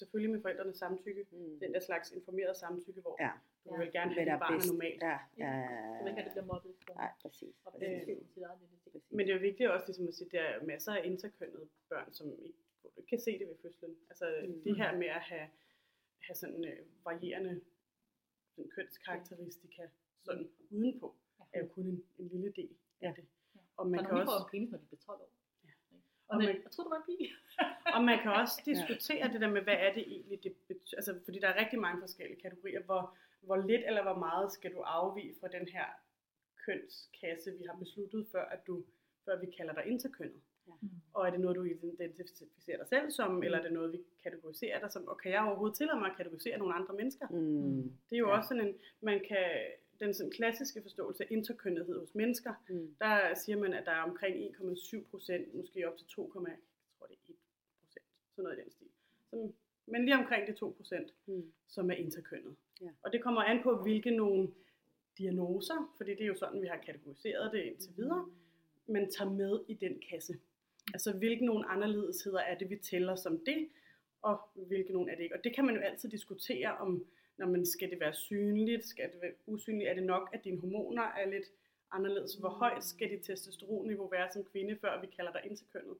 selvfølgelig 0.00 0.30
med 0.34 0.40
forældrenes 0.44 0.76
samtykke. 0.76 1.22
Mm. 1.30 1.58
Den 1.64 1.70
der 1.74 1.80
slags 1.80 2.06
informeret 2.18 2.56
samtykke, 2.56 3.00
hvor 3.00 3.16
Ja. 3.24 3.30
du 3.64 3.76
vil 3.82 3.92
gerne 3.92 4.14
have, 4.14 4.30
at 4.32 4.38
barn 4.44 4.52
bedst. 4.54 4.68
normalt. 4.72 5.02
Ja, 5.02 5.18
ja, 5.44 5.50
Jeg 5.96 6.00
ved 6.02 6.10
ikke, 6.10 6.24
det 6.24 6.32
bliver 6.32 6.44
mobbet. 6.52 6.72
Nej, 7.02 7.10
præcis. 7.22 7.54
Og 7.64 7.70
Øh, 7.82 7.98
præcis. 7.98 8.18
Men 9.10 9.18
det 9.26 9.30
er 9.32 9.36
jo 9.38 9.40
vigtigt 9.50 9.70
også 9.70 9.86
ligesom 9.86 10.08
at 10.08 10.14
sige, 10.14 10.26
at 10.26 10.32
der 10.32 10.42
er 10.54 10.64
masser 10.72 10.92
af 10.92 11.00
interkønnede 11.04 11.66
børn, 11.88 12.12
som 12.12 12.26
ikke 12.46 12.58
hvor 12.80 12.90
du 12.90 13.00
ikke 13.00 13.08
kan 13.08 13.20
se 13.20 13.38
det 13.38 13.48
ved 13.48 13.56
fødslen. 13.62 13.96
Altså 14.10 14.26
Mm. 14.48 14.62
det 14.62 14.76
her 14.76 14.96
med 14.98 15.06
at 15.06 15.20
have, 15.20 15.48
have 16.26 16.34
sådan 16.34 16.64
øh, 16.64 16.78
varierende 17.04 17.60
sådan 18.54 18.70
kønskarakteristika 18.70 19.82
sådan 20.24 20.50
udenpå, 20.70 21.16
er 21.52 21.58
jo 21.60 21.68
kun 21.68 21.86
en, 21.86 22.04
en 22.18 22.28
lille 22.28 22.52
del 22.56 22.70
Ja. 23.02 23.08
af 23.08 23.14
det. 23.14 23.24
Ja. 23.54 23.60
Og 23.76 23.86
Man 23.90 24.00
kan 24.00 24.08
får 24.10 24.18
også, 24.20 24.44
en 24.44 24.50
penis, 24.50 24.70
når 24.70 24.78
de 24.78 24.86
bliver 24.86 25.00
12 25.00 25.20
år. 25.20 25.30
Ja. 25.64 25.70
Og 26.28 26.34
Og 26.34 26.36
man, 26.38 26.46
jeg 26.62 26.70
tror, 26.72 26.84
det 26.84 26.90
var 26.90 26.96
en 26.96 27.08
pige. 27.10 27.30
og 27.96 28.00
man 28.04 28.18
kan 28.22 28.32
også 28.32 28.56
diskutere 28.64 29.32
det 29.32 29.40
der 29.40 29.50
med, 29.56 29.62
hvad 29.62 29.74
er 29.86 29.92
det 29.92 30.04
egentlig, 30.14 30.42
det 30.42 30.52
betyder. 30.68 30.96
Altså, 31.00 31.20
fordi 31.24 31.38
der 31.38 31.48
er 31.48 31.60
rigtig 31.62 31.78
mange 31.86 32.00
forskellige 32.02 32.40
kategorier. 32.40 32.82
Hvor, 32.82 33.16
hvor 33.40 33.56
lidt 33.56 33.82
eller 33.86 34.02
hvor 34.02 34.18
meget 34.26 34.52
skal 34.52 34.72
du 34.74 34.80
afvige 34.80 35.34
fra 35.40 35.48
den 35.48 35.68
her 35.68 35.86
kønskasse, 36.66 37.58
vi 37.58 37.64
har 37.70 37.76
besluttet, 37.78 38.28
før, 38.32 38.44
at 38.44 38.66
du, 38.66 38.84
før 39.24 39.40
vi 39.40 39.46
kalder 39.56 39.74
dig 39.74 39.86
interkønnet. 39.86 40.42
Mm. 40.80 40.88
Og 41.14 41.26
er 41.26 41.30
det 41.30 41.40
noget, 41.40 41.56
du 41.56 41.64
identificerer 41.64 42.76
dig 42.78 42.86
selv 42.88 43.10
som, 43.10 43.42
eller 43.42 43.58
er 43.58 43.62
det 43.62 43.72
noget, 43.72 43.92
vi 43.92 43.98
kategoriserer 44.22 44.80
dig 44.80 44.92
som? 44.92 45.08
Og 45.08 45.18
kan 45.20 45.32
jeg 45.32 45.42
overhovedet 45.42 45.76
tillade 45.76 45.98
mig 45.98 46.10
at 46.10 46.16
kategorisere 46.16 46.58
nogle 46.58 46.74
andre 46.74 46.94
mennesker? 46.94 47.28
Mm. 47.28 47.82
Det 48.10 48.16
er 48.16 48.18
jo 48.18 48.28
Ja. 48.28 48.36
også 48.36 48.48
sådan 48.48 48.66
en, 48.68 48.74
man 49.00 49.20
kan, 49.28 49.46
den 50.00 50.14
sådan 50.14 50.32
klassiske 50.32 50.82
forståelse 50.82 51.24
af 51.24 51.28
interkønnethed 51.30 51.98
hos 52.00 52.14
mennesker, 52.14 52.52
Mm. 52.68 52.94
der 53.00 53.34
siger 53.34 53.58
man, 53.58 53.72
at 53.74 53.86
der 53.86 53.92
er 53.92 54.02
omkring 54.02 54.36
1,7 54.36 55.04
procent, 55.10 55.54
måske 55.54 55.88
op 55.88 55.96
til 55.96 56.06
2, 56.06 56.22
jeg 56.22 56.56
tror 56.98 57.06
det 57.06 57.16
er 57.28 57.30
1 57.32 57.36
procent, 57.82 58.04
sådan 58.34 58.44
noget 58.44 58.58
i 58.58 58.62
den 58.62 58.70
stil. 58.70 58.86
Så, 59.30 59.52
men 59.86 60.04
lige 60.04 60.16
omkring 60.18 60.46
de 60.46 60.52
2 60.52 60.74
procent, 60.76 61.14
Mm. 61.26 61.52
som 61.68 61.90
er 61.90 61.94
interkønnet. 61.94 62.56
Ja. 62.80 62.90
Og 63.02 63.12
det 63.12 63.22
kommer 63.22 63.40
an 63.42 63.62
på, 63.62 63.82
hvilke 63.82 64.10
nogle 64.10 64.48
diagnoser, 65.18 65.94
fordi 65.96 66.10
det 66.10 66.20
er 66.22 66.26
jo 66.26 66.34
sådan, 66.34 66.62
vi 66.62 66.66
har 66.66 66.76
kategoriseret 66.76 67.52
det 67.52 67.62
indtil 67.64 67.96
videre, 67.96 68.30
man 68.86 69.10
tager 69.10 69.30
med 69.30 69.60
i 69.68 69.74
den 69.74 70.02
kasse. 70.10 70.38
Altså, 70.94 71.12
hvilke 71.12 71.44
nogle 71.44 71.66
anderledesheder 71.68 72.38
er 72.38 72.58
det, 72.58 72.70
vi 72.70 72.76
tæller 72.76 73.16
som 73.16 73.44
det, 73.46 73.68
og 74.22 74.40
hvilke 74.54 74.92
nogle 74.92 75.12
er 75.12 75.16
det 75.16 75.22
ikke. 75.22 75.36
Og 75.36 75.44
det 75.44 75.54
kan 75.54 75.64
man 75.64 75.74
jo 75.74 75.80
altid 75.80 76.08
diskutere 76.08 76.76
om, 76.76 77.06
når 77.38 77.46
man 77.46 77.66
skal 77.66 77.90
det 77.90 78.00
være 78.00 78.14
synligt, 78.14 78.84
skal 78.84 79.12
det 79.12 79.20
være 79.22 79.32
usynligt, 79.46 79.90
er 79.90 79.94
det 79.94 80.02
nok, 80.02 80.30
at 80.32 80.44
dine 80.44 80.60
hormoner 80.60 81.02
er 81.02 81.30
lidt 81.30 81.46
anderledes. 81.92 82.34
Hvor 82.34 82.48
højt 82.48 82.84
skal 82.84 83.10
dit 83.10 83.24
testosteronniveau 83.24 84.08
være 84.08 84.30
som 84.32 84.44
kvinde, 84.44 84.76
før 84.80 85.00
vi 85.00 85.06
kalder 85.06 85.32
dig 85.32 85.40
interkønnet? 85.44 85.96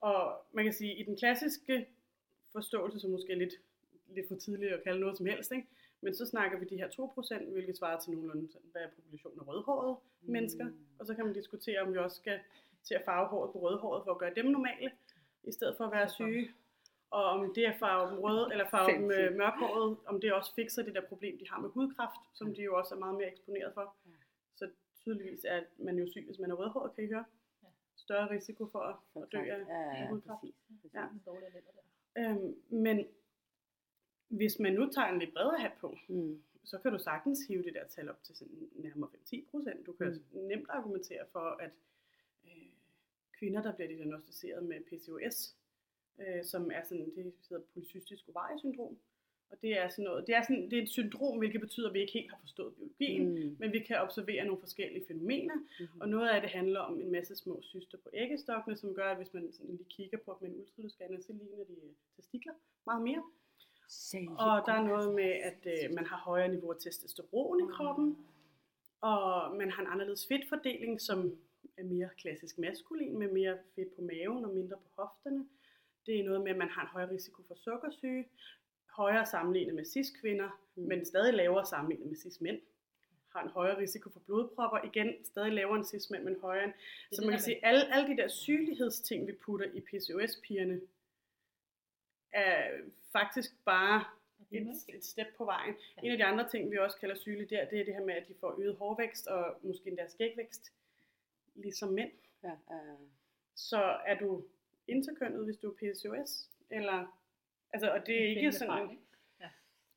Og 0.00 0.46
man 0.52 0.64
kan 0.64 0.72
sige, 0.72 0.92
at 0.92 1.00
i 1.00 1.02
den 1.02 1.16
klassiske 1.16 1.86
forståelse, 2.52 3.00
som 3.00 3.10
måske 3.10 3.32
er 3.32 3.36
lidt, 3.36 3.54
lidt 4.06 4.28
for 4.28 4.36
tidligt 4.36 4.72
at 4.72 4.82
kalde 4.82 5.00
noget 5.00 5.16
som 5.16 5.26
helst, 5.26 5.52
ikke? 5.52 5.66
men 6.00 6.14
så 6.14 6.26
snakker 6.26 6.58
vi 6.58 6.64
de 6.64 6.76
her 6.76 6.88
2%, 6.88 7.52
hvilket 7.52 7.76
svarer 7.76 8.00
til 8.00 8.12
nogenlunde, 8.12 8.52
sådan, 8.52 8.68
hvad 8.72 8.82
er 8.82 8.88
populationen 8.96 9.40
af 9.40 9.48
rødhårede 9.48 9.96
Mm. 10.22 10.32
mennesker, 10.32 10.66
og 10.98 11.06
så 11.06 11.14
kan 11.14 11.24
man 11.24 11.34
diskutere, 11.34 11.80
om 11.80 11.92
vi 11.92 11.98
også 11.98 12.16
skal 12.16 12.40
til 12.84 12.94
at 12.94 13.02
farve 13.04 13.28
håret 13.28 13.52
på 13.52 13.58
rødhåret, 13.60 14.02
for 14.04 14.10
at 14.12 14.18
gøre 14.18 14.34
dem 14.34 14.44
normale, 14.46 14.90
i 15.44 15.52
stedet 15.52 15.76
for 15.76 15.84
at 15.84 15.92
være 15.92 16.08
syge. 16.08 16.50
Og 17.10 17.24
om 17.24 17.54
det 17.54 17.66
er 17.66 17.78
farve 17.78 18.10
dem 18.10 18.18
røde, 18.18 18.48
eller 18.52 18.68
farve 18.70 18.92
dem 18.92 19.10
øh, 19.10 19.36
mørkhåret, 19.36 19.96
om 20.06 20.20
det 20.20 20.32
også 20.32 20.54
fikser 20.54 20.82
det 20.82 20.94
der 20.94 21.00
problem, 21.08 21.38
de 21.38 21.48
har 21.50 21.60
med 21.60 21.70
hudkræft, 21.70 22.20
som 22.34 22.54
de 22.54 22.62
jo 22.62 22.76
også 22.78 22.94
er 22.94 22.98
meget 22.98 23.14
mere 23.14 23.28
eksponeret 23.32 23.74
for. 23.74 23.96
Ja. 24.06 24.10
Så 24.56 24.70
tydeligvis 25.04 25.44
er 25.48 25.62
man 25.78 25.98
jo 25.98 26.06
syg, 26.12 26.24
hvis 26.26 26.38
man 26.38 26.50
er 26.50 26.54
rødhåret, 26.54 26.94
kan 26.94 27.04
I 27.04 27.06
høre. 27.06 27.24
Ja. 27.62 27.68
Større 27.96 28.30
risiko 28.30 28.66
for 28.72 28.78
at, 28.78 28.96
at 29.22 29.28
dø 29.32 29.38
af 29.38 29.44
kræft. 29.46 29.68
Ja, 29.68 30.00
ja, 30.00 30.08
hudkræft. 30.08 30.40
præcis. 30.40 30.54
præcis. 30.82 30.94
Ja. 30.94 31.06
Øhm, 32.18 32.54
men 32.68 33.06
hvis 34.28 34.58
man 34.58 34.72
nu 34.72 34.90
tager 34.90 35.08
en 35.08 35.18
lidt 35.18 35.32
bredere 35.34 35.58
hat 35.60 35.72
på, 35.80 35.96
Mm. 36.08 36.42
så 36.64 36.78
kan 36.78 36.92
du 36.92 36.98
sagtens 36.98 37.38
hive 37.48 37.62
det 37.62 37.74
der 37.74 37.86
tal 37.88 38.10
op 38.10 38.22
til 38.22 38.36
sådan 38.36 38.68
nærmere 38.72 39.10
5-10 39.14 39.50
procent. 39.50 39.86
Du 39.86 39.92
kan 39.92 40.08
Mm. 40.32 40.38
nemt 40.40 40.66
argumentere 40.68 41.24
for, 41.32 41.40
at 41.60 41.70
kvinder, 43.44 43.62
der 43.62 43.72
bliver 43.74 43.88
diagnostiseret 43.88 44.64
med 44.64 44.76
PCOS, 44.88 45.56
øh, 46.20 46.44
som 46.44 46.70
er 46.70 46.82
sådan, 46.84 47.10
det 47.16 47.32
hedder 47.48 47.62
polycystisk 47.74 48.24
ovariesyndrom, 48.28 48.98
og 49.50 49.56
det 49.62 49.78
er 49.78 49.88
sådan 49.88 50.04
noget, 50.04 50.26
det 50.26 50.34
er, 50.34 50.42
sådan, 50.42 50.70
det 50.70 50.78
er 50.78 50.82
et 50.82 50.88
syndrom, 50.88 51.38
hvilket 51.38 51.60
betyder, 51.60 51.88
at 51.88 51.94
vi 51.94 52.00
ikke 52.00 52.12
helt 52.12 52.30
har 52.30 52.38
forstået 52.40 52.74
biologien, 52.74 53.28
mm. 53.34 53.44
Mm. 53.44 53.56
men 53.58 53.72
vi 53.72 53.78
kan 53.78 53.96
observere 53.96 54.44
nogle 54.44 54.60
forskellige 54.60 55.04
fænomener, 55.08 55.54
Mhm. 55.80 56.00
og 56.00 56.08
noget 56.08 56.28
af 56.28 56.40
det 56.40 56.50
handler 56.50 56.80
om 56.80 57.00
en 57.00 57.12
masse 57.12 57.36
små 57.36 57.62
cyster 57.62 57.98
på 57.98 58.08
æggestokkene, 58.12 58.76
som 58.76 58.94
gør, 58.94 59.10
at 59.10 59.16
hvis 59.16 59.34
man 59.34 59.52
sådan 59.52 59.70
lige 59.76 59.88
kigger 59.88 60.18
på 60.18 60.36
dem 60.40 60.48
med 60.48 60.54
en 60.56 60.60
ultralydsscanner, 60.60 61.20
så 61.20 61.32
ligner 61.32 61.64
de 61.64 61.72
øh, 61.72 61.92
testikler 62.16 62.52
meget 62.86 63.02
mere. 63.02 63.22
Og 64.38 64.66
der 64.66 64.72
er 64.72 64.84
noget 64.92 65.14
med, 65.14 65.30
at 65.50 65.66
øh, 65.66 65.94
man 65.94 66.06
har 66.06 66.16
højere 66.16 66.48
niveau 66.48 66.70
af 66.72 66.76
testosteron 66.80 67.60
i 67.60 67.66
kroppen, 67.72 68.18
og 69.00 69.56
man 69.56 69.70
har 69.70 69.82
en 69.82 69.88
anderledes 69.94 70.26
fedtfordeling, 70.28 71.00
som 71.00 71.38
er 71.76 71.84
mere 71.84 72.08
klassisk 72.18 72.58
maskulin, 72.58 73.18
med 73.18 73.28
mere 73.32 73.58
fedt 73.74 73.96
på 73.96 74.02
maven 74.02 74.44
og 74.44 74.50
mindre 74.54 74.76
på 74.76 74.88
hofterne. 75.02 75.48
Det 76.06 76.20
er 76.20 76.24
noget 76.24 76.40
med, 76.42 76.50
at 76.50 76.56
man 76.58 76.68
har 76.68 76.82
en 76.82 76.88
højere 76.88 77.10
risiko 77.10 77.42
for 77.48 77.54
sukkersyge, 77.54 78.28
højere 78.90 79.26
sammenlignet 79.26 79.74
med 79.74 79.84
cis-kvinder, 79.84 80.60
Mm. 80.76 80.82
men 80.82 81.04
stadig 81.04 81.34
lavere 81.34 81.66
sammenlignet 81.66 82.06
med 82.08 82.16
cis-mænd. 82.16 82.60
Har 83.28 83.42
en 83.42 83.48
højere 83.48 83.78
risiko 83.78 84.10
for 84.10 84.20
blodpropper, 84.20 84.78
igen 84.84 85.24
stadig 85.24 85.52
lavere 85.52 85.76
end 85.76 85.84
cis-mænd, 85.84 86.24
men 86.24 86.36
højere 86.40 86.64
end. 86.64 86.72
Så 87.12 87.22
man 87.22 87.30
kan 87.30 87.40
sige, 87.40 87.64
alle, 87.66 87.94
alle 87.94 88.08
de 88.08 88.16
der 88.16 88.28
sygelighedsting, 88.28 89.26
vi 89.26 89.32
putter 89.32 89.66
i 89.74 89.80
PCOS-pigerne, 89.80 90.80
er 92.32 92.70
faktisk 93.12 93.50
bare 93.64 94.04
et, 94.50 94.66
et 94.88 95.04
step 95.04 95.26
på 95.36 95.44
vejen. 95.44 95.74
Ja. 95.96 96.02
En 96.02 96.10
af 96.12 96.16
de 96.18 96.24
andre 96.24 96.48
ting, 96.48 96.70
vi 96.70 96.78
også 96.78 96.96
kalder 96.96 97.14
sygelig 97.14 97.50
der, 97.50 97.68
det 97.68 97.80
er 97.80 97.84
det 97.84 97.94
her 97.94 98.04
med, 98.04 98.14
at 98.14 98.28
de 98.28 98.34
får 98.40 98.60
øget 98.60 98.76
hårvækst 98.76 99.26
og 99.26 99.56
måske 99.62 99.88
endda 99.88 100.06
skægvækst, 100.08 100.72
ligesom 101.54 101.88
mænd. 101.92 102.10
Ja, 102.42 102.50
øh, 102.50 102.98
Så 103.54 103.80
er 104.06 104.18
du 104.18 104.44
interkønnet, 104.88 105.44
hvis 105.44 105.56
du 105.56 105.70
er 105.70 105.74
PCOS? 105.74 106.50
Eller, 106.70 107.18
altså, 107.72 107.90
og 107.92 108.06
det 108.06 108.22
er 108.22 108.28
ikke 108.28 108.52
sådan... 108.52 108.72
fejl, 108.72 108.90
ikke? 108.90 109.02
Ja. 109.40 109.48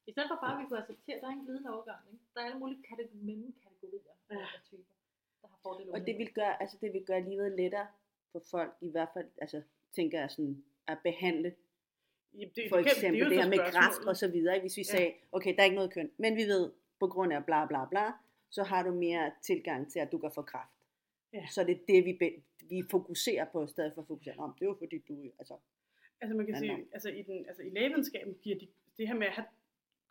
I 0.07 0.11
stedet 0.11 0.29
for 0.29 0.35
bare, 0.43 0.53
at 0.57 0.59
vi 0.63 0.67
kunne 0.67 0.79
acceptere, 0.79 1.15
at 1.15 1.21
der 1.21 1.27
er 1.27 1.31
en 1.31 1.45
glidende 1.45 1.73
overgang. 1.73 1.99
Ikke? 2.11 2.23
Der 2.33 2.41
er 2.41 2.45
alle 2.45 2.59
mulige 2.59 2.83
kategorier, 2.89 3.23
mellemkategorier 3.23 4.13
Ja. 4.31 4.35
af 4.35 4.61
typer, 4.65 4.83
der 5.41 5.47
har 5.47 5.59
fordele 5.63 5.91
og 5.91 5.99
det 6.07 6.17
vil 6.17 6.33
gøre, 6.33 6.61
altså 6.61 6.77
det 6.81 6.93
vil 6.93 7.03
gøre 7.05 7.21
livet 7.21 7.51
lettere 7.51 7.87
for 8.31 8.39
folk, 8.51 8.73
i 8.81 8.89
hvert 8.89 9.09
fald, 9.13 9.27
altså 9.41 9.61
tænker 9.95 10.19
jeg 10.19 10.31
sådan, 10.31 10.63
at 10.87 10.97
behandle 11.03 11.55
Jamen, 12.33 12.51
det, 12.55 12.63
for 12.69 12.77
det 12.77 12.85
eksempel 12.85 13.29
det, 13.29 13.35
så 13.37 13.41
her 13.41 13.49
med 13.49 13.57
græft 13.57 14.07
og 14.07 14.17
så 14.17 14.27
videre. 14.31 14.59
Hvis 14.59 14.77
vi 14.77 14.81
Ja. 14.81 14.91
sagde, 14.91 15.13
okay, 15.31 15.55
der 15.55 15.59
er 15.61 15.63
ikke 15.63 15.75
noget 15.75 15.93
køn, 15.93 16.11
men 16.17 16.35
vi 16.35 16.43
ved, 16.43 16.71
på 16.99 17.07
grund 17.07 17.33
af 17.33 17.45
bla 17.45 17.65
bla 17.65 17.85
bla, 17.85 18.11
så 18.49 18.63
har 18.63 18.83
du 18.83 18.91
mere 18.91 19.31
tilgang 19.41 19.91
til, 19.91 19.99
at 19.99 20.11
du 20.11 20.17
kan 20.17 20.31
få 20.35 20.41
kræft. 20.41 20.71
Ja. 21.33 21.47
Så 21.47 21.63
det 21.63 21.71
er 21.71 21.79
det, 21.87 22.05
vi, 22.05 22.13
be, 22.13 22.29
vi 22.69 22.83
fokuserer 22.91 23.45
på, 23.51 23.63
i 23.63 23.67
stedet 23.67 23.91
for 23.95 24.01
at 24.01 24.07
fokusere 24.07 24.35
om. 24.37 24.53
Det 24.59 24.61
er 24.61 24.69
jo 24.69 24.77
fordi, 24.79 24.97
du, 25.07 25.31
altså, 25.39 25.55
Altså 26.21 26.37
man 26.37 26.45
kan 26.45 26.57
sige, 26.57 26.77
nå. 26.77 26.83
altså 26.93 27.09
i, 27.09 27.21
den, 27.21 27.45
altså 27.47 27.63
i 27.63 27.69
lægevidenskaben 27.69 28.35
giver 28.43 28.57
de, 28.59 28.67
det 28.97 29.07
her 29.07 29.15
med 29.15 29.27
at 29.27 29.33
have 29.33 29.45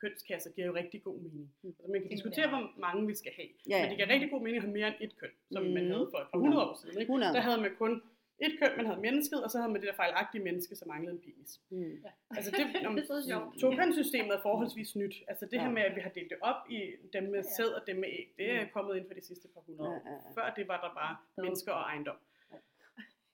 kønskasser 0.01 0.51
giver 0.51 0.67
jo 0.67 0.75
rigtig 0.75 1.03
god 1.03 1.19
mening. 1.19 1.53
Mm. 1.63 1.69
Altså 1.79 1.93
man 1.93 2.01
kan 2.01 2.11
diskutere, 2.11 2.49
hvor 2.49 2.73
mange 2.79 3.07
vi 3.07 3.15
skal 3.15 3.33
have. 3.37 3.49
Ja, 3.69 3.77
ja. 3.77 3.83
Men 3.83 3.91
det 3.91 3.97
giver 3.99 4.09
rigtig 4.15 4.31
god 4.31 4.41
mening 4.41 4.57
at 4.57 4.63
have 4.63 4.73
mere 4.73 4.87
end 4.87 4.97
et 5.01 5.17
køn, 5.21 5.31
som 5.51 5.63
mm. 5.63 5.71
man 5.71 5.85
havde 5.91 6.09
for 6.13 6.19
et 6.19 6.29
par 6.33 6.39
hundrede 6.39 6.63
år 6.69 6.75
siden. 6.81 7.01
Ikke? 7.01 7.13
100. 7.13 7.33
Der 7.33 7.41
havde 7.41 7.61
man 7.61 7.73
kun 7.79 8.03
et 8.39 8.53
køn, 8.61 8.77
man 8.77 8.87
havde 8.87 9.01
mennesket, 9.01 9.45
og 9.45 9.51
så 9.51 9.59
havde 9.59 9.73
man 9.73 9.81
det 9.81 9.89
der 9.89 9.95
fejlagtige 9.95 10.45
menneske, 10.45 10.77
som 10.77 10.89
manglede 10.89 11.15
en 11.15 11.21
penis. 11.21 11.61
Mm. 11.71 11.95
Ja. 12.05 12.11
Altså 12.37 12.51
det, 12.51 12.87
om, 12.87 12.95
det 12.97 13.03
er 13.03 13.07
så 13.07 13.29
sjovt. 13.29 13.59
tokønssystemet 13.61 14.33
er 14.35 14.43
forholdsvis 14.43 14.97
nyt. 14.97 15.15
Altså 15.29 15.47
det 15.47 15.61
her 15.61 15.67
Ja. 15.69 15.73
med, 15.73 15.83
at 15.83 15.97
vi 15.97 16.01
har 16.01 16.11
delt 16.11 16.31
det 16.31 16.39
op 16.41 16.61
i 16.71 16.79
dem 17.13 17.23
med 17.23 17.31
Ja, 17.33 17.37
ja. 17.37 17.43
sæd 17.57 17.69
og 17.79 17.83
dem 17.87 17.97
med 17.97 18.09
æg, 18.09 18.35
det 18.39 18.51
er 18.51 18.63
Mm. 18.65 18.71
kommet 18.73 18.97
inden 18.97 19.09
for 19.11 19.15
de 19.15 19.25
sidste 19.27 19.49
par 19.55 19.61
hundrede 19.61 19.89
Ja, 19.91 19.97
år. 19.97 20.03
ja, 20.07 20.13
ja. 20.13 20.31
Før 20.37 20.55
det 20.55 20.69
var 20.69 20.79
der 20.87 20.95
bare 20.95 21.17
Ja. 21.37 21.43
mennesker 21.43 21.73
og 21.73 21.81
ejendom. 21.91 22.17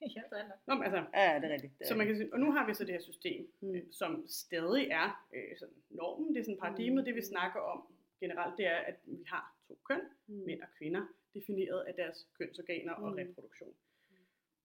ja, 0.01 0.21
det 0.31 0.37
er 0.43 0.47
nok. 0.51 0.59
Nå, 0.67 0.73
men 0.75 0.83
altså, 0.83 0.99
Ja, 1.13 1.35
det 1.41 1.45
er 1.49 1.53
rigtigt. 1.53 1.73
Det 1.79 1.83
er 1.85 1.87
Så 1.89 1.95
man 1.95 2.07
kan 2.07 2.15
sige, 2.17 2.33
og 2.33 2.39
nu 2.39 2.51
har 2.51 2.67
vi 2.67 2.73
så 2.73 2.83
det 2.85 2.93
her 2.93 3.01
system, 3.01 3.41
Mm. 3.61 3.67
mm. 3.69 3.91
som 3.91 4.11
stadig 4.27 4.87
er 5.01 5.25
øh, 5.35 5.57
sådan 5.59 5.75
normen, 5.89 6.33
det 6.33 6.39
er 6.39 6.43
sådan 6.43 6.59
paradigmet, 6.59 7.01
Mm. 7.01 7.05
det 7.05 7.15
vi 7.15 7.21
snakker 7.21 7.59
om 7.59 7.79
generelt, 8.19 8.57
det 8.57 8.65
er, 8.67 8.77
at 8.77 8.95
vi 9.05 9.17
har 9.27 9.55
to 9.67 9.77
køn, 9.89 10.01
Mm. 10.27 10.35
mænd 10.45 10.61
og 10.61 10.67
kvinder, 10.77 11.03
defineret 11.33 11.81
af 11.81 11.93
deres 11.93 12.27
kønsorganer 12.37 12.93
og 12.93 13.09
Mm. 13.11 13.15
reproduktion. 13.15 13.73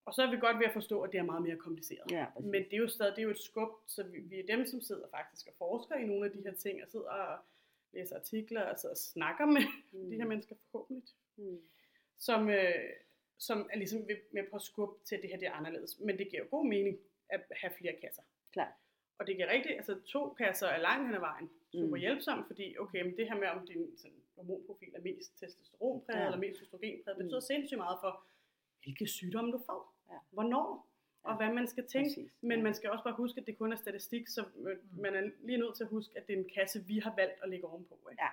Og 0.09 0.15
så 0.15 0.23
er 0.23 0.31
vi 0.31 0.37
godt 0.47 0.59
ved 0.59 0.67
at 0.67 0.73
forstå, 0.73 1.01
at 1.03 1.13
det 1.13 1.19
er 1.19 1.23
meget 1.33 1.43
mere 1.43 1.57
kompliceret. 1.57 2.11
Ja, 2.11 2.27
præcis. 2.35 2.51
Men 2.51 2.63
det 2.65 2.73
er 2.73 2.77
jo 2.87 2.89
stadig 2.89 3.13
det 3.17 3.23
er 3.23 3.29
jo 3.31 3.31
et 3.31 3.39
skub, 3.51 3.69
så 3.87 4.03
vi, 4.03 4.19
vi 4.21 4.37
er 4.41 4.47
dem, 4.57 4.67
som 4.67 4.81
sidder 4.81 5.07
faktisk 5.11 5.47
og 5.47 5.55
forsker 5.59 5.95
i 5.97 6.07
nogle 6.07 6.25
af 6.27 6.33
de 6.33 6.43
her 6.43 6.55
ting, 6.55 6.83
og 6.83 6.89
sidder 6.89 7.11
og 7.11 7.39
læser 7.93 8.17
artikler, 8.17 8.63
og 8.63 8.79
sidder 8.79 8.93
og 8.93 8.99
snakker 8.99 9.47
med 9.47 9.63
Mm. 9.93 10.11
de 10.11 10.17
her 10.17 10.25
mennesker 10.27 10.55
forhåbentlig, 10.71 11.05
Mm. 11.37 11.61
som, 12.19 12.49
øh, 12.51 12.75
som 13.39 13.69
er 13.73 13.77
ligesom 13.77 14.01
med 14.33 14.45
på 14.51 14.57
at 14.57 14.63
skubbe 14.63 14.95
til, 15.05 15.17
at 15.17 15.23
det 15.23 15.31
her 15.31 15.39
det 15.39 15.49
er 15.49 15.53
anderledes. 15.53 16.01
Men 16.01 16.19
det 16.19 16.29
giver 16.31 16.43
jo 16.43 16.49
god 16.51 16.67
mening 16.67 16.99
at 17.29 17.41
have 17.61 17.73
flere 17.79 17.95
kasser. 18.03 18.23
Klart. 18.53 18.73
Og 19.19 19.27
det 19.27 19.37
giver 19.37 19.49
rigtigt, 19.53 19.75
altså 19.77 20.01
to 20.07 20.29
kasser 20.35 20.67
er 20.67 20.79
langt 20.79 21.07
hen 21.07 21.15
ad 21.15 21.21
vejen 21.21 21.51
super 21.73 21.97
Mm. 21.97 22.01
hjælpsomt, 22.01 22.47
fordi 22.47 22.77
okay, 22.79 23.03
men 23.03 23.17
det 23.17 23.29
her 23.29 23.37
med, 23.37 23.49
om 23.49 23.67
din 23.67 23.97
sådan, 23.99 24.23
hormonprofil 24.37 24.95
er 24.95 25.01
mest 25.01 25.39
testosteronpræget 25.39 26.21
Ja. 26.21 26.25
eller 26.27 26.39
mest 26.39 26.63
østrogenpræget, 26.63 27.19
Mm. 27.19 27.25
betyder 27.25 27.41
sindssygt 27.41 27.79
meget 27.79 27.99
for, 28.03 28.25
hvilke 28.83 29.07
sygdomme 29.07 29.53
du 29.53 29.61
får, 29.67 29.95
Ja. 30.11 30.19
hvornår, 30.31 30.89
og 31.23 31.37
hvad 31.37 31.53
man 31.55 31.67
skal 31.67 31.87
tænke. 31.89 32.09
Præcis. 32.09 32.33
Men 32.41 32.63
man 32.63 32.75
skal 32.75 32.91
også 32.91 33.05
bare 33.05 33.15
huske, 33.15 33.41
at 33.41 33.47
det 33.47 33.59
kun 33.59 33.73
er 33.73 33.77
statistik, 33.77 34.29
så 34.29 34.45
øh, 34.67 34.77
man 35.05 35.15
er 35.15 35.31
lige 35.41 35.59
nødt 35.59 35.77
til 35.77 35.85
at 35.85 35.91
huske, 35.91 36.13
at 36.17 36.27
det 36.27 36.33
er 36.33 36.39
en 36.39 36.51
kasse, 36.55 36.85
vi 36.85 36.99
har 36.99 37.15
valgt 37.17 37.43
at 37.43 37.49
lægge 37.49 37.67
ovenpå. 37.67 38.09
Ikke? 38.11 38.23
Ja. 38.23 38.29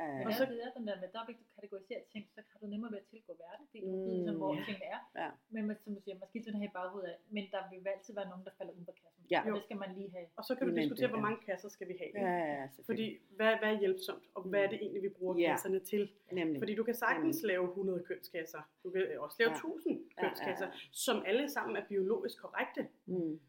Ja, 0.00 0.04
Øh, 0.08 0.16
det, 0.18 0.26
Og 0.26 0.30
er, 0.32 0.36
så- 0.40 0.46
det 0.52 0.58
er 0.66 0.70
den 0.78 0.84
der 0.88 0.96
med, 1.00 1.08
er 1.14 1.20
at 1.20 1.36
kategorisere 1.56 2.00
ting, 2.12 2.22
så 2.34 2.40
har 2.50 2.58
du 2.62 2.66
nemmere 2.72 2.90
ved 2.94 2.98
at 3.04 3.08
tilgå 3.12 3.32
verden, 3.44 3.64
fordi 3.70 3.80
du 3.80 3.90
Mm, 3.90 4.02
ved 4.06 4.12
ligesom, 4.18 4.36
hvor 4.42 4.50
ja. 4.54 4.60
tingene 4.66 4.86
er. 4.94 4.98
Ja. 5.22 5.28
Men 5.54 5.62
man, 5.68 5.76
som 5.84 5.90
du 5.96 6.00
siger, 6.04 6.14
man 6.22 6.28
skal 6.28 6.38
altid 6.40 6.52
have 6.60 6.70
i 6.72 6.74
baghovedet 6.78 7.08
af, 7.12 7.16
men 7.36 7.44
der 7.54 7.60
vil 7.70 7.78
altid 7.96 8.12
være 8.20 8.28
nogen, 8.32 8.44
der 8.48 8.52
falder 8.58 8.72
ud 8.80 8.86
af 8.92 8.96
kassen. 9.02 9.22
Ja. 9.34 9.40
Og 9.46 9.50
det 9.56 9.62
skal 9.66 9.76
man 9.84 9.90
lige 9.98 10.10
have. 10.16 10.26
Og 10.38 10.42
så 10.48 10.52
kan 10.56 10.62
du 10.66 10.72
Men 10.72 10.78
diskutere, 10.82 11.06
det 11.06 11.10
hvor 11.14 11.22
er- 11.22 11.26
mange 11.28 11.40
kasser 11.48 11.68
skal 11.76 11.86
vi 11.90 11.94
have. 12.02 12.12
Ja, 12.26 12.32
ja, 12.42 12.46
ja. 12.62 12.66
Fordi, 12.90 13.06
hvad, 13.36 13.52
hvad 13.60 13.70
er 13.74 13.78
hjælpsomt, 13.84 14.24
og 14.36 14.42
hvad 14.50 14.60
er 14.64 14.68
det 14.72 14.78
egentlig, 14.84 15.02
vi 15.02 15.08
bruger 15.18 15.34
Ja. 15.38 15.50
kasserne 15.52 15.80
til? 15.92 16.02
Nemlig. 16.40 16.58
Fordi 16.62 16.74
du 16.80 16.84
kan 16.88 16.94
sagtens 17.04 17.38
lave 17.50 17.64
100 17.68 18.00
kønskasser. 18.08 18.60
Du 18.84 18.88
kan 18.90 19.00
også 19.24 19.36
lave 19.40 19.50
Ja. 19.50 19.56
1000 19.56 19.94
Ja, 19.94 20.04
ja, 20.16 20.28
kønskasser, 20.28 20.66
ja. 20.66 20.72
som 20.92 21.16
alle 21.30 21.48
sammen 21.48 21.76
er 21.76 21.84
biologisk 21.92 22.36
korrekte. 22.42 22.82
Mm. 23.06 23.40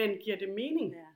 Men 0.00 0.10
giver 0.24 0.36
det 0.42 0.48
mening? 0.48 0.92
Ja. 0.92 1.06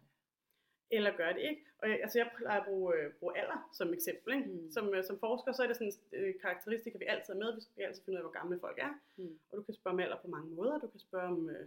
Eller 0.91 1.17
gør 1.17 1.33
det 1.33 1.41
ikke? 1.51 1.65
Og 1.79 1.89
jeg, 1.91 2.01
altså 2.03 2.19
jeg 2.19 2.31
plejer 2.37 2.61
at 2.61 2.67
bruge, 2.67 2.95
øh, 2.97 3.13
bruge 3.13 3.39
alder 3.39 3.69
som 3.73 3.95
eksempel. 3.95 4.35
Ikke? 4.35 4.49
Mm. 4.49 4.71
Som, 4.71 4.95
øh, 4.95 5.05
som 5.05 5.19
forsker, 5.19 5.53
så 5.53 5.63
er 5.63 5.67
det 5.67 5.77
sådan 5.77 5.93
øh, 6.13 6.35
karakteristika, 6.41 6.99
vi 6.99 7.05
altid 7.05 7.35
er 7.35 7.39
med. 7.39 7.55
Vi 7.55 7.61
skal 7.61 7.83
altid 7.85 8.03
finde 8.05 8.15
ud 8.17 8.23
af, 8.23 8.23
hvor 8.23 8.33
gamle 8.41 8.61
folk 8.61 8.79
er. 8.79 8.93
Mm. 9.17 9.39
Og 9.51 9.57
du 9.57 9.63
kan 9.63 9.75
spørge 9.75 9.95
om 9.95 10.01
alder 10.01 10.17
på 10.25 10.29
mange 10.29 10.51
måder. 10.55 10.79
Du 10.79 10.87
kan 10.89 11.01
spørge 11.01 11.27
om, 11.29 11.51
øh, 11.51 11.67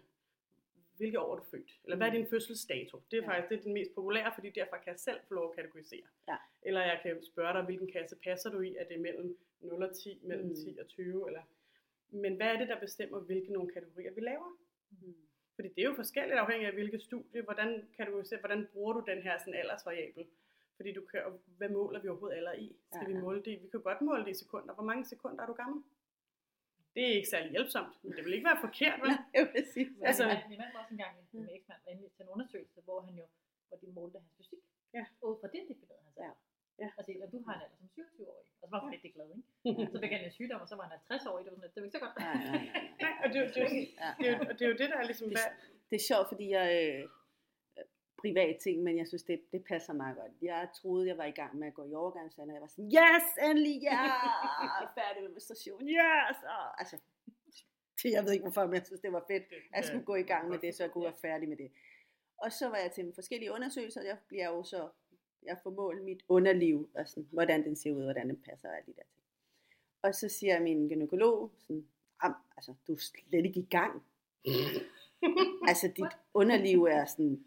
hvilke 0.98 1.20
år 1.20 1.32
er 1.36 1.40
du 1.40 1.44
født? 1.52 1.80
Eller 1.84 1.98
hvad 1.98 2.08
er 2.08 2.12
Mm. 2.12 2.18
din 2.18 2.28
fødselsdato? 2.30 3.02
Det 3.12 3.18
er 3.18 3.22
Ja. 3.24 3.28
faktisk 3.30 3.50
det 3.50 3.58
er 3.60 3.64
den 3.64 3.74
mest 3.74 3.96
populære, 3.96 4.32
fordi 4.36 4.50
derfra 4.50 4.78
kan 4.78 4.92
jeg 4.92 5.00
selv 5.00 5.20
få 5.28 5.34
lov 5.34 5.50
at 5.50 5.56
kategorisere. 5.56 6.08
Ja. 6.28 6.38
Eller 6.62 6.82
jeg 6.82 7.00
kan 7.04 7.24
spørge 7.24 7.54
dig, 7.54 7.62
hvilken 7.64 7.92
kasse 7.92 8.16
passer 8.24 8.50
du 8.50 8.60
i? 8.62 8.76
Er 8.76 8.84
det 8.88 9.00
mellem 9.00 9.38
0 9.62 9.84
og 9.84 9.96
10, 9.96 10.20
mellem 10.24 10.48
Mm. 10.48 10.56
10 10.56 10.78
og 10.82 10.88
20? 10.88 11.28
Eller... 11.28 11.42
Men 12.10 12.36
hvad 12.36 12.48
er 12.48 12.58
det, 12.58 12.68
der 12.68 12.80
bestemmer, 12.80 13.20
hvilke 13.20 13.54
nogle 13.54 13.72
kategorier 13.74 14.12
vi 14.12 14.22
laver? 14.22 14.58
Mm. 15.02 15.16
Fordi 15.56 15.68
det 15.76 15.82
er 15.84 15.90
jo 15.90 15.96
forskelligt 15.96 16.40
afhængig 16.40 16.68
af 16.68 16.74
hvilket 16.74 17.02
studie, 17.02 17.42
hvordan 17.42 17.70
kan 17.96 18.06
du 18.12 18.24
se, 18.26 18.38
hvordan 18.38 18.68
bruger 18.74 18.94
du 18.94 19.04
den 19.12 19.22
her 19.22 19.38
sådan 19.40 19.54
aldersvariabel? 19.54 20.26
Fordi 20.76 20.94
du 20.94 21.02
kan, 21.12 21.22
hvad 21.58 21.70
måler 21.70 22.00
vi 22.02 22.08
overhovedet 22.08 22.38
alder 22.38 22.54
i? 22.54 22.76
Skal 22.92 23.08
Ja, 23.08 23.14
vi 23.14 23.22
måle 23.22 23.42
det? 23.48 23.62
Vi 23.64 23.68
kan 23.68 23.82
godt 23.82 24.02
måle 24.02 24.24
det 24.26 24.32
i 24.32 24.40
sekunder. 24.44 24.74
Hvor 24.74 24.84
mange 24.84 25.06
sekunder 25.06 25.44
er 25.44 25.48
du 25.48 25.54
gammel? 25.54 25.84
Det 26.96 27.04
er 27.10 27.14
ikke 27.20 27.30
særlig 27.30 27.52
hjælpsomt, 27.52 28.04
men 28.04 28.12
det 28.16 28.26
vil 28.26 28.34
ikke 28.34 28.46
være 28.52 28.62
forkert, 28.68 28.98
vel? 29.04 29.12
Ja, 29.36 29.42
præcis. 29.56 29.88
Altså, 30.10 30.24
Altså- 30.24 30.50
min, 30.50 30.58
mand, 30.62 30.72
var 30.74 30.80
også 30.80 30.94
engang 30.98 31.14
en 31.34 31.42
med 31.46 31.50
eksmand 31.58 31.80
til 32.16 32.24
en 32.26 32.30
undersøgelse, 32.36 32.82
hvor 32.88 33.00
han 33.02 33.14
jo, 33.22 33.26
hvor 33.68 33.78
de 33.78 33.88
målte 34.00 34.18
hans 34.20 34.34
fysik. 34.38 34.60
Ja. 34.94 35.06
Og 35.22 35.26
ud 35.32 35.38
fra 35.42 35.48
det 35.56 35.62
definerede 35.70 36.04
han 36.06 36.14
sig. 36.14 36.22
Ja. 36.24 36.32
Ja. 36.82 36.88
Altså, 36.98 37.12
og 37.26 37.30
du 37.34 37.40
har 37.48 37.54
en 37.58 37.62
alder 37.66 37.78
som 37.82 37.90
27-årig. 37.98 38.46
Og 38.62 38.66
så 38.68 38.72
var 38.76 38.80
han 38.84 38.92
rigtig 38.96 39.12
glad, 39.16 39.28
ikke? 39.36 39.92
Så 39.94 39.98
fik 40.04 40.12
han 40.16 40.22
en 40.26 40.32
sygdom, 40.40 40.62
og 40.62 40.68
så 40.72 40.76
var 40.80 40.86
han 40.92 41.00
50-årig. 41.12 41.42
Det 41.46 41.52
var 41.54 41.58
sådan, 41.60 41.72
det 41.74 41.80
var 41.82 41.88
ikke 41.88 41.98
så 42.00 42.04
godt. 42.06 42.16
Nej, 42.20 42.34
nej, 42.52 42.64
nej, 43.04 43.14
og 43.24 43.28
det, 43.32 43.38
er 43.40 43.44
jo- 43.46 43.52
det, 43.56 43.62
er 43.64 43.70
jo- 43.70 43.88
Ja, 44.04 44.10
det, 44.20 44.26
er 44.30 44.34
jo- 44.38 44.44
og 44.50 44.54
det 44.58 44.62
er 44.66 44.70
jo 44.74 44.78
det, 44.82 44.88
der 44.92 44.98
er 45.02 45.06
ligesom, 45.12 45.28
Det- 45.30 45.56
Det 45.90 45.96
er 46.02 46.06
sjovt, 46.12 46.28
fordi 46.32 46.46
jeg... 46.60 46.68
Øh, 46.82 47.04
privat 48.24 48.56
ting, 48.66 48.84
men 48.84 48.98
jeg 48.98 49.08
synes, 49.08 49.24
det, 49.24 49.42
det 49.52 49.62
passer 49.72 49.94
meget 49.94 50.16
godt. 50.18 50.32
Jeg 50.42 50.70
troede, 50.82 51.08
jeg 51.08 51.18
var 51.18 51.26
i 51.26 51.32
gang 51.42 51.56
med 51.60 51.68
at 51.68 51.74
gå 51.74 51.84
i 51.86 51.94
overgangsalder, 51.94 52.52
og 52.52 52.56
jeg 52.56 52.62
var 52.62 52.68
sådan, 52.68 52.92
yes, 53.00 53.26
endelig, 53.48 53.76
ja, 53.82 53.94
yeah! 54.06 54.88
færdig 55.00 55.20
med 55.24 55.32
menstruation, 55.32 55.82
yes! 55.88 56.38
Og, 56.56 56.80
altså, 56.82 56.96
det, 58.04 58.12
jeg 58.12 58.24
ved 58.24 58.32
ikke 58.32 58.44
hvorfor, 58.44 58.66
men 58.66 58.74
jeg 58.76 58.86
synes, 58.86 59.02
det 59.02 59.14
var 59.14 59.24
fedt, 59.32 59.44
at 59.54 59.62
jeg 59.76 59.84
skulle 59.86 60.06
gå 60.06 60.16
i 60.16 60.28
gang 60.34 60.50
med 60.50 60.58
det, 60.60 60.76
så 60.76 60.84
jeg 60.84 60.92
kunne 60.92 61.04
være 61.10 61.22
færdig 61.28 61.50
med 61.50 61.58
det. 61.58 61.72
Og 62.38 62.52
så 62.52 62.70
var 62.70 62.78
jeg 62.78 62.92
til 62.92 63.12
forskellige 63.16 63.52
undersøgelser, 63.52 64.02
og 64.02 64.08
jeg 64.08 64.18
bliver 64.28 64.48
jo 64.50 64.64
så, 64.64 64.90
jeg 65.46 65.58
får 65.64 65.70
målt 65.70 66.04
mit 66.04 66.24
underliv, 66.28 66.90
og 66.96 67.08
sådan, 67.08 67.28
hvordan 67.32 67.64
den 67.64 67.76
ser 67.76 67.92
ud, 67.92 68.04
hvordan 68.04 68.30
den 68.30 68.38
passer, 68.50 68.70
og 68.70 68.76
alle 68.78 68.86
de 68.86 68.94
der 68.96 69.04
ting. 69.14 69.24
Og 70.02 70.16
så 70.16 70.30
siger 70.30 70.60
min 70.60 70.88
gynekolog, 70.90 71.52
sådan, 71.60 71.88
"Am, 72.20 72.34
altså, 72.58 72.74
du 72.88 72.94
er 72.94 72.98
slet 72.98 73.46
ikke 73.46 73.60
i 73.60 73.68
gang. 73.70 74.04
altså, 75.70 75.88
dit 75.88 76.18
underliv 76.34 76.84
er 76.84 77.06
sådan 77.06 77.46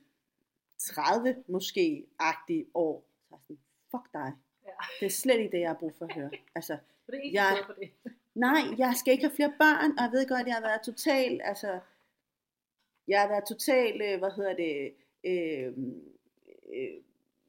30 0.79 1.45
måske 1.49 2.07
agtig 2.19 2.67
år. 2.75 3.05
Så 3.29 3.35
er 3.35 3.39
sådan, 3.43 3.59
fuck 3.91 4.13
dig. 4.13 4.33
Ja. 4.67 4.71
Det 5.01 5.07
er 5.07 5.11
slet 5.11 5.39
ikke 5.39 5.53
det, 5.53 5.61
jeg 5.61 5.69
har 5.69 5.77
brug 5.79 5.95
for 5.99 6.05
at 6.05 6.13
høre. 6.15 6.31
Altså, 6.55 6.77
Så 7.07 7.07
det 7.13 7.19
er 7.19 7.23
ikke 7.23 7.37
Jeg- 7.43 7.63
på 7.67 7.73
det. 7.81 7.91
nej, 8.47 8.61
jeg 8.79 8.95
skal 8.97 9.13
ikke 9.13 9.25
have 9.25 9.37
flere 9.37 9.55
børn, 9.59 9.91
og 9.99 10.03
jeg 10.05 10.13
ved 10.13 10.29
godt, 10.29 10.47
jeg 10.47 10.55
har 10.55 10.63
været 10.63 10.83
total, 10.85 11.41
altså, 11.45 11.81
jeg 13.09 13.21
har 13.21 13.29
været 13.29 13.45
total, 13.49 14.03
øh, 14.03 14.19
hvad 14.19 14.31
hedder 14.37 14.55
det, 14.57 14.95
øh, 15.25 15.73
øh, 16.75 17.03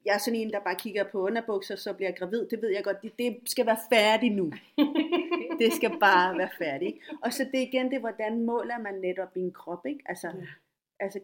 jeg 0.08 0.14
er 0.16 0.18
sådan 0.18 0.40
en, 0.40 0.52
der 0.52 0.60
bare 0.60 0.76
kigger 0.76 1.04
på 1.12 1.18
underbukser, 1.28 1.76
så 1.76 1.94
bliver 1.94 2.10
jeg 2.10 2.18
gravid, 2.18 2.48
det 2.48 2.62
ved 2.62 2.70
jeg 2.70 2.84
godt, 2.84 3.02
det, 3.02 3.20
det 3.20 3.32
skal 3.46 3.66
være 3.66 3.78
færdigt 3.94 4.36
nu. 4.36 4.52
Det 5.62 5.74
skal 5.74 6.00
bare 6.00 6.38
være 6.38 6.50
færdigt. 6.58 6.98
Og 7.24 7.34
så 7.34 7.44
det 7.44 7.60
igen 7.60 7.92
det, 7.92 8.00
hvordan 8.00 8.46
måler 8.46 8.78
man 8.78 8.96
netop 9.08 9.38
en 9.38 9.54
krop, 9.54 9.86
ikke? 9.86 10.04
Altså, 10.06 10.28
Ja. 10.28 10.48
altså 11.00 11.20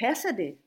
passer 0.00 0.36
det? 0.36 0.58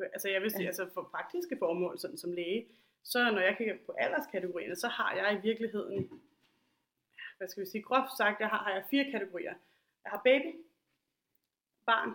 altså 0.00 0.28
jeg 0.28 0.42
vil 0.42 0.50
sige, 0.50 0.66
altså 0.66 0.88
for 0.94 1.02
praktiske 1.02 1.56
formål, 1.58 1.98
sådan 1.98 2.18
som 2.18 2.32
læge, 2.32 2.66
så 3.04 3.30
når 3.30 3.40
jeg 3.40 3.54
kigger 3.56 3.76
på 3.86 3.92
alderskategorierne, 3.92 4.76
så 4.76 4.88
har 4.88 5.14
jeg 5.14 5.38
i 5.38 5.40
virkeligheden, 5.48 6.10
hvad 7.38 7.48
skal 7.48 7.60
vi 7.60 7.68
sige, 7.68 7.82
groft 7.82 8.16
sagt, 8.16 8.40
jeg 8.40 8.48
har, 8.48 8.58
har 8.58 8.72
jeg 8.74 8.84
fire 8.90 9.10
kategorier. 9.10 9.54
Jeg 10.04 10.10
har 10.10 10.20
baby, 10.24 10.50
barn, 11.86 12.10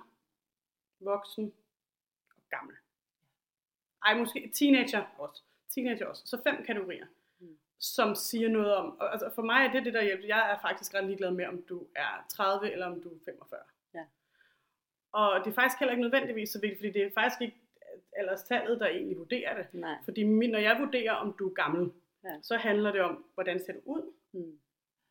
voksen 1.00 1.54
og 2.36 2.42
gammel. 2.50 2.76
Ej, 4.06 4.18
måske 4.18 4.52
teenager 4.54 5.04
også. 5.18 5.42
Teenager 5.70 6.06
også. 6.06 6.22
Så 6.26 6.42
fem 6.44 6.64
kategorier, 6.66 7.06
Mm. 7.40 7.58
som 7.80 8.16
siger 8.16 8.50
noget 8.50 8.76
om, 8.76 9.00
og 9.00 9.12
altså 9.12 9.32
for 9.36 9.42
mig 9.42 9.66
er 9.66 9.72
det 9.72 9.86
det, 9.86 9.94
der 9.94 10.04
hjælper. 10.04 10.28
Jeg 10.28 10.52
er 10.52 10.60
faktisk 10.62 10.94
ret 10.94 11.04
ligeglad 11.06 11.32
med, 11.32 11.46
om 11.46 11.62
du 11.70 11.88
er 11.96 12.26
30 12.30 12.72
eller 12.72 12.86
om 12.86 13.02
du 13.02 13.10
er 13.10 13.20
45. 13.26 13.60
Ja. 13.94 14.06
Og 15.12 15.40
det 15.46 15.50
er 15.52 15.56
faktisk 15.56 15.80
heller 15.80 15.92
ikke 15.92 16.02
nødvendigvis 16.02 16.50
så 16.50 16.60
vigtigt, 16.62 16.80
fordi 16.80 16.92
det 16.92 17.04
er 17.04 17.12
faktisk 17.14 17.42
ikke 17.42 17.58
alderstallet, 18.16 18.80
der 18.80 18.88
egentlig 18.88 19.18
vurderer 19.18 19.58
det. 19.58 19.74
Nej. 19.74 19.96
Fordi 20.04 20.24
når 20.24 20.60
jeg 20.60 20.78
vurderer, 20.80 21.14
om 21.14 21.34
du 21.40 21.50
er 21.50 21.54
gammel, 21.54 21.92
Ja. 22.24 22.40
så 22.42 22.58
handler 22.58 22.92
det 22.92 23.02
om, 23.02 23.26
hvordan 23.34 23.60
ser 23.66 23.74
du 23.74 23.80
ud? 23.86 24.14
Mm. 24.32 24.60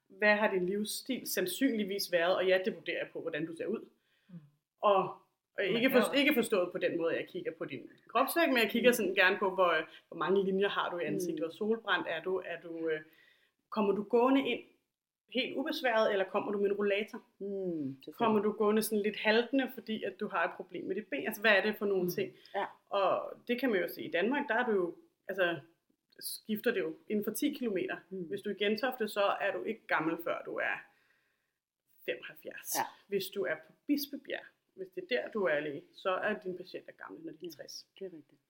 Hvad 0.08 0.36
har 0.36 0.50
din 0.50 0.66
livsstil 0.66 1.32
sandsynligvis 1.32 2.12
været? 2.12 2.36
Og 2.36 2.46
ja, 2.46 2.58
det 2.64 2.74
vurderer 2.76 2.98
jeg 2.98 3.08
på, 3.12 3.20
hvordan 3.20 3.46
du 3.46 3.56
ser 3.56 3.66
ud. 3.66 3.88
Mm. 4.28 4.40
Og, 4.80 5.22
og 5.58 5.64
ikke, 5.64 5.90
for, 5.90 6.12
ikke 6.14 6.34
forstået 6.34 6.72
på 6.72 6.78
den 6.78 6.96
måde, 6.98 7.12
at 7.14 7.20
jeg 7.20 7.28
kigger 7.28 7.52
på 7.58 7.64
din 7.64 7.90
kropsvægt, 8.08 8.48
men 8.48 8.58
jeg 8.62 8.70
kigger 8.70 8.90
Mm. 8.90 8.94
sådan 8.94 9.14
gerne 9.14 9.36
på, 9.38 9.50
hvor, 9.54 9.72
hvor 10.08 10.16
mange 10.16 10.44
linjer 10.44 10.68
har 10.68 10.90
du 10.90 10.98
i 10.98 11.04
ansigtet, 11.04 11.40
Mm. 11.40 11.44
hvor 11.46 11.50
solbrændt 11.50 12.06
er 12.10 12.22
du, 12.22 12.42
er 12.44 12.60
du 12.60 12.88
øh, 12.88 13.00
kommer 13.70 13.92
du 13.92 14.02
gående 14.02 14.48
ind 14.48 14.60
helt 15.34 15.56
ubesværet, 15.56 16.12
eller 16.12 16.24
kommer 16.24 16.52
du 16.52 16.58
med 16.58 16.70
en 16.70 16.76
rollator? 16.76 17.22
Mm. 17.38 17.96
Kommer 18.12 18.40
du 18.42 18.52
gående 18.52 18.82
sådan 18.82 19.02
lidt 19.02 19.18
haltende, 19.20 19.70
fordi 19.74 20.02
at 20.02 20.20
du 20.20 20.28
har 20.28 20.44
et 20.44 20.50
problem 20.56 20.84
med 20.84 20.94
dit 20.96 21.06
ben? 21.06 21.26
Altså, 21.26 21.40
hvad 21.40 21.50
er 21.50 21.62
det 21.62 21.76
for 21.78 21.86
nogle 21.86 22.04
Mm. 22.04 22.10
ting? 22.10 22.32
Ja. 22.54 22.64
Og 22.90 23.32
det 23.48 23.60
kan 23.60 23.70
man 23.70 23.80
jo 23.80 23.88
se 23.88 24.02
i 24.02 24.10
Danmark, 24.10 24.48
der 24.48 24.54
er 24.54 24.66
du 24.66 24.72
jo, 24.72 24.96
altså, 25.28 25.60
skifter 26.20 26.70
det 26.70 26.80
jo 26.80 26.96
inden 27.08 27.24
for 27.24 27.30
10 27.32 27.52
km. 27.58 27.76
Mm. 28.10 28.22
Hvis 28.28 28.40
du 28.40 28.50
er 28.50 28.54
Gentofte, 28.54 29.08
så 29.08 29.24
er 29.40 29.52
du 29.52 29.62
ikke 29.62 29.86
gammel, 29.86 30.16
før 30.24 30.42
du 30.46 30.54
er 30.56 30.76
75. 32.06 32.74
Ja. 32.76 32.82
Hvis 33.06 33.26
du 33.34 33.42
er 33.44 33.54
på 33.66 33.72
Bispebjerg, 33.86 34.44
hvis 34.76 34.88
det 34.94 35.02
er 35.04 35.06
der, 35.14 35.30
du 35.30 35.40
er 35.44 35.60
læge, 35.60 35.82
så 35.92 36.10
er 36.10 36.32
din 36.44 36.56
patient 36.56 36.84
er 36.88 36.92
gammel, 37.02 37.24
når 37.26 37.32
de 37.32 37.46
er 37.46 37.50
Ja. 37.58 37.62
60. 37.62 37.86
Det 37.98 38.04
er 38.06 38.12
rigtigt. 38.18 38.40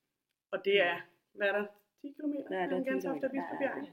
Og 0.51 0.65
det 0.65 0.81
er, 0.81 0.97
hvad 1.33 1.49
er 1.49 1.53
der, 1.59 1.67
10 2.01 2.13
km 2.13 2.33
Ja, 2.35 2.39
det 2.41 2.55
er 2.55 2.67
mellem 2.69 2.85
10 2.85 2.91
Gentofte 2.91 3.25
og. 3.27 3.35
Ja, 3.35 3.43
Bispebjerg? 3.43 3.77
ja, 3.89 3.93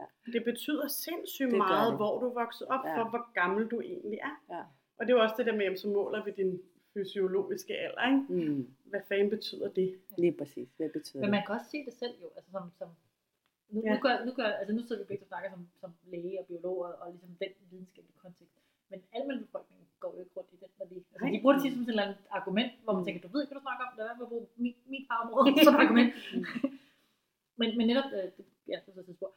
Ja. 0.00 0.06
Det 0.34 0.44
betyder 0.44 0.86
sindssygt 0.88 1.50
Det 1.50 1.58
meget, 1.58 1.90
det. 1.90 1.98
hvor 1.98 2.14
du 2.22 2.26
vokset 2.42 2.66
op, 2.74 2.84
Ja. 2.84 2.96
for 2.96 3.04
hvor 3.12 3.32
gammel 3.40 3.62
du 3.72 3.80
egentlig 3.80 4.18
er. 4.30 4.34
Ja. 4.54 4.62
Og 4.98 5.00
det 5.06 5.10
er 5.12 5.16
jo 5.18 5.22
også 5.22 5.34
det 5.38 5.46
der 5.46 5.56
med, 5.60 5.66
at 5.66 5.78
så 5.80 5.88
måler 5.88 6.24
vi 6.24 6.30
din 6.30 6.52
fysiologiske 6.94 7.72
alder, 7.84 8.04
ikke? 8.12 8.50
Mm. 8.52 8.62
Hvad 8.84 9.00
fanden 9.08 9.30
betyder 9.30 9.68
det? 9.80 9.88
Lige 10.18 10.34
præcis. 10.40 10.68
Hvad 10.76 10.90
betyder 10.98 11.20
Men 11.22 11.28
det? 11.28 11.30
man 11.36 11.42
kan 11.46 11.54
også 11.54 11.68
se 11.70 11.78
det 11.88 11.92
selv 12.02 12.14
jo, 12.22 12.28
altså 12.36 12.50
som, 12.50 12.64
som 12.78 12.88
nu, 13.68 13.80
Ja. 13.84 13.88
ja. 13.88 13.94
nu, 13.94 14.00
gør, 14.06 14.24
nu, 14.26 14.32
gør, 14.32 14.44
altså 14.60 14.72
nu 14.74 14.82
sidder 14.86 15.02
vi 15.02 15.06
begge 15.10 15.22
og 15.24 15.28
snakker 15.32 15.50
som, 15.50 15.68
som 15.80 15.90
læge 16.12 16.40
og 16.40 16.46
biologer 16.46 16.88
og 17.02 17.06
ligesom 17.12 17.30
den 17.40 17.52
videnskabelige 17.70 18.18
kontekst. 18.24 18.54
Men 18.90 18.98
almindelig 19.12 19.46
befolkningen 19.48 19.86
går 20.00 20.10
jo 20.14 20.18
ikke 20.20 20.32
rundt 20.36 20.50
i 20.52 20.56
den, 20.62 20.68
når 20.78 20.86
de, 20.86 20.94
altså 21.12 21.24
Nej. 21.24 21.30
de 21.34 21.35
bruger 21.46 21.56
det 21.56 21.62
tit 21.64 21.74
som 21.74 21.82
sådan 21.84 21.88
et 21.88 21.94
eller 21.94 22.06
andet 22.06 22.18
argument, 22.38 22.72
hvor 22.84 22.92
man 22.96 23.00
Mm. 23.02 23.06
tænker, 23.06 23.20
du 23.24 23.28
ved 23.32 23.40
ikke, 23.42 23.52
hvad 23.52 23.60
du 23.60 23.66
snakker 23.68 23.84
om, 23.86 23.92
lad 23.98 24.04
være 24.08 24.16
med 24.18 24.26
at 24.26 24.32
bruge 24.32 24.46
min, 24.64 24.74
min 24.94 25.04
fagområde 25.10 25.48
som 25.68 25.76
argument. 25.84 26.10
men, 27.60 27.68
men 27.78 27.84
netop, 27.90 28.08
øh, 28.18 28.26
ja, 28.72 28.76
det 28.84 28.88
er 29.00 29.04
så 29.10 29.14
spor. 29.18 29.30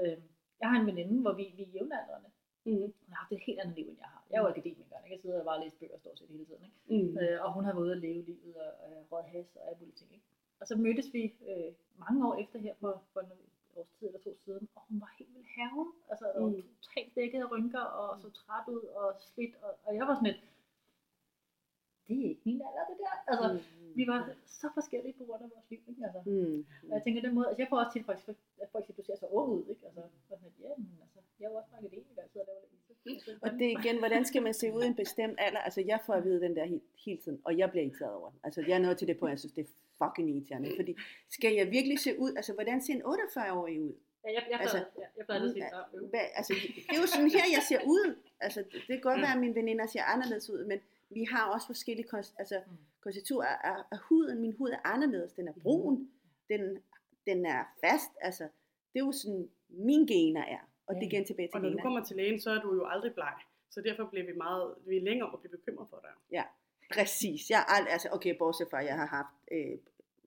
Øh, 0.00 0.16
jeg 0.60 0.66
har 0.70 0.76
en 0.80 0.86
veninde, 0.90 1.16
hvor 1.24 1.34
vi, 1.40 1.44
vi 1.58 1.62
er 1.68 1.72
jævnaldrende. 1.76 2.30
Mm. 2.68 2.80
Hun 3.04 3.10
har 3.12 3.20
haft 3.22 3.32
et 3.32 3.46
helt 3.48 3.60
andet 3.62 3.74
liv, 3.78 3.86
end 3.90 3.98
jeg 4.04 4.08
har. 4.14 4.20
Jeg 4.30 4.36
er 4.38 4.42
jo 4.44 4.48
akademiker, 4.54 4.96
ikke? 5.04 5.12
jeg 5.14 5.20
sidder 5.22 5.38
og 5.42 5.46
bare 5.48 5.56
og 5.58 5.62
læser 5.64 5.78
bøger 5.80 5.98
stort 6.02 6.18
set 6.18 6.28
hele 6.34 6.44
tiden. 6.48 6.62
Ikke? 6.68 6.78
Mm. 6.94 7.10
Øh, 7.20 7.36
og 7.44 7.48
hun 7.56 7.64
har 7.64 7.72
været 7.74 7.84
ude 7.86 7.92
at 7.98 8.02
leve 8.06 8.22
livet 8.30 8.54
og 8.64 8.70
øh, 8.86 9.00
røget 9.12 9.28
has 9.34 9.48
og 9.58 9.62
alle 9.68 9.78
mulige 9.80 9.98
ting. 10.00 10.10
Ikke? 10.16 10.26
Og 10.60 10.64
så 10.70 10.74
mødtes 10.84 11.08
vi 11.16 11.22
øh, 11.50 11.70
mange 12.04 12.20
år 12.28 12.34
efter 12.42 12.58
her 12.66 12.74
på, 12.82 12.88
for 13.12 13.20
en 13.20 13.30
års 13.76 13.90
tid 13.98 14.06
eller 14.08 14.20
to 14.26 14.32
siden, 14.44 14.68
og 14.76 14.82
hun 14.88 15.00
var 15.04 15.10
helt 15.18 15.32
vildt 15.34 15.50
hervet. 15.56 15.86
Altså, 16.10 16.26
Mm. 16.40 16.62
totalt 16.86 17.10
dækket 17.16 17.40
af 17.44 17.50
rynker 17.52 17.84
og 18.00 18.08
så 18.22 18.28
træt 18.40 18.66
ud 18.76 18.82
og 19.00 19.06
slidt. 19.30 19.54
Og, 19.64 19.70
og 19.86 19.90
jeg 19.98 20.04
var 20.08 20.14
sådan 20.14 20.30
lidt, 20.32 20.42
det 22.08 22.16
er 22.24 22.28
ikke 22.30 22.40
min 22.44 22.60
alder, 22.68 22.84
det 22.90 22.96
der. 23.04 23.14
Altså, 23.30 23.46
Mm. 23.52 23.95
Vi 24.06 24.10
var 24.14 24.22
så 24.60 24.68
forskellige 24.78 25.14
på 25.20 25.24
grund 25.28 25.42
af 25.46 25.48
vores 25.54 25.66
liv. 25.72 25.80
Ikke? 25.90 26.00
Altså, 26.06 26.20
Mm. 26.30 26.58
og 26.90 26.94
jeg 26.96 27.02
tænker 27.04 27.20
den 27.26 27.34
måde, 27.36 27.46
altså 27.48 27.60
jeg 27.62 27.68
får 27.72 27.78
også 27.84 28.02
faktisk, 28.10 28.28
at 28.64 28.68
folk 28.72 28.84
siger, 28.86 28.96
du 29.00 29.04
ser 29.08 29.16
så 29.24 29.26
ung 29.38 29.48
ud, 29.58 29.64
ikke? 29.72 29.82
Altså, 29.88 30.02
så 30.26 30.30
jeg 30.30 30.38
sådan, 30.42 30.56
ja, 30.66 30.72
men 30.82 30.90
altså, 31.04 31.18
jeg 31.40 31.46
er 31.46 31.50
jo 31.50 31.56
også 31.60 31.70
akademiker, 31.78 32.22
jeg 32.24 32.30
sidder 32.32 32.46
og 32.46 32.50
laver 32.52 32.60
lidt. 32.72 32.72
Altså, 33.28 33.32
Og 33.44 33.50
det 33.58 33.64
er 33.70 33.72
igen, 33.80 33.96
hvordan 33.98 34.22
skal 34.30 34.42
man 34.42 34.54
se 34.54 34.66
ud 34.76 34.82
i 34.82 34.86
en 34.86 34.98
bestemt 35.04 35.36
alder? 35.46 35.58
Altså, 35.68 35.80
jeg 35.92 35.98
får 36.06 36.14
at 36.14 36.24
vide 36.24 36.40
den 36.46 36.56
der 36.56 36.64
hele, 36.64 36.80
hele 37.04 37.18
tiden, 37.24 37.38
og 37.44 37.58
jeg 37.58 37.70
bliver 37.70 37.84
irriteret 37.86 38.12
over 38.20 38.28
den. 38.30 38.38
Altså, 38.46 38.60
jeg 38.68 38.74
er 38.78 38.82
nået 38.86 38.98
til 38.98 39.08
det 39.08 39.18
point, 39.18 39.30
jeg 39.30 39.38
synes, 39.38 39.52
det 39.58 39.62
er 39.66 39.70
fucking 40.02 40.26
irriterende. 40.30 40.72
Fordi, 40.80 40.92
skal 41.36 41.52
jeg 41.54 41.66
virkelig 41.70 41.98
se 41.98 42.10
ud? 42.18 42.32
Altså, 42.36 42.52
hvordan 42.52 42.82
ser 42.82 42.92
en 42.94 43.02
48-årig 43.02 43.82
ud? 43.82 43.92
Ja, 44.24 44.30
jeg, 44.34 44.42
jeg, 44.50 44.60
Altså, 44.60 44.76
jeg, 44.76 45.08
jeg 45.16 45.24
plejede 45.26 45.64
at 45.64 45.72
at 45.72 45.84
øv. 45.94 46.08
Hvad, 46.08 46.20
altså, 46.34 46.52
det 46.88 46.96
er 46.96 47.00
jo 47.00 47.06
sådan 47.06 47.30
her, 47.30 47.44
jeg 47.56 47.62
ser 47.70 47.80
ud. 47.86 48.16
Altså, 48.40 48.60
det, 48.60 48.72
det 48.72 48.86
kan 48.96 49.00
godt 49.00 49.20
være, 49.20 49.32
at 49.34 49.40
mine 49.40 49.54
veninder 49.54 49.86
ser 49.86 50.02
anderledes 50.02 50.50
ud, 50.50 50.64
men 50.64 50.78
vi 51.10 51.24
har 51.24 51.50
også 51.54 51.66
forskellige 51.66 52.08
konst, 52.08 52.34
altså, 52.38 52.60
Mm. 52.66 52.76
Konstiturer 53.06 53.46
af, 53.46 53.58
af, 53.70 53.78
af 53.92 53.98
huden. 54.08 54.40
Min 54.44 54.54
hud 54.58 54.70
er 54.70 54.80
anderledes. 54.94 55.32
Den 55.32 55.48
er 55.48 55.52
brun. 55.62 55.96
Den, 56.52 56.62
den 57.28 57.46
er 57.46 57.60
fast. 57.84 58.12
Altså, 58.20 58.44
det 58.90 58.98
er 59.00 59.06
jo 59.08 59.12
sådan, 59.12 59.44
mine 59.68 60.06
gener 60.12 60.44
er. 60.56 60.62
Og 60.86 60.94
det 60.94 61.02
er 61.02 61.06
igen 61.12 61.24
tilbage 61.24 61.48
til 61.48 61.54
Og 61.56 61.60
når 61.62 61.68
du 61.68 61.72
gener. 61.72 61.82
kommer 61.82 62.02
til 62.04 62.16
lægen, 62.16 62.38
så 62.40 62.50
er 62.50 62.60
du 62.66 62.74
jo 62.74 62.84
aldrig 62.94 63.12
bleg. 63.14 63.34
Så 63.74 63.78
derfor 63.80 64.04
bliver 64.12 64.26
vi 64.26 64.34
meget, 64.44 64.74
vi 64.88 64.96
er 64.96 65.04
længere 65.08 65.28
om 65.28 65.34
at 65.34 65.40
blive 65.40 65.54
bekymret 65.58 65.86
for 65.92 65.98
dig. 66.06 66.14
Præcis. 66.96 67.50
Jeg 67.50 67.60
er 67.74 67.86
altså, 67.94 68.08
okay, 68.16 68.32
bortset 68.38 68.66
fra, 68.70 68.78
at 68.80 68.86
jeg 68.86 68.96
har 69.02 69.08
haft, 69.18 69.34
øh, 69.52 69.78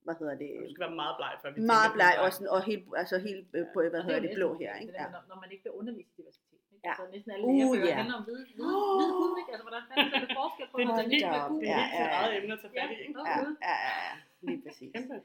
hvad 0.05 0.15
hedder 0.19 0.35
det, 0.43 0.49
Du 0.67 0.73
skal 0.73 0.85
være 0.87 0.95
meget 1.03 1.15
bleg, 1.19 1.31
før 1.41 1.49
vi 1.53 1.61
meget 1.75 1.91
bleg, 1.97 2.13
du 2.17 2.21
er 2.21 2.25
og, 2.25 2.33
sådan, 2.33 2.49
og 2.55 2.61
helt, 2.69 2.83
altså 3.01 3.15
helt 3.27 3.47
øh, 3.57 3.65
på, 3.73 3.79
hvad 3.81 3.99
Og 3.99 4.05
hedder 4.05 4.19
er 4.21 4.25
det, 4.27 4.31
blå 4.39 4.49
her, 4.61 4.73
det 4.73 4.81
ikke? 4.81 4.93
Ja. 4.99 5.05
Når, 5.15 5.21
når 5.29 5.37
man 5.43 5.49
ikke 5.51 5.63
bliver 5.63 5.75
undervist 5.81 6.09
i 6.13 6.15
diversitet. 6.21 6.48
Ja. 6.85 6.89
Altså 6.91 7.03
næsten 7.13 7.29
alle 7.33 7.45
Uh, 7.47 7.53
lægerbøger 7.53 7.91
ja. 7.91 7.95
handler 8.01 8.15
om 8.19 8.23
hvide, 8.27 8.43
hvide, 8.57 8.77
hvide 8.97 9.13
hud, 9.19 9.31
ikke? 9.41 9.51
Altså 9.53 9.65
hvordan 9.67 9.83
fanden 9.89 10.13
er 10.15 10.19
det 10.25 10.31
forskel 10.39 10.65
på 10.71 10.75
Det 10.77 10.85
er 10.85 11.09
helt, 11.13 11.25
med 11.33 11.41
gul? 11.49 11.61
det 11.61 11.69
er 11.69 11.77
Ja, 11.77 11.81
ja, 11.97 12.03
ja. 12.03 12.17
eget 12.21 12.33
emne 12.37 12.53
at 12.55 12.59
tage 12.63 12.73
fat 12.77 12.89
i, 12.93 12.97
ikke? 13.07 13.19
Ja, 13.31 13.75
ja, 13.85 13.97
ja, 14.07 14.13
lige 14.47 14.59
præcis. 14.65 14.91
Kæmpe. 14.95 15.17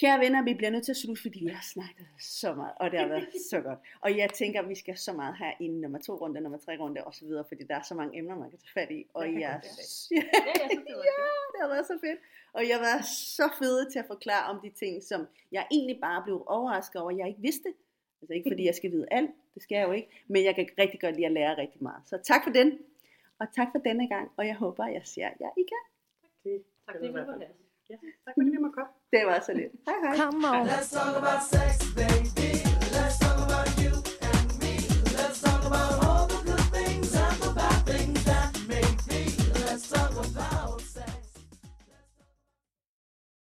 Kære 0.00 0.20
venner, 0.20 0.42
vi 0.42 0.54
bliver 0.54 0.70
nødt 0.70 0.84
til 0.84 0.92
at 0.92 0.96
slutte, 0.96 1.22
fordi 1.22 1.38
vi 1.48 1.52
har 1.58 1.66
snakket 1.74 2.06
så 2.20 2.54
meget, 2.54 2.74
og 2.80 2.90
det 2.90 2.98
har 3.00 3.06
været 3.06 3.28
så 3.50 3.60
godt. 3.60 3.78
Og 4.00 4.18
jeg 4.18 4.30
tænker, 4.30 4.62
at 4.62 4.68
vi 4.68 4.74
skal 4.74 4.96
så 4.98 5.12
meget 5.12 5.34
have 5.36 5.54
i 5.60 5.68
nummer 5.68 5.98
to 5.98 6.12
runde, 6.22 6.40
nummer 6.40 6.58
tre 6.58 6.76
runde 6.78 7.04
osv., 7.04 7.28
fordi 7.48 7.62
der 7.64 7.76
er 7.76 7.82
så 7.82 7.94
mange 7.94 8.18
emner, 8.18 8.36
man 8.36 8.50
kan 8.50 8.58
tage 8.58 8.74
fat 8.80 8.90
i. 8.90 9.06
Og 9.14 9.24
Jeg 9.32 9.40
jeg, 9.40 9.60
ja, 10.10 10.22
jeg 10.60 10.70
det 10.70 10.94
var 10.96 11.04
ja, 11.10 11.24
det 11.52 11.58
har 11.60 11.68
været 11.68 11.86
så 11.86 11.98
fedt. 12.00 12.18
Og 12.52 12.68
jeg 12.68 12.78
var 12.80 13.02
så 13.02 13.46
fed 13.58 13.90
til 13.90 13.98
at 13.98 14.04
forklare 14.06 14.44
om 14.50 14.60
de 14.64 14.70
ting, 14.70 15.02
som 15.02 15.26
jeg 15.52 15.66
egentlig 15.70 15.98
bare 16.00 16.22
blev 16.22 16.44
overrasket 16.46 17.00
over, 17.00 17.10
at 17.10 17.18
jeg 17.18 17.28
ikke 17.28 17.40
vidste. 17.40 17.68
Altså 18.24 18.34
ikke 18.38 18.50
fordi 18.52 18.64
jeg 18.70 18.74
skal 18.74 18.90
vide 18.90 19.06
alt, 19.10 19.30
det 19.54 19.62
skal 19.62 19.76
jeg 19.76 19.86
jo 19.88 19.92
ikke, 19.92 20.08
men 20.28 20.44
jeg 20.44 20.54
kan 20.54 20.68
rigtig 20.78 21.00
godt 21.00 21.14
lide 21.16 21.26
at 21.26 21.32
lære 21.32 21.58
rigtig 21.58 21.82
meget. 21.82 22.02
Så 22.10 22.18
tak 22.30 22.40
for 22.44 22.52
den, 22.58 22.68
og 23.40 23.46
tak 23.56 23.68
for 23.72 23.78
denne 23.78 24.08
gang, 24.08 24.30
og 24.36 24.46
jeg 24.46 24.56
håber, 24.56 24.86
jeg 24.86 25.02
ser 25.04 25.28
jer 25.40 25.52
igen. 25.64 25.84
Det 26.44 26.62
Tak, 26.86 26.94
skal 26.96 27.02
det 27.02 27.14
var 27.14 27.38
det. 27.38 27.48
Ja, 27.90 27.96
tak 28.24 28.34
fordi 28.34 28.50
vi 28.50 28.56
måtte 28.56 28.74
komme. 28.74 28.92
Det 29.12 29.26
var 29.26 29.40
så 29.40 29.52
lidt. 29.52 29.72
Hej 29.86 29.96
hej. 30.02 30.16
Let's 30.64 30.90
talk 30.94 31.16
about 31.22 31.42
sex, 31.52 31.94
baby. 31.96 32.43